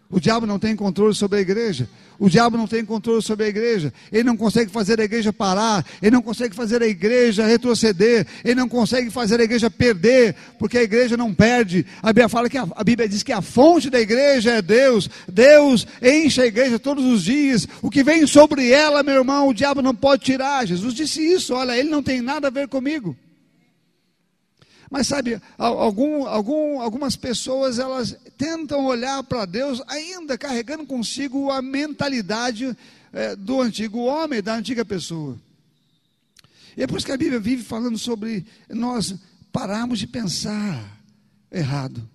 O 0.09 0.21
diabo 0.21 0.47
não 0.47 0.59
tem 0.59 0.77
controle 0.77 1.15
sobre 1.15 1.39
a 1.39 1.41
igreja. 1.41 1.89
O 2.19 2.31
diabo 2.31 2.57
não 2.57 2.67
tem 2.67 2.85
controle 2.85 3.21
sobre 3.21 3.47
a 3.47 3.49
igreja. 3.49 3.93
Ele 4.11 4.23
não 4.23 4.37
consegue 4.37 4.71
fazer 4.71 5.01
a 5.01 5.05
igreja 5.05 5.33
parar. 5.33 5.85
Ele 6.01 6.13
não 6.13 6.23
consegue 6.23 6.55
fazer 6.55 6.81
a 6.81 6.87
igreja 6.87 7.45
retroceder. 7.45 8.27
Ele 8.45 8.55
não 8.55 8.69
consegue 8.69 9.11
fazer 9.11 9.41
a 9.41 9.45
igreja 9.45 9.69
perder, 9.69 10.35
porque 10.59 10.79
a 10.79 10.83
igreja 10.83 11.17
não 11.17 11.35
perde. 11.35 11.85
A 12.01 12.09
Bíblia 12.09 12.29
fala 12.29 12.49
que 12.49 12.57
a, 12.57 12.67
a 12.77 12.85
Bíblia 12.85 13.09
diz 13.09 13.23
que 13.23 13.33
a 13.33 13.43
fonte 13.43 13.91
da 13.91 14.01
igreja 14.01 14.53
é 14.53 14.63
Deus. 14.63 15.11
Deus 15.29 15.87
enche 16.01 16.41
a 16.41 16.47
igreja 16.47 16.79
todos 16.79 17.05
os 17.05 17.25
dias. 17.25 17.67
O 17.83 17.91
que 17.91 18.05
vem 18.05 18.27
sobre 18.27 18.71
ela, 18.71 19.03
meu 19.03 19.17
irmão, 19.17 19.49
o 19.49 19.55
diabo 19.55 19.83
não 19.83 19.95
pode 19.95 20.23
tirar. 20.23 20.67
Jesus 20.67 20.95
disse 20.95 21.21
isso. 21.21 21.53
Olha, 21.53 21.77
ele 21.77 21.91
não 21.91 22.03
tem 22.03 22.21
nada 22.21 22.47
a 22.47 22.51
ver 22.51 22.69
comigo. 22.69 23.17
Mas 24.91 25.07
sabe, 25.09 25.41
algum, 25.59 26.27
algum, 26.27 26.81
algumas 26.81 27.17
pessoas 27.17 27.79
elas 27.79 28.17
tentam 28.39 28.85
olhar 28.87 29.23
para 29.25 29.45
Deus 29.45 29.83
ainda 29.89 30.39
carregando 30.39 30.87
consigo 30.87 31.51
a 31.51 31.61
mentalidade 31.61 32.77
é, 33.13 33.35
do 33.35 33.61
antigo 33.61 34.01
homem, 34.01 34.43
da 34.43 34.55
antiga 34.55 34.85
pessoa. 34.85 35.37
E 36.77 36.83
é 36.83 36.87
por 36.87 36.99
isso 36.99 37.07
que 37.07 37.13
a 37.13 37.17
Bíblia 37.17 37.41
vive 37.41 37.65
falando 37.65 37.99
sobre 37.99 38.47
nós 38.69 39.15
pararmos 39.51 39.99
de 39.99 40.07
pensar 40.07 41.01
errado. 41.51 42.09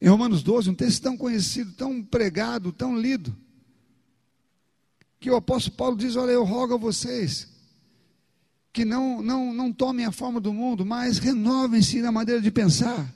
Em 0.00 0.08
Romanos 0.08 0.42
12, 0.42 0.70
um 0.70 0.74
texto 0.74 1.02
tão 1.02 1.16
conhecido, 1.16 1.72
tão 1.72 2.02
pregado, 2.02 2.72
tão 2.72 2.98
lido, 2.98 3.34
que 5.18 5.30
o 5.30 5.36
apóstolo 5.36 5.76
Paulo 5.76 5.96
diz: 5.96 6.16
Olha, 6.16 6.30
eu 6.32 6.44
rogo 6.44 6.74
a 6.74 6.78
vocês 6.78 7.53
que 8.74 8.84
não, 8.84 9.22
não, 9.22 9.54
não 9.54 9.72
tomem 9.72 10.04
a 10.04 10.10
forma 10.10 10.40
do 10.40 10.52
mundo, 10.52 10.84
mas 10.84 11.18
renovem-se 11.18 12.02
na 12.02 12.10
maneira 12.10 12.40
de 12.40 12.50
pensar, 12.50 13.08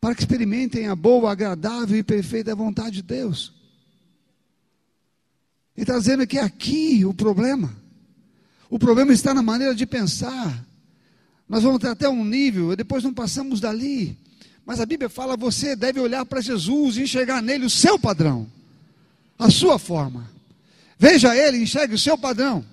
para 0.00 0.14
que 0.14 0.22
experimentem 0.22 0.88
a 0.88 0.96
boa, 0.96 1.30
agradável 1.30 1.98
e 1.98 2.02
perfeita 2.02 2.54
vontade 2.54 2.96
de 2.96 3.02
Deus. 3.02 3.52
E 5.76 5.82
está 5.82 5.98
dizendo 5.98 6.26
que 6.26 6.38
é 6.38 6.42
aqui 6.42 7.04
o 7.04 7.12
problema. 7.12 7.76
O 8.70 8.78
problema 8.78 9.12
está 9.12 9.34
na 9.34 9.42
maneira 9.42 9.74
de 9.74 9.84
pensar. 9.84 10.66
Nós 11.46 11.62
vamos 11.62 11.84
até 11.84 12.08
um 12.08 12.24
nível, 12.24 12.72
e 12.72 12.76
depois 12.76 13.04
não 13.04 13.12
passamos 13.12 13.60
dali. 13.60 14.18
Mas 14.64 14.80
a 14.80 14.86
Bíblia 14.86 15.10
fala: 15.10 15.36
você 15.36 15.76
deve 15.76 16.00
olhar 16.00 16.24
para 16.24 16.40
Jesus 16.40 16.96
e 16.96 17.02
enxergar 17.02 17.42
nele 17.42 17.66
o 17.66 17.70
seu 17.70 17.98
padrão, 17.98 18.50
a 19.38 19.50
sua 19.50 19.78
forma. 19.78 20.30
Veja 20.98 21.36
ele, 21.36 21.58
enxergue 21.58 21.94
o 21.94 21.98
seu 21.98 22.16
padrão. 22.16 22.64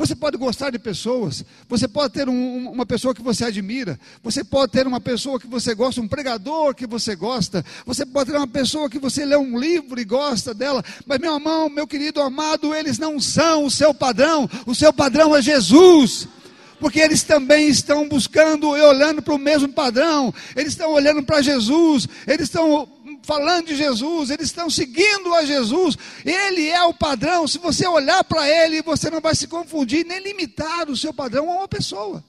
Você 0.00 0.16
pode 0.16 0.38
gostar 0.38 0.70
de 0.70 0.78
pessoas, 0.78 1.44
você 1.68 1.86
pode 1.86 2.14
ter 2.14 2.26
um, 2.26 2.70
uma 2.70 2.86
pessoa 2.86 3.14
que 3.14 3.20
você 3.20 3.44
admira, 3.44 4.00
você 4.22 4.42
pode 4.42 4.72
ter 4.72 4.86
uma 4.86 4.98
pessoa 4.98 5.38
que 5.38 5.46
você 5.46 5.74
gosta, 5.74 6.00
um 6.00 6.08
pregador 6.08 6.74
que 6.74 6.86
você 6.86 7.14
gosta, 7.14 7.62
você 7.84 8.06
pode 8.06 8.30
ter 8.30 8.36
uma 8.38 8.48
pessoa 8.48 8.88
que 8.88 8.98
você 8.98 9.26
lê 9.26 9.36
um 9.36 9.58
livro 9.58 10.00
e 10.00 10.04
gosta 10.06 10.54
dela, 10.54 10.82
mas 11.04 11.18
meu 11.18 11.34
irmão, 11.34 11.68
meu 11.68 11.86
querido 11.86 12.22
amado, 12.22 12.74
eles 12.74 12.98
não 12.98 13.20
são 13.20 13.66
o 13.66 13.70
seu 13.70 13.92
padrão, 13.92 14.48
o 14.64 14.74
seu 14.74 14.90
padrão 14.90 15.36
é 15.36 15.42
Jesus 15.42 16.26
porque 16.80 16.98
eles 16.98 17.22
também 17.22 17.68
estão 17.68 18.08
buscando 18.08 18.74
e 18.74 18.80
olhando 18.80 19.20
para 19.20 19.34
o 19.34 19.38
mesmo 19.38 19.68
padrão, 19.68 20.32
eles 20.56 20.72
estão 20.72 20.90
olhando 20.90 21.22
para 21.22 21.42
Jesus, 21.42 22.08
eles 22.26 22.44
estão 22.44 22.88
falando 23.22 23.66
de 23.66 23.76
Jesus, 23.76 24.30
eles 24.30 24.46
estão 24.46 24.70
seguindo 24.70 25.34
a 25.34 25.44
Jesus, 25.44 25.96
Ele 26.24 26.68
é 26.68 26.82
o 26.84 26.94
padrão. 26.94 27.46
Se 27.46 27.58
você 27.58 27.86
olhar 27.86 28.22
para 28.24 28.48
Ele, 28.48 28.82
você 28.82 29.10
não 29.10 29.20
vai 29.20 29.34
se 29.34 29.46
confundir, 29.46 30.04
nem 30.04 30.20
limitar 30.20 30.88
o 30.88 30.96
seu 30.96 31.12
padrão 31.12 31.50
a 31.50 31.56
uma 31.56 31.68
pessoa. 31.68 32.24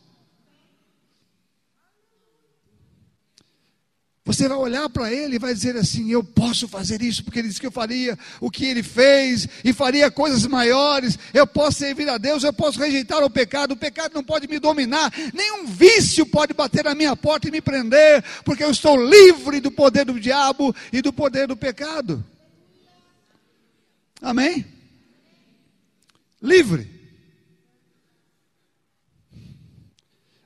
Você 4.23 4.47
vai 4.47 4.55
olhar 4.55 4.87
para 4.87 5.11
ele 5.11 5.35
e 5.35 5.39
vai 5.39 5.51
dizer 5.51 5.75
assim: 5.75 6.11
Eu 6.11 6.23
posso 6.23 6.67
fazer 6.67 7.01
isso, 7.01 7.23
porque 7.23 7.39
ele 7.39 7.47
disse 7.47 7.59
que 7.59 7.65
eu 7.65 7.71
faria 7.71 8.17
o 8.39 8.51
que 8.51 8.65
ele 8.65 8.83
fez 8.83 9.47
e 9.63 9.73
faria 9.73 10.11
coisas 10.11 10.45
maiores. 10.45 11.17
Eu 11.33 11.47
posso 11.47 11.79
servir 11.79 12.07
a 12.07 12.19
Deus, 12.19 12.43
eu 12.43 12.53
posso 12.53 12.79
rejeitar 12.79 13.23
o 13.23 13.29
pecado. 13.31 13.71
O 13.71 13.77
pecado 13.77 14.13
não 14.13 14.23
pode 14.23 14.47
me 14.47 14.59
dominar, 14.59 15.11
nenhum 15.33 15.65
vício 15.65 16.23
pode 16.23 16.53
bater 16.53 16.83
na 16.83 16.93
minha 16.93 17.15
porta 17.15 17.47
e 17.47 17.51
me 17.51 17.61
prender, 17.61 18.23
porque 18.45 18.63
eu 18.63 18.69
estou 18.69 18.95
livre 19.03 19.59
do 19.59 19.71
poder 19.71 20.05
do 20.05 20.19
diabo 20.19 20.75
e 20.93 21.01
do 21.01 21.11
poder 21.11 21.47
do 21.47 21.57
pecado. 21.57 22.23
Amém? 24.21 24.63
Livre. 26.39 27.01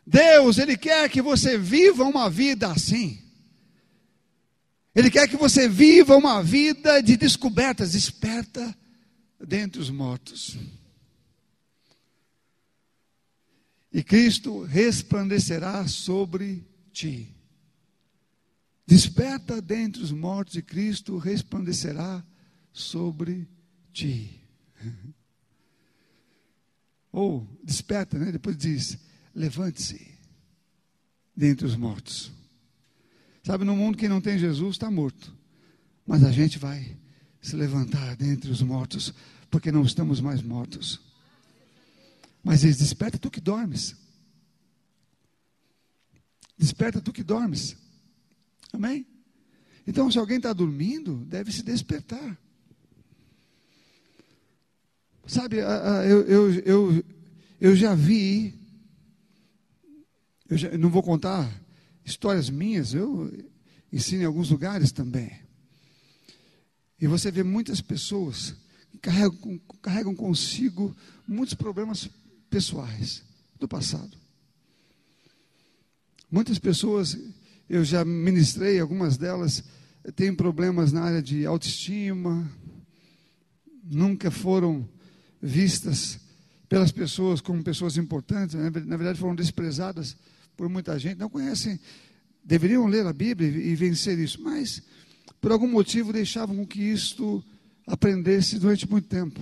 Deus, 0.07 0.59
Ele 0.59 0.77
quer 0.77 1.09
que 1.09 1.21
você 1.21 1.57
viva 1.57 2.05
uma 2.05 2.29
vida 2.29 2.71
assim. 2.71 3.24
Ele 4.95 5.11
quer 5.11 5.27
que 5.27 5.35
você 5.35 5.67
viva 5.67 6.15
uma 6.15 6.41
vida 6.41 7.01
de 7.01 7.17
descobertas, 7.17 7.91
desperta 7.91 8.73
dentre 9.45 9.81
os 9.81 9.89
mortos. 9.89 10.57
E 13.91 14.01
Cristo 14.01 14.63
resplandecerá 14.63 15.85
sobre 15.87 16.65
ti. 16.93 17.35
Desperta 18.87 19.61
dentre 19.61 20.01
os 20.01 20.11
mortos 20.11 20.55
e 20.55 20.61
Cristo 20.61 21.17
resplandecerá 21.17 22.23
sobre 22.71 23.49
ti. 23.91 24.41
Ou 27.11 27.47
desperta, 27.63 28.17
né? 28.19 28.31
Depois 28.31 28.57
diz: 28.57 28.97
levante-se 29.33 30.15
dentre 31.35 31.65
os 31.65 31.75
mortos. 31.75 32.31
Sabe, 33.45 33.63
no 33.63 33.75
mundo 33.75 33.95
que 33.95 34.09
não 34.09 34.19
tem 34.19 34.39
Jesus 34.39 34.71
está 34.71 34.89
morto. 34.89 35.31
Mas 36.03 36.23
a 36.23 36.31
gente 36.31 36.57
vai 36.57 36.97
se 37.39 37.55
levantar 37.55 38.15
dentre 38.15 38.49
os 38.49 38.63
mortos, 38.63 39.13
porque 39.51 39.71
não 39.71 39.83
estamos 39.83 40.19
mais 40.19 40.41
mortos. 40.41 40.99
Mas 42.43 42.61
diz: 42.61 42.77
desperta 42.77 43.19
tu 43.19 43.29
que 43.29 43.39
dormes. 43.39 43.95
Desperta 46.57 46.99
tu 46.99 47.13
que 47.13 47.21
dormes. 47.21 47.77
Amém? 48.73 49.05
Então, 49.85 50.09
se 50.09 50.17
alguém 50.17 50.37
está 50.37 50.51
dormindo, 50.51 51.17
deve 51.25 51.51
se 51.51 51.61
despertar. 51.61 52.35
Sabe, 55.27 55.57
eu, 55.57 56.21
eu, 56.23 56.53
eu, 56.61 57.05
eu 57.61 57.75
já 57.75 57.93
vi, 57.93 58.55
eu 60.49 60.57
já, 60.57 60.75
não 60.79 60.89
vou 60.89 61.03
contar 61.03 61.63
histórias 62.05 62.49
minhas, 62.49 62.93
eu 62.93 63.31
ensino 63.91 64.21
em 64.21 64.25
alguns 64.25 64.51
lugares 64.51 64.91
também. 64.91 65.39
E 67.01 67.07
você 67.07 67.31
vê 67.31 67.43
muitas 67.43 67.81
pessoas 67.81 68.55
que 68.91 68.97
carregam, 68.99 69.59
carregam 69.81 70.15
consigo 70.15 70.95
muitos 71.27 71.55
problemas 71.55 72.09
pessoais 72.49 73.23
do 73.59 73.67
passado. 73.67 74.17
Muitas 76.31 76.59
pessoas, 76.59 77.17
eu 77.69 77.83
já 77.83 78.05
ministrei, 78.05 78.79
algumas 78.79 79.17
delas 79.17 79.63
têm 80.15 80.33
problemas 80.33 80.91
na 80.91 81.01
área 81.01 81.21
de 81.21 81.45
autoestima, 81.45 82.49
nunca 83.83 84.29
foram 84.29 84.87
vistas 85.41 86.19
pelas 86.69 86.91
pessoas 86.91 87.41
como 87.41 87.63
pessoas 87.63 87.97
importantes, 87.97 88.55
na 88.55 88.97
verdade 88.97 89.19
foram 89.19 89.35
desprezadas 89.35 90.15
por 90.55 90.69
muita 90.69 90.97
gente, 90.97 91.17
não 91.17 91.29
conhecem, 91.29 91.79
deveriam 92.43 92.85
ler 92.87 93.05
a 93.05 93.13
Bíblia 93.13 93.49
e 93.49 93.75
vencer 93.75 94.17
isso, 94.19 94.41
mas 94.41 94.81
por 95.41 95.51
algum 95.51 95.67
motivo 95.67 96.13
deixavam 96.13 96.55
com 96.55 96.65
que 96.65 96.81
isto 96.81 97.43
aprendesse 97.85 98.57
durante 98.59 98.89
muito 98.89 99.07
tempo. 99.07 99.39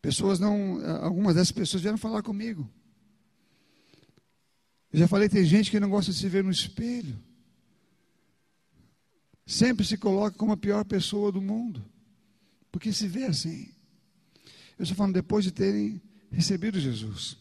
Pessoas 0.00 0.38
não, 0.38 0.80
algumas 1.02 1.34
dessas 1.34 1.52
pessoas 1.52 1.82
vieram 1.82 1.98
falar 1.98 2.22
comigo. 2.22 2.68
Eu 4.92 5.00
já 5.00 5.08
falei, 5.08 5.28
tem 5.28 5.44
gente 5.44 5.70
que 5.70 5.80
não 5.80 5.90
gosta 5.90 6.12
de 6.12 6.18
se 6.18 6.28
ver 6.28 6.44
no 6.44 6.50
espelho. 6.50 7.18
Sempre 9.44 9.84
se 9.84 9.96
coloca 9.96 10.36
como 10.36 10.52
a 10.52 10.56
pior 10.56 10.84
pessoa 10.84 11.30
do 11.30 11.42
mundo. 11.42 11.84
Porque 12.70 12.92
se 12.92 13.06
vê 13.06 13.24
assim. 13.24 13.68
Eu 14.78 14.82
estou 14.82 14.96
falando 14.96 15.14
depois 15.14 15.44
de 15.44 15.50
terem 15.50 16.00
recebido 16.30 16.80
Jesus. 16.80 17.36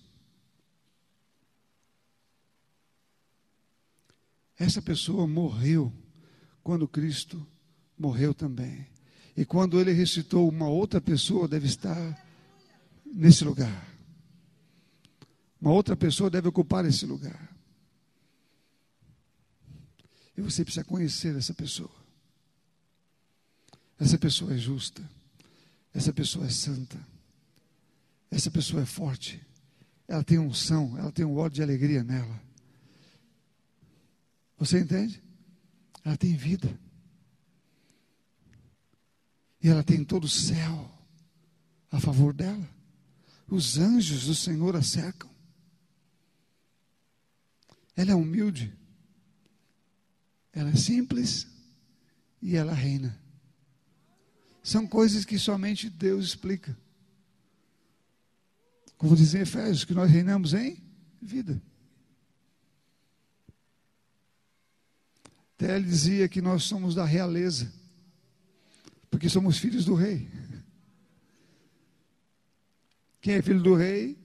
Essa 4.58 4.82
pessoa 4.82 5.28
morreu 5.28 5.92
quando 6.64 6.88
Cristo 6.88 7.46
morreu 7.98 8.34
também. 8.34 8.88
E 9.36 9.44
quando 9.46 9.80
ele 9.80 9.92
ressuscitou, 9.92 10.48
uma 10.48 10.68
outra 10.68 11.02
pessoa 11.02 11.48
deve 11.48 11.68
estar 11.68 12.26
nesse 13.06 13.44
lugar. 13.44 13.88
Uma 15.60 15.72
outra 15.72 15.96
pessoa 15.96 16.30
deve 16.30 16.48
ocupar 16.48 16.86
esse 16.86 17.06
lugar. 17.06 17.54
E 20.38 20.42
você 20.42 20.64
precisa 20.64 20.86
conhecer 20.86 21.36
essa 21.36 21.54
pessoa. 21.54 21.92
Essa 24.00 24.18
pessoa 24.18 24.54
é 24.54 24.58
justa. 24.58 25.02
Essa 25.94 26.12
pessoa 26.12 26.46
é 26.46 26.50
santa. 26.50 27.00
essa 28.30 28.52
pessoa 28.52 28.84
é 28.84 28.86
forte. 28.86 29.42
Ela 30.08 30.24
tem 30.24 30.38
unção, 30.38 30.98
ela 30.98 31.12
tem 31.12 31.26
um 31.26 31.38
ódio 31.38 31.56
de 31.56 31.64
alegria 31.64 32.04
nela. 32.04 32.45
Você 34.58 34.80
entende? 34.80 35.22
Ela 36.04 36.18
tem 36.18 36.36
vida. 36.36 36.80
E 39.62 39.68
ela 39.68 39.84
tem 39.84 40.04
todo 40.04 40.26
o 40.26 40.30
céu 40.30 40.92
a 41.92 42.00
favor 42.00 42.34
dela. 42.34 42.70
Os 43.48 43.78
anjos 43.78 44.26
do 44.26 44.36
Senhor 44.36 44.76
a 44.76 44.82
cercam. 44.82 45.30
Ela 47.96 48.12
é 48.12 48.16
humilde. 48.16 48.74
Ela 50.54 50.70
é 50.70 50.76
simples 50.76 51.48
e 52.42 52.56
ela 52.56 52.74
reina. 52.74 53.20
São 54.64 54.88
coisas 54.88 55.26
que 55.26 55.38
somente 55.38 55.90
Deus 55.90 56.26
explica. 56.26 56.78
Como 58.98 59.16
diz 59.16 59.34
em 59.34 59.42
Efésios, 59.42 59.84
que 59.84 59.94
nós 59.94 60.10
reinamos 60.10 60.54
em 60.54 60.82
vida. 61.22 61.62
Até 65.58 65.76
ele 65.76 65.86
dizia 65.86 66.28
que 66.28 66.42
nós 66.42 66.64
somos 66.64 66.94
da 66.94 67.06
realeza, 67.06 67.72
porque 69.10 69.30
somos 69.30 69.58
filhos 69.58 69.86
do 69.86 69.96
rei. 69.96 70.30
Quem 73.22 73.36
é 73.36 73.42
filho 73.42 73.64
do 73.64 73.74
rei 73.74 74.18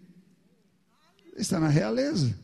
está 1.37 1.59
na 1.61 1.69
realeza. 1.69 2.37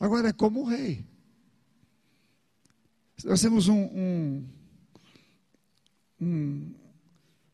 Agora 0.00 0.28
é 0.28 0.32
como 0.32 0.62
o 0.62 0.64
rei. 0.64 1.04
Nós 3.22 3.42
temos 3.42 3.68
um, 3.68 3.82
um, 3.82 4.48
um, 6.20 6.74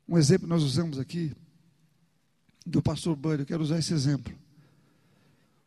um 0.09 0.17
exemplo 0.17 0.47
que 0.47 0.55
nós 0.55 0.63
usamos 0.63 0.99
aqui 0.99 1.35
do 2.65 2.81
pastor 2.81 3.17
Bud, 3.17 3.41
eu 3.41 3.47
quero 3.47 3.63
usar 3.63 3.79
esse 3.79 3.93
exemplo. 3.93 4.33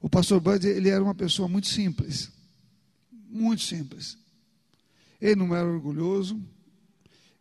O 0.01 0.09
pastor 0.09 0.39
Bud, 0.39 0.65
ele 0.65 0.89
era 0.89 1.03
uma 1.03 1.13
pessoa 1.13 1.49
muito 1.49 1.67
simples, 1.67 2.31
muito 3.29 3.61
simples. 3.61 4.17
Ele 5.21 5.35
não 5.35 5.55
era 5.55 5.67
orgulhoso, 5.67 6.41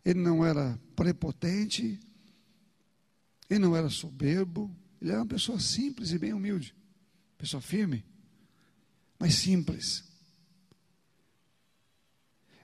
ele 0.05 0.19
não 0.19 0.45
era 0.45 0.79
prepotente, 0.95 1.99
ele 3.49 3.59
não 3.59 3.75
era 3.75 3.89
soberbo, 3.89 4.73
ele 5.01 5.11
era 5.11 5.19
uma 5.19 5.25
pessoa 5.25 5.59
simples 5.59 6.11
e 6.11 6.19
bem 6.19 6.33
humilde, 6.33 6.75
pessoa 7.37 7.61
firme, 7.61 8.05
mas 9.17 9.33
simples. 9.35 10.03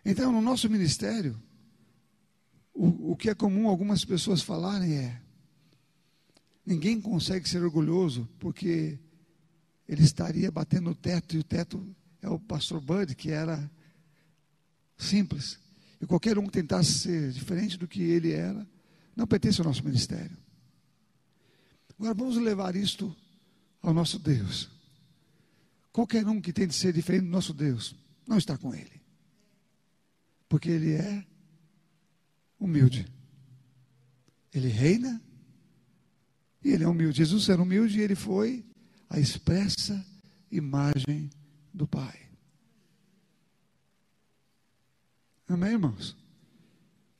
Então, 0.04 0.32
no 0.32 0.42
nosso 0.42 0.70
ministério, 0.70 1.42
o, 2.74 3.14
o 3.14 3.16
que 3.16 3.30
é 3.30 3.34
comum 3.34 3.68
algumas 3.68 4.06
pessoas 4.06 4.42
falarem 4.42 4.94
é: 4.94 5.22
ninguém 6.66 7.02
consegue 7.02 7.50
ser 7.50 7.64
orgulhoso 7.64 8.30
porque 8.38 9.00
ele 9.88 10.04
estaria 10.04 10.52
batendo 10.52 10.90
no 10.90 10.96
teto, 10.96 11.36
e 11.36 11.40
o 11.40 11.44
teto 11.44 11.96
é 12.26 12.30
o 12.30 12.40
pastor 12.40 12.82
Bud, 12.82 13.16
que 13.16 13.32
era 13.32 13.70
simples. 14.98 15.60
E 16.02 16.06
qualquer 16.06 16.38
um 16.38 16.46
que 16.46 16.52
tentasse 16.52 17.00
ser 17.00 17.32
diferente 17.32 17.78
do 17.78 17.88
que 17.88 18.02
ele 18.02 18.32
era, 18.32 18.68
não 19.16 19.26
pertence 19.26 19.62
ao 19.62 19.68
nosso 19.68 19.84
ministério. 19.84 20.38
Agora 21.98 22.14
vamos 22.14 22.36
levar 22.38 22.76
isto 22.76 23.16
ao 23.82 23.94
nosso 23.94 24.20
Deus. 24.20 24.70
Qualquer 25.92 26.28
um 26.28 26.42
que 26.42 26.52
tente 26.52 26.76
ser 26.76 26.92
diferente 26.92 27.24
do 27.24 27.32
nosso 27.32 27.54
Deus, 27.54 27.96
não 28.28 28.38
está 28.38 28.58
com 28.58 28.74
ele 28.74 29.06
porque 30.56 30.70
ele 30.70 30.94
é 30.94 31.26
humilde. 32.60 33.06
Ele 34.54 34.70
reina 34.70 35.22
e 36.64 36.70
ele 36.70 36.84
é 36.84 36.88
humilde. 36.88 37.18
Jesus 37.18 37.50
era 37.50 37.62
humilde 37.62 38.00
e 38.00 38.02
ele 38.02 38.16
foi 38.16 38.66
a 39.10 39.20
expressa 39.20 40.06
imagem 40.50 41.30
do 41.76 41.86
Pai. 41.86 42.30
Amém, 45.48 45.74
irmãos? 45.74 46.16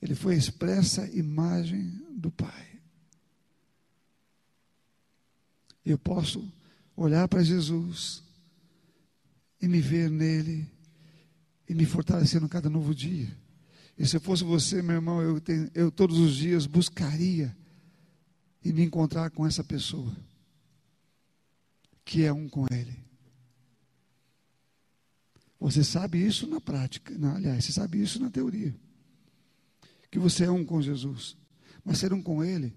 Ele 0.00 0.14
foi 0.14 0.34
expressa 0.34 1.06
imagem 1.10 1.90
do 2.16 2.30
Pai. 2.30 2.80
Eu 5.84 5.98
posso 5.98 6.50
olhar 6.96 7.28
para 7.28 7.42
Jesus 7.42 8.24
e 9.60 9.68
me 9.68 9.80
ver 9.80 10.10
nele 10.10 10.68
e 11.68 11.74
me 11.74 11.84
fortalecendo 11.84 12.48
cada 12.48 12.70
novo 12.70 12.94
dia. 12.94 13.36
E 13.98 14.06
se 14.06 14.16
eu 14.16 14.20
fosse 14.20 14.42
você, 14.42 14.82
meu 14.82 14.96
irmão, 14.96 15.22
eu, 15.22 15.40
tenho, 15.40 15.70
eu 15.74 15.90
todos 15.90 16.18
os 16.18 16.34
dias 16.34 16.66
buscaria 16.66 17.56
e 18.64 18.72
me 18.72 18.82
encontrar 18.82 19.30
com 19.30 19.46
essa 19.46 19.62
pessoa, 19.62 20.14
que 22.04 22.24
é 22.24 22.32
um 22.32 22.48
com 22.48 22.66
Ele. 22.70 23.05
Você 25.58 25.82
sabe 25.82 26.24
isso 26.24 26.46
na 26.46 26.60
prática, 26.60 27.16
na, 27.18 27.36
aliás, 27.36 27.64
você 27.64 27.72
sabe 27.72 28.00
isso 28.00 28.20
na 28.20 28.30
teoria. 28.30 28.74
Que 30.10 30.18
você 30.18 30.44
é 30.44 30.50
um 30.50 30.64
com 30.64 30.80
Jesus. 30.82 31.36
Mas 31.84 31.98
ser 31.98 32.12
um 32.12 32.22
com 32.22 32.44
Ele 32.44 32.74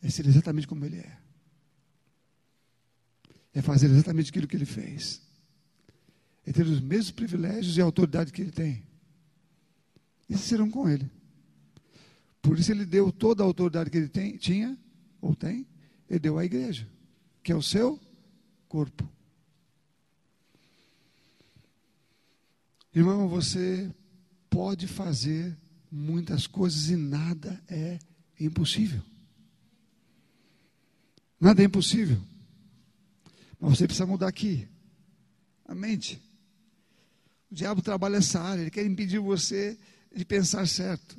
é 0.00 0.08
ser 0.08 0.26
exatamente 0.26 0.66
como 0.66 0.84
Ele 0.84 0.98
é. 0.98 1.18
É 3.54 3.62
fazer 3.62 3.86
exatamente 3.86 4.30
aquilo 4.30 4.46
que 4.46 4.56
Ele 4.56 4.64
fez 4.64 5.20
é 6.44 6.52
ter 6.52 6.66
os 6.66 6.80
mesmos 6.80 7.10
privilégios 7.10 7.76
e 7.76 7.80
autoridade 7.80 8.32
que 8.32 8.42
ele 8.42 8.50
tem. 8.50 8.82
E 10.28 10.36
serão 10.36 10.70
com 10.70 10.88
ele. 10.88 11.10
Por 12.40 12.58
isso 12.58 12.72
ele 12.72 12.84
deu 12.84 13.12
toda 13.12 13.42
a 13.42 13.46
autoridade 13.46 13.90
que 13.90 13.96
ele 13.96 14.08
tem, 14.08 14.36
tinha, 14.36 14.76
ou 15.20 15.34
tem, 15.34 15.66
ele 16.08 16.18
deu 16.18 16.38
à 16.38 16.44
igreja, 16.44 16.88
que 17.42 17.52
é 17.52 17.54
o 17.54 17.62
seu 17.62 18.00
corpo. 18.68 19.08
Irmão, 22.94 23.26
você 23.26 23.90
pode 24.50 24.86
fazer 24.86 25.56
muitas 25.90 26.46
coisas 26.46 26.90
e 26.90 26.96
nada 26.96 27.62
é 27.66 27.98
impossível. 28.38 29.02
Nada 31.40 31.62
é 31.62 31.64
impossível. 31.64 32.20
Mas 33.58 33.78
você 33.78 33.86
precisa 33.86 34.06
mudar 34.06 34.28
aqui 34.28 34.68
a 35.64 35.74
mente. 35.74 36.20
O 37.50 37.54
diabo 37.54 37.80
trabalha 37.80 38.16
essa 38.16 38.40
área, 38.40 38.60
ele 38.60 38.70
quer 38.70 38.84
impedir 38.84 39.18
você 39.18 39.78
de 40.14 40.24
pensar 40.24 40.66
certo. 40.68 41.16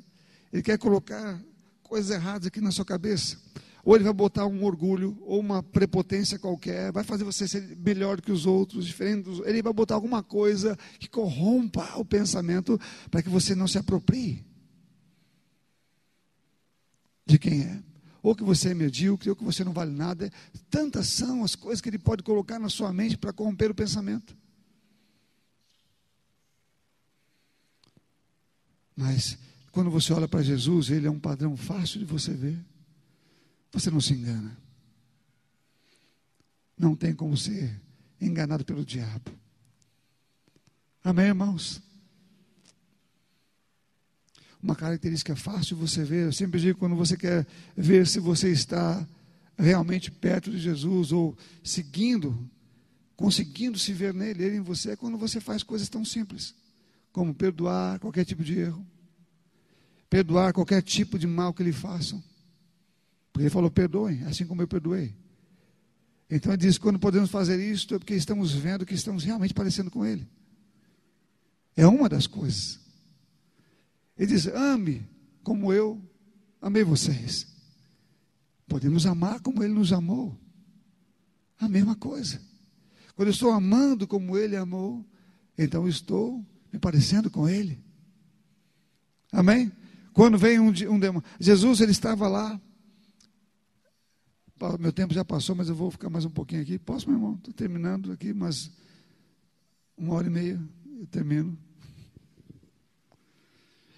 Ele 0.52 0.62
quer 0.62 0.78
colocar 0.78 1.42
coisas 1.82 2.10
erradas 2.10 2.46
aqui 2.46 2.60
na 2.60 2.70
sua 2.70 2.84
cabeça. 2.84 3.36
Ou 3.84 3.94
ele 3.94 4.04
vai 4.04 4.14
botar 4.14 4.46
um 4.46 4.64
orgulho, 4.64 5.18
ou 5.20 5.38
uma 5.38 5.62
prepotência 5.62 6.38
qualquer, 6.38 6.90
vai 6.90 7.04
fazer 7.04 7.22
você 7.22 7.46
ser 7.46 7.76
melhor 7.76 8.20
que 8.20 8.32
os 8.32 8.46
outros, 8.46 8.86
diferente 8.86 9.24
dos 9.24 9.40
Ele 9.40 9.62
vai 9.62 9.72
botar 9.72 9.94
alguma 9.94 10.22
coisa 10.22 10.76
que 10.98 11.08
corrompa 11.08 11.98
o 11.98 12.04
pensamento 12.04 12.80
para 13.10 13.22
que 13.22 13.28
você 13.28 13.54
não 13.54 13.68
se 13.68 13.76
aproprie 13.76 14.44
de 17.26 17.38
quem 17.38 17.62
é. 17.62 17.82
Ou 18.22 18.34
que 18.34 18.42
você 18.42 18.70
é 18.70 18.74
medíocre, 18.74 19.28
ou 19.28 19.36
que 19.36 19.44
você 19.44 19.62
não 19.62 19.72
vale 19.74 19.90
nada. 19.90 20.32
Tantas 20.70 21.08
são 21.08 21.44
as 21.44 21.54
coisas 21.54 21.82
que 21.82 21.90
ele 21.90 21.98
pode 21.98 22.22
colocar 22.22 22.58
na 22.58 22.70
sua 22.70 22.90
mente 22.90 23.18
para 23.18 23.34
corromper 23.34 23.70
o 23.70 23.74
pensamento. 23.74 24.34
Mas 28.96 29.36
quando 29.72 29.90
você 29.90 30.10
olha 30.14 30.26
para 30.26 30.42
Jesus, 30.42 30.88
ele 30.88 31.06
é 31.06 31.10
um 31.10 31.20
padrão 31.20 31.54
fácil 31.54 31.98
de 31.98 32.06
você 32.06 32.32
ver. 32.32 32.58
Você 33.74 33.90
não 33.90 34.00
se 34.00 34.14
engana. 34.14 34.56
Não 36.78 36.94
tem 36.94 37.12
como 37.12 37.36
ser 37.36 37.82
enganado 38.20 38.64
pelo 38.64 38.84
diabo. 38.84 39.32
Amém, 41.02 41.26
irmãos? 41.26 41.82
Uma 44.62 44.76
característica 44.76 45.34
fácil 45.34 45.76
você 45.76 46.04
ver, 46.04 46.26
eu 46.26 46.32
sempre 46.32 46.60
digo 46.60 46.78
quando 46.78 46.94
você 46.94 47.16
quer 47.16 47.46
ver 47.76 48.06
se 48.06 48.20
você 48.20 48.50
está 48.50 49.06
realmente 49.58 50.10
perto 50.10 50.50
de 50.50 50.58
Jesus 50.58 51.10
ou 51.10 51.36
seguindo, 51.62 52.48
conseguindo 53.16 53.78
se 53.78 53.92
ver 53.92 54.14
nele, 54.14 54.44
ele 54.44 54.56
em 54.56 54.60
você, 54.60 54.92
é 54.92 54.96
quando 54.96 55.18
você 55.18 55.40
faz 55.40 55.62
coisas 55.62 55.88
tão 55.88 56.04
simples 56.04 56.54
como 57.12 57.34
perdoar 57.34 57.98
qualquer 57.98 58.24
tipo 58.24 58.42
de 58.42 58.58
erro, 58.58 58.86
perdoar 60.08 60.52
qualquer 60.52 60.80
tipo 60.80 61.18
de 61.18 61.26
mal 61.26 61.52
que 61.52 61.62
lhe 61.62 61.72
façam. 61.72 62.22
Porque 63.34 63.42
ele 63.46 63.50
falou: 63.50 63.68
perdoem, 63.68 64.22
assim 64.26 64.46
como 64.46 64.62
eu 64.62 64.68
perdoei. 64.68 65.12
Então 66.30 66.52
ele 66.52 66.62
diz: 66.62 66.78
quando 66.78 67.00
podemos 67.00 67.30
fazer 67.30 67.60
isso, 67.60 67.92
é 67.92 67.98
porque 67.98 68.14
estamos 68.14 68.52
vendo 68.52 68.86
que 68.86 68.94
estamos 68.94 69.24
realmente 69.24 69.52
parecendo 69.52 69.90
com 69.90 70.06
ele. 70.06 70.24
É 71.76 71.84
uma 71.84 72.08
das 72.08 72.28
coisas. 72.28 72.78
Ele 74.16 74.28
diz: 74.28 74.46
ame 74.46 75.04
como 75.42 75.72
eu 75.72 76.00
amei 76.62 76.84
vocês. 76.84 77.48
Podemos 78.68 79.04
amar 79.04 79.40
como 79.40 79.64
ele 79.64 79.74
nos 79.74 79.92
amou. 79.92 80.38
A 81.58 81.68
mesma 81.68 81.96
coisa. 81.96 82.40
Quando 83.16 83.28
eu 83.28 83.32
estou 83.32 83.50
amando 83.50 84.06
como 84.06 84.38
ele 84.38 84.54
amou, 84.54 85.04
então 85.58 85.88
estou 85.88 86.44
me 86.72 86.78
parecendo 86.78 87.28
com 87.28 87.48
ele. 87.48 87.82
Amém? 89.32 89.72
Quando 90.12 90.38
vem 90.38 90.60
um, 90.60 90.68
um 90.68 91.00
demônio, 91.00 91.24
Jesus 91.40 91.80
ele 91.80 91.90
estava 91.90 92.28
lá 92.28 92.60
meu 94.78 94.92
tempo 94.92 95.14
já 95.14 95.24
passou, 95.24 95.54
mas 95.54 95.68
eu 95.68 95.74
vou 95.74 95.90
ficar 95.90 96.10
mais 96.10 96.24
um 96.24 96.30
pouquinho 96.30 96.62
aqui. 96.62 96.78
Posso, 96.78 97.08
meu 97.08 97.18
irmão? 97.18 97.34
Estou 97.34 97.52
terminando 97.52 98.12
aqui, 98.12 98.32
mas 98.32 98.70
uma 99.96 100.14
hora 100.14 100.26
e 100.26 100.30
meia 100.30 100.60
eu 101.00 101.06
termino. 101.06 101.56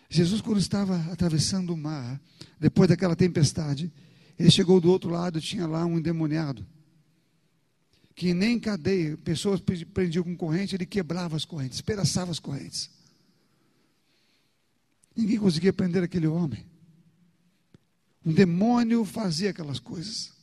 Jesus, 0.08 0.40
quando 0.40 0.58
estava 0.58 0.96
atravessando 1.12 1.72
o 1.72 1.76
mar, 1.76 2.20
depois 2.58 2.88
daquela 2.88 3.16
tempestade, 3.16 3.92
ele 4.38 4.50
chegou 4.50 4.80
do 4.80 4.90
outro 4.90 5.10
lado, 5.10 5.40
tinha 5.40 5.66
lá 5.66 5.84
um 5.84 5.98
endemoniado. 5.98 6.66
Que 8.14 8.32
nem 8.32 8.58
cadeia, 8.58 9.16
pessoas 9.18 9.60
prendiam 9.92 10.24
com 10.24 10.36
corrente, 10.36 10.74
ele 10.74 10.86
quebrava 10.86 11.36
as 11.36 11.44
correntes, 11.44 11.78
espedaçava 11.78 12.30
as 12.30 12.38
correntes. 12.38 12.90
Ninguém 15.14 15.38
conseguia 15.38 15.72
prender 15.72 16.02
aquele 16.02 16.26
homem. 16.26 16.64
Um 18.24 18.32
demônio 18.32 19.04
fazia 19.04 19.50
aquelas 19.50 19.78
coisas. 19.78 20.35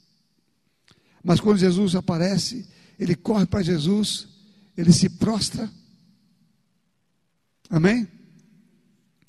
Mas 1.24 1.40
quando 1.40 1.58
Jesus 1.58 1.96
aparece, 1.96 2.68
ele 3.00 3.16
corre 3.16 3.46
para 3.46 3.64
Jesus, 3.64 4.28
ele 4.76 4.92
se 4.92 5.10
prostra. 5.10 5.72
Amém? 7.70 8.08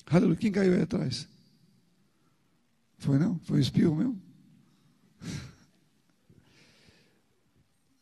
Aleluia. 0.05 0.35
Quem 0.35 0.51
caiu 0.51 0.73
aí 0.73 0.81
atrás? 0.81 1.27
Foi 2.97 3.17
não? 3.17 3.39
Foi 3.39 3.59
o 3.59 3.61
espirro 3.61 3.95
meu? 3.95 4.17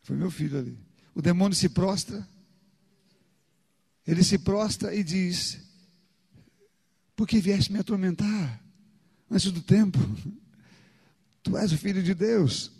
Foi 0.02 0.16
meu 0.18 0.32
filho 0.32 0.58
ali. 0.58 0.78
O 1.16 1.22
demônio 1.22 1.56
se 1.56 1.70
prostra. 1.70 2.28
Ele 4.06 4.24
se 4.24 4.38
prostra 4.38 4.94
e 4.94 5.04
diz: 5.04 5.60
Por 7.16 7.28
que 7.28 7.40
vieste 7.40 7.72
me 7.72 7.80
atormentar 7.80 8.62
antes 9.30 9.52
do 9.52 9.62
tempo? 9.62 10.00
Tu 11.42 11.58
és 11.58 11.72
o 11.72 11.78
filho 11.78 12.02
de 12.04 12.14
Deus. 12.14 12.72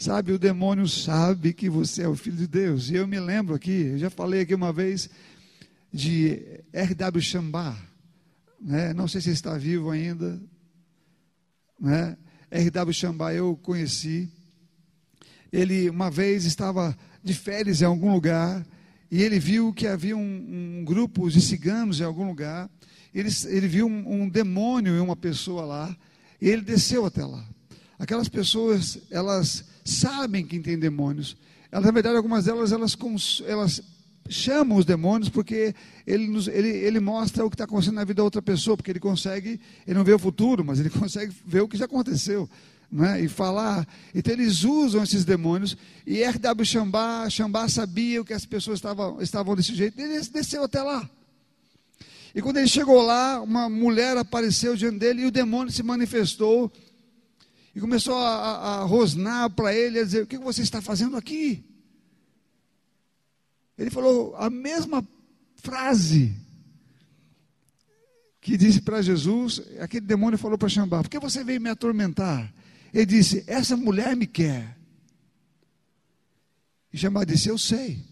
Sabe, 0.00 0.30
o 0.30 0.38
demônio 0.38 0.86
sabe 0.86 1.52
que 1.52 1.68
você 1.68 2.02
é 2.02 2.08
o 2.08 2.14
filho 2.14 2.36
de 2.36 2.46
Deus. 2.46 2.88
E 2.88 2.94
eu 2.94 3.04
me 3.04 3.18
lembro 3.18 3.52
aqui, 3.52 3.88
eu 3.90 3.98
já 3.98 4.08
falei 4.08 4.42
aqui 4.42 4.54
uma 4.54 4.72
vez 4.72 5.10
de 5.92 6.62
R.W. 6.72 7.20
Chambá. 7.20 7.76
Né? 8.60 8.94
Não 8.94 9.08
sei 9.08 9.20
se 9.20 9.30
está 9.30 9.58
vivo 9.58 9.90
ainda. 9.90 10.40
Né? 11.80 12.16
R.W. 12.48 12.94
Chambá 12.94 13.34
eu 13.34 13.56
conheci. 13.56 14.30
Ele 15.52 15.90
uma 15.90 16.12
vez 16.12 16.44
estava 16.44 16.96
de 17.20 17.34
férias 17.34 17.82
em 17.82 17.84
algum 17.84 18.12
lugar 18.12 18.64
e 19.10 19.20
ele 19.20 19.40
viu 19.40 19.72
que 19.72 19.88
havia 19.88 20.16
um, 20.16 20.78
um 20.78 20.84
grupo 20.84 21.28
de 21.28 21.40
ciganos 21.40 22.00
em 22.00 22.04
algum 22.04 22.28
lugar. 22.28 22.70
Ele, 23.12 23.30
ele 23.46 23.66
viu 23.66 23.88
um, 23.88 24.22
um 24.22 24.28
demônio 24.28 24.94
em 24.94 25.00
uma 25.00 25.16
pessoa 25.16 25.64
lá 25.64 25.96
e 26.40 26.48
ele 26.48 26.62
desceu 26.62 27.04
até 27.04 27.24
lá. 27.24 27.44
Aquelas 27.98 28.28
pessoas, 28.28 28.96
elas 29.10 29.64
sabem 29.88 30.46
que 30.46 30.58
tem 30.60 30.78
demônios. 30.78 31.36
Elas, 31.70 31.84
na 31.84 31.90
verdade, 31.90 32.16
algumas 32.16 32.44
delas, 32.44 32.72
elas, 32.72 32.96
elas 33.46 33.82
chamam 34.28 34.78
os 34.78 34.84
demônios 34.84 35.28
porque 35.28 35.74
ele, 36.06 36.26
nos, 36.26 36.48
ele, 36.48 36.68
ele 36.68 37.00
mostra 37.00 37.44
o 37.44 37.50
que 37.50 37.54
está 37.54 37.64
acontecendo 37.64 37.94
na 37.94 38.04
vida 38.04 38.14
da 38.14 38.24
outra 38.24 38.42
pessoa, 38.42 38.76
porque 38.76 38.90
ele 38.90 39.00
consegue, 39.00 39.60
ele 39.86 39.96
não 39.96 40.04
vê 40.04 40.12
o 40.12 40.18
futuro, 40.18 40.64
mas 40.64 40.80
ele 40.80 40.90
consegue 40.90 41.34
ver 41.46 41.62
o 41.62 41.68
que 41.68 41.76
já 41.76 41.86
aconteceu. 41.86 42.48
Né, 42.90 43.20
e 43.20 43.28
falar, 43.28 43.86
então 44.14 44.32
eles 44.32 44.64
usam 44.64 45.02
esses 45.02 45.22
demônios, 45.22 45.76
e 46.06 46.22
R.W. 46.22 46.64
Xambá, 46.64 47.28
Xambá 47.28 47.68
sabia 47.68 48.24
que 48.24 48.32
as 48.32 48.46
pessoas 48.46 48.78
estavam, 48.78 49.20
estavam 49.20 49.54
desse 49.54 49.74
jeito, 49.74 50.00
ele 50.00 50.18
desceu 50.18 50.64
até 50.64 50.82
lá. 50.82 51.06
E 52.34 52.40
quando 52.40 52.56
ele 52.56 52.66
chegou 52.66 53.02
lá, 53.02 53.42
uma 53.42 53.68
mulher 53.68 54.16
apareceu 54.16 54.74
diante 54.74 55.00
dele 55.00 55.20
e 55.20 55.26
o 55.26 55.30
demônio 55.30 55.70
se 55.70 55.82
manifestou 55.82 56.72
e 57.78 57.80
começou 57.80 58.16
a, 58.16 58.80
a, 58.80 58.82
rosnar 58.82 59.48
para 59.50 59.72
ele, 59.72 60.00
a 60.00 60.04
dizer: 60.04 60.24
O 60.24 60.26
que 60.26 60.36
você 60.36 60.62
está 60.62 60.82
fazendo 60.82 61.16
aqui? 61.16 61.64
Ele 63.78 63.88
falou 63.88 64.34
a 64.34 64.50
mesma 64.50 65.06
frase 65.54 66.34
que 68.40 68.56
disse 68.56 68.80
para 68.80 69.00
Jesus, 69.00 69.62
aquele 69.78 70.04
demônio 70.04 70.36
falou 70.36 70.58
para 70.58 70.68
Xambá: 70.68 71.04
Por 71.04 71.08
que 71.08 71.20
você 71.20 71.44
veio 71.44 71.60
me 71.60 71.70
atormentar? 71.70 72.52
Ele 72.92 73.06
disse: 73.06 73.44
Essa 73.46 73.76
mulher 73.76 74.16
me 74.16 74.26
quer. 74.26 74.76
E 76.92 76.98
Xambá 76.98 77.22
disse: 77.22 77.48
Eu 77.48 77.58
sei. 77.58 78.02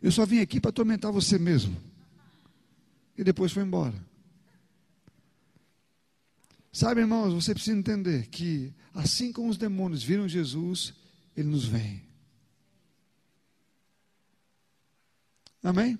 Eu 0.00 0.10
só 0.10 0.24
vim 0.24 0.40
aqui 0.40 0.62
para 0.62 0.70
atormentar 0.70 1.12
você 1.12 1.38
mesmo. 1.38 1.76
E 3.18 3.22
depois 3.22 3.52
foi 3.52 3.64
embora. 3.64 4.05
Sabe, 6.76 7.00
irmãos, 7.00 7.32
você 7.32 7.54
precisa 7.54 7.74
entender 7.74 8.26
que, 8.26 8.70
assim 8.92 9.32
como 9.32 9.48
os 9.48 9.56
demônios 9.56 10.02
viram 10.02 10.28
Jesus, 10.28 10.92
ele 11.34 11.48
nos 11.48 11.64
vem. 11.64 12.06
Amém? 15.62 15.98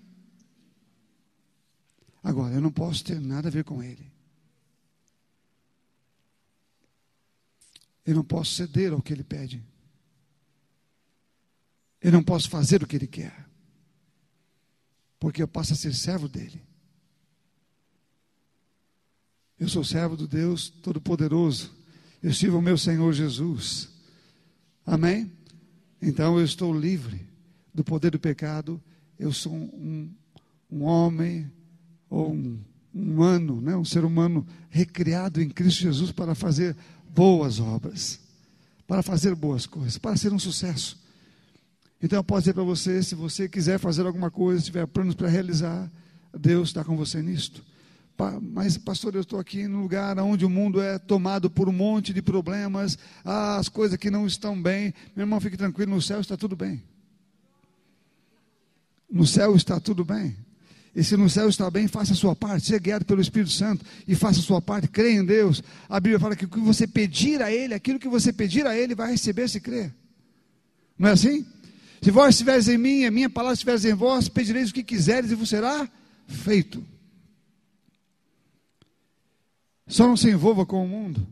Agora, 2.22 2.53
eu 2.53 2.61
não 2.61 2.70
posso 2.70 3.03
ter 3.03 3.18
nada 3.18 3.49
a 3.49 3.51
ver 3.51 3.64
com 3.64 3.83
ele. 3.83 4.12
Eu 8.05 8.14
não 8.14 8.22
posso 8.22 8.53
ceder 8.53 8.93
ao 8.93 9.01
que 9.01 9.14
ele 9.14 9.24
pede. 9.24 9.64
Eu 12.03 12.12
não 12.12 12.22
posso 12.22 12.51
fazer 12.51 12.83
o 12.83 12.87
que 12.87 12.97
ele 12.97 13.07
quer. 13.07 13.49
Porque 15.18 15.43
eu 15.43 15.49
passo 15.49 15.72
a 15.72 15.77
ser 15.77 15.95
servo 15.95 16.29
dele. 16.29 16.62
Eu 19.59 19.69
sou 19.71 19.83
servo 19.83 20.17
do 20.17 20.29
Deus 20.29 20.69
Todo-Poderoso. 20.69 21.71
Eu 22.23 22.33
sirvo 22.35 22.59
o 22.59 22.63
meu 22.63 22.77
Senhor 22.77 23.11
Jesus. 23.15 23.89
Amém? 24.85 25.33
Então 26.01 26.39
eu 26.39 26.45
estou 26.45 26.79
livre 26.79 27.27
do 27.73 27.83
poder 27.83 28.11
do 28.11 28.19
pecado. 28.19 28.81
Eu 29.19 29.33
sou 29.33 29.55
um, 29.55 30.11
um 30.71 30.83
homem 30.83 31.51
ou 32.11 32.35
um 32.35 32.59
humano, 32.95 33.59
né? 33.63 33.75
um 33.75 33.85
ser 33.85 34.05
humano 34.05 34.47
recriado 34.69 35.41
em 35.41 35.49
Cristo 35.49 35.81
Jesus 35.81 36.13
para 36.13 36.35
fazer 36.35 36.77
boas 37.09 37.59
obras, 37.59 38.21
para 38.87 39.03
fazer 39.03 39.35
boas 39.35 39.65
coisas, 39.65 39.97
para 39.97 40.17
ser 40.19 40.35
um 40.35 40.39
sucesso. 40.39 41.01
Então 42.03 42.19
eu 42.19 42.25
posso 42.25 42.43
dizer 42.43 42.53
para 42.53 42.63
você: 42.63 43.03
se 43.03 43.15
você 43.15 43.49
quiser 43.49 43.79
fazer 43.79 44.07
alguma 44.07 44.31
coisa, 44.31 44.61
se 44.61 44.67
tiver 44.67 44.87
planos 44.87 45.15
para 45.15 45.29
realizar, 45.29 45.91
Deus 46.39 46.69
está 46.69 46.85
com 46.85 46.95
você 46.95 47.23
nisto 47.23 47.65
mas 48.41 48.79
pastor, 48.79 49.14
eu 49.14 49.21
estou 49.21 49.39
aqui 49.39 49.69
num 49.69 49.83
lugar 49.83 50.19
onde 50.19 50.45
o 50.45 50.51
mundo 50.51 50.81
é 50.81 50.99
tomado 50.99 51.51
por 51.51 51.69
um 51.69 51.73
monte 51.73 52.12
de 52.12 52.23
problemas, 52.23 52.99
ah, 53.25 53.59
as 53.59 53.69
coisas 53.69 53.99
que 53.99 54.11
não 54.11 54.27
estão 54.27 54.61
bem. 54.61 54.95
Meu 55.14 55.25
irmão, 55.25 55.41
fique 55.41 55.57
tranquilo, 55.57 55.95
no 55.95 56.03
céu 56.03 56.21
está 56.21 56.37
tudo 56.37 56.57
bem. 56.57 56.83
No 59.11 59.27
céu 59.27 59.55
está 59.55 59.79
tudo 59.79 60.05
bem. 60.05 60.37
E 60.95 61.05
se 61.05 61.14
no 61.14 61.29
céu 61.29 61.47
está 61.49 61.71
bem, 61.71 61.87
faça 61.87 62.14
a 62.14 62.17
sua 62.17 62.35
parte, 62.35 62.67
seja 62.67 62.79
guiado 62.79 63.05
pelo 63.05 63.21
Espírito 63.21 63.53
Santo 63.53 63.85
e 64.09 64.14
faça 64.14 64.41
a 64.41 64.43
sua 64.43 64.62
parte, 64.62 64.89
creia 64.89 65.21
em 65.21 65.25
Deus. 65.25 65.62
A 65.87 66.01
Bíblia 66.01 66.19
fala 66.19 66.35
que 66.35 66.47
o 66.47 66.49
que 66.49 66.59
você 66.59 66.87
pedir 66.87 67.43
a 67.43 67.53
Ele, 67.53 67.75
aquilo 67.75 67.99
que 67.99 68.09
você 68.09 68.33
pedir 68.33 68.67
a 68.67 68.75
Ele, 68.75 68.95
vai 68.95 69.11
receber 69.11 69.47
se 69.47 69.61
crer. 69.61 69.95
Não 70.99 71.11
é 71.11 71.12
assim? 71.12 71.45
Se 72.01 72.11
vós 72.11 72.31
estiveres 72.31 72.67
em 72.69 72.79
mim, 72.79 73.05
a 73.05 73.11
minha 73.11 73.29
palavra 73.29 73.53
estiveres 73.53 73.85
em 73.85 73.93
vós, 73.93 74.27
pedireis 74.27 74.71
o 74.71 74.75
que 74.75 74.83
quiseres 74.83 75.31
e 75.31 75.35
vos 75.35 75.51
será 75.51 75.87
feito. 76.27 76.83
Só 79.87 80.07
não 80.07 80.16
se 80.16 80.28
envolva 80.28 80.66
com 80.66 80.84
o 80.84 80.89
mundo. 80.89 81.26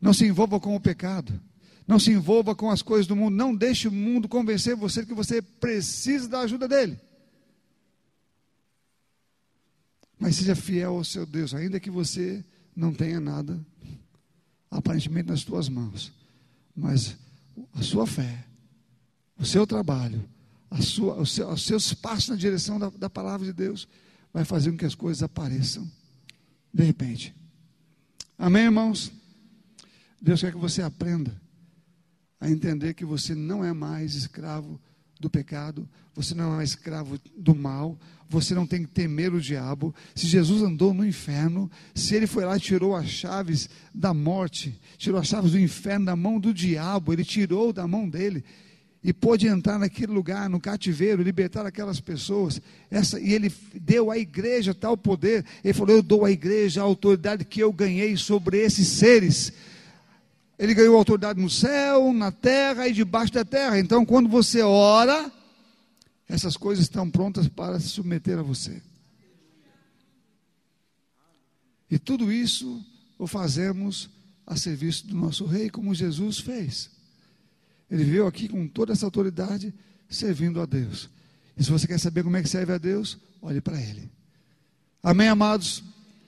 Não 0.00 0.12
se 0.12 0.24
envolva 0.24 0.58
com 0.58 0.74
o 0.74 0.80
pecado. 0.80 1.40
Não 1.86 1.98
se 1.98 2.10
envolva 2.10 2.54
com 2.54 2.70
as 2.70 2.82
coisas 2.82 3.06
do 3.06 3.16
mundo. 3.16 3.34
Não 3.36 3.54
deixe 3.54 3.88
o 3.88 3.92
mundo 3.92 4.28
convencer 4.28 4.74
você 4.74 5.04
que 5.04 5.14
você 5.14 5.42
precisa 5.42 6.28
da 6.28 6.40
ajuda 6.40 6.66
dele. 6.66 6.98
Mas 10.18 10.36
seja 10.36 10.56
fiel 10.56 10.96
ao 10.96 11.04
seu 11.04 11.24
Deus, 11.24 11.54
ainda 11.54 11.78
que 11.78 11.90
você 11.90 12.44
não 12.74 12.92
tenha 12.92 13.20
nada 13.20 13.58
aparentemente 14.70 15.28
nas 15.28 15.40
suas 15.40 15.68
mãos. 15.68 16.12
Mas 16.74 17.16
a 17.74 17.82
sua 17.82 18.06
fé, 18.06 18.44
o 19.38 19.44
seu 19.44 19.66
trabalho, 19.66 20.28
a 20.70 20.82
sua, 20.82 21.14
o 21.14 21.26
seu, 21.26 21.48
os 21.48 21.64
seus 21.64 21.94
passos 21.94 22.30
na 22.30 22.36
direção 22.36 22.78
da, 22.78 22.90
da 22.90 23.08
palavra 23.08 23.46
de 23.46 23.52
Deus 23.52 23.86
vai 24.32 24.44
fazer 24.44 24.70
com 24.70 24.76
que 24.76 24.84
as 24.84 24.94
coisas 24.94 25.22
apareçam 25.22 25.88
de 26.72 26.84
repente. 26.84 27.34
Amém, 28.38 28.66
irmãos? 28.66 29.10
Deus 30.22 30.40
quer 30.40 30.52
que 30.52 30.58
você 30.58 30.80
aprenda 30.80 31.34
a 32.40 32.48
entender 32.48 32.94
que 32.94 33.04
você 33.04 33.34
não 33.34 33.64
é 33.64 33.72
mais 33.72 34.14
escravo 34.14 34.80
do 35.18 35.28
pecado, 35.28 35.88
você 36.14 36.36
não 36.36 36.52
é 36.52 36.56
mais 36.58 36.70
escravo 36.70 37.18
do 37.36 37.52
mal, 37.52 37.98
você 38.28 38.54
não 38.54 38.64
tem 38.64 38.82
que 38.82 38.92
temer 38.92 39.34
o 39.34 39.40
diabo. 39.40 39.92
Se 40.14 40.28
Jesus 40.28 40.62
andou 40.62 40.94
no 40.94 41.04
inferno, 41.04 41.68
se 41.92 42.14
ele 42.14 42.28
foi 42.28 42.44
lá 42.44 42.56
e 42.56 42.60
tirou 42.60 42.94
as 42.94 43.08
chaves 43.08 43.68
da 43.92 44.14
morte, 44.14 44.80
tirou 44.96 45.18
as 45.18 45.26
chaves 45.26 45.50
do 45.50 45.58
inferno 45.58 46.06
da 46.06 46.14
mão 46.14 46.38
do 46.38 46.54
diabo, 46.54 47.12
ele 47.12 47.24
tirou 47.24 47.72
da 47.72 47.88
mão 47.88 48.08
dele 48.08 48.44
e 49.02 49.12
pôde 49.12 49.46
entrar 49.46 49.78
naquele 49.78 50.12
lugar, 50.12 50.50
no 50.50 50.60
cativeiro, 50.60 51.22
libertar 51.22 51.64
aquelas 51.64 52.00
pessoas. 52.00 52.60
Essa, 52.90 53.20
e 53.20 53.32
ele 53.32 53.52
deu 53.74 54.10
à 54.10 54.18
igreja 54.18 54.74
tal 54.74 54.96
poder. 54.96 55.44
Ele 55.62 55.72
falou: 55.72 55.96
Eu 55.96 56.02
dou 56.02 56.24
à 56.24 56.30
igreja 56.30 56.80
a 56.80 56.84
autoridade 56.84 57.44
que 57.44 57.60
eu 57.60 57.72
ganhei 57.72 58.16
sobre 58.16 58.58
esses 58.58 58.88
seres. 58.88 59.52
Ele 60.58 60.74
ganhou 60.74 60.96
autoridade 60.96 61.40
no 61.40 61.48
céu, 61.48 62.12
na 62.12 62.32
terra 62.32 62.88
e 62.88 62.92
debaixo 62.92 63.32
da 63.32 63.44
terra. 63.44 63.78
Então, 63.78 64.04
quando 64.04 64.28
você 64.28 64.60
ora, 64.60 65.30
essas 66.28 66.56
coisas 66.56 66.84
estão 66.84 67.08
prontas 67.08 67.46
para 67.46 67.78
se 67.78 67.88
submeter 67.88 68.38
a 68.38 68.42
você. 68.42 68.82
E 71.88 71.98
tudo 71.98 72.32
isso 72.32 72.84
o 73.16 73.26
fazemos 73.26 74.10
a 74.44 74.56
serviço 74.56 75.06
do 75.06 75.14
nosso 75.14 75.46
rei, 75.46 75.70
como 75.70 75.94
Jesus 75.94 76.38
fez. 76.38 76.97
Ele 77.90 78.04
veio 78.04 78.26
aqui 78.26 78.48
com 78.48 78.66
toda 78.68 78.92
essa 78.92 79.06
autoridade, 79.06 79.74
servindo 80.08 80.60
a 80.60 80.66
Deus. 80.66 81.08
E 81.56 81.64
se 81.64 81.70
você 81.70 81.86
quer 81.86 81.98
saber 81.98 82.22
como 82.22 82.36
é 82.36 82.42
que 82.42 82.48
serve 82.48 82.72
a 82.72 82.78
Deus, 82.78 83.18
olhe 83.42 83.60
para 83.60 83.80
ele. 83.80 84.10
Amém, 85.02 85.28
amados? 85.28 85.82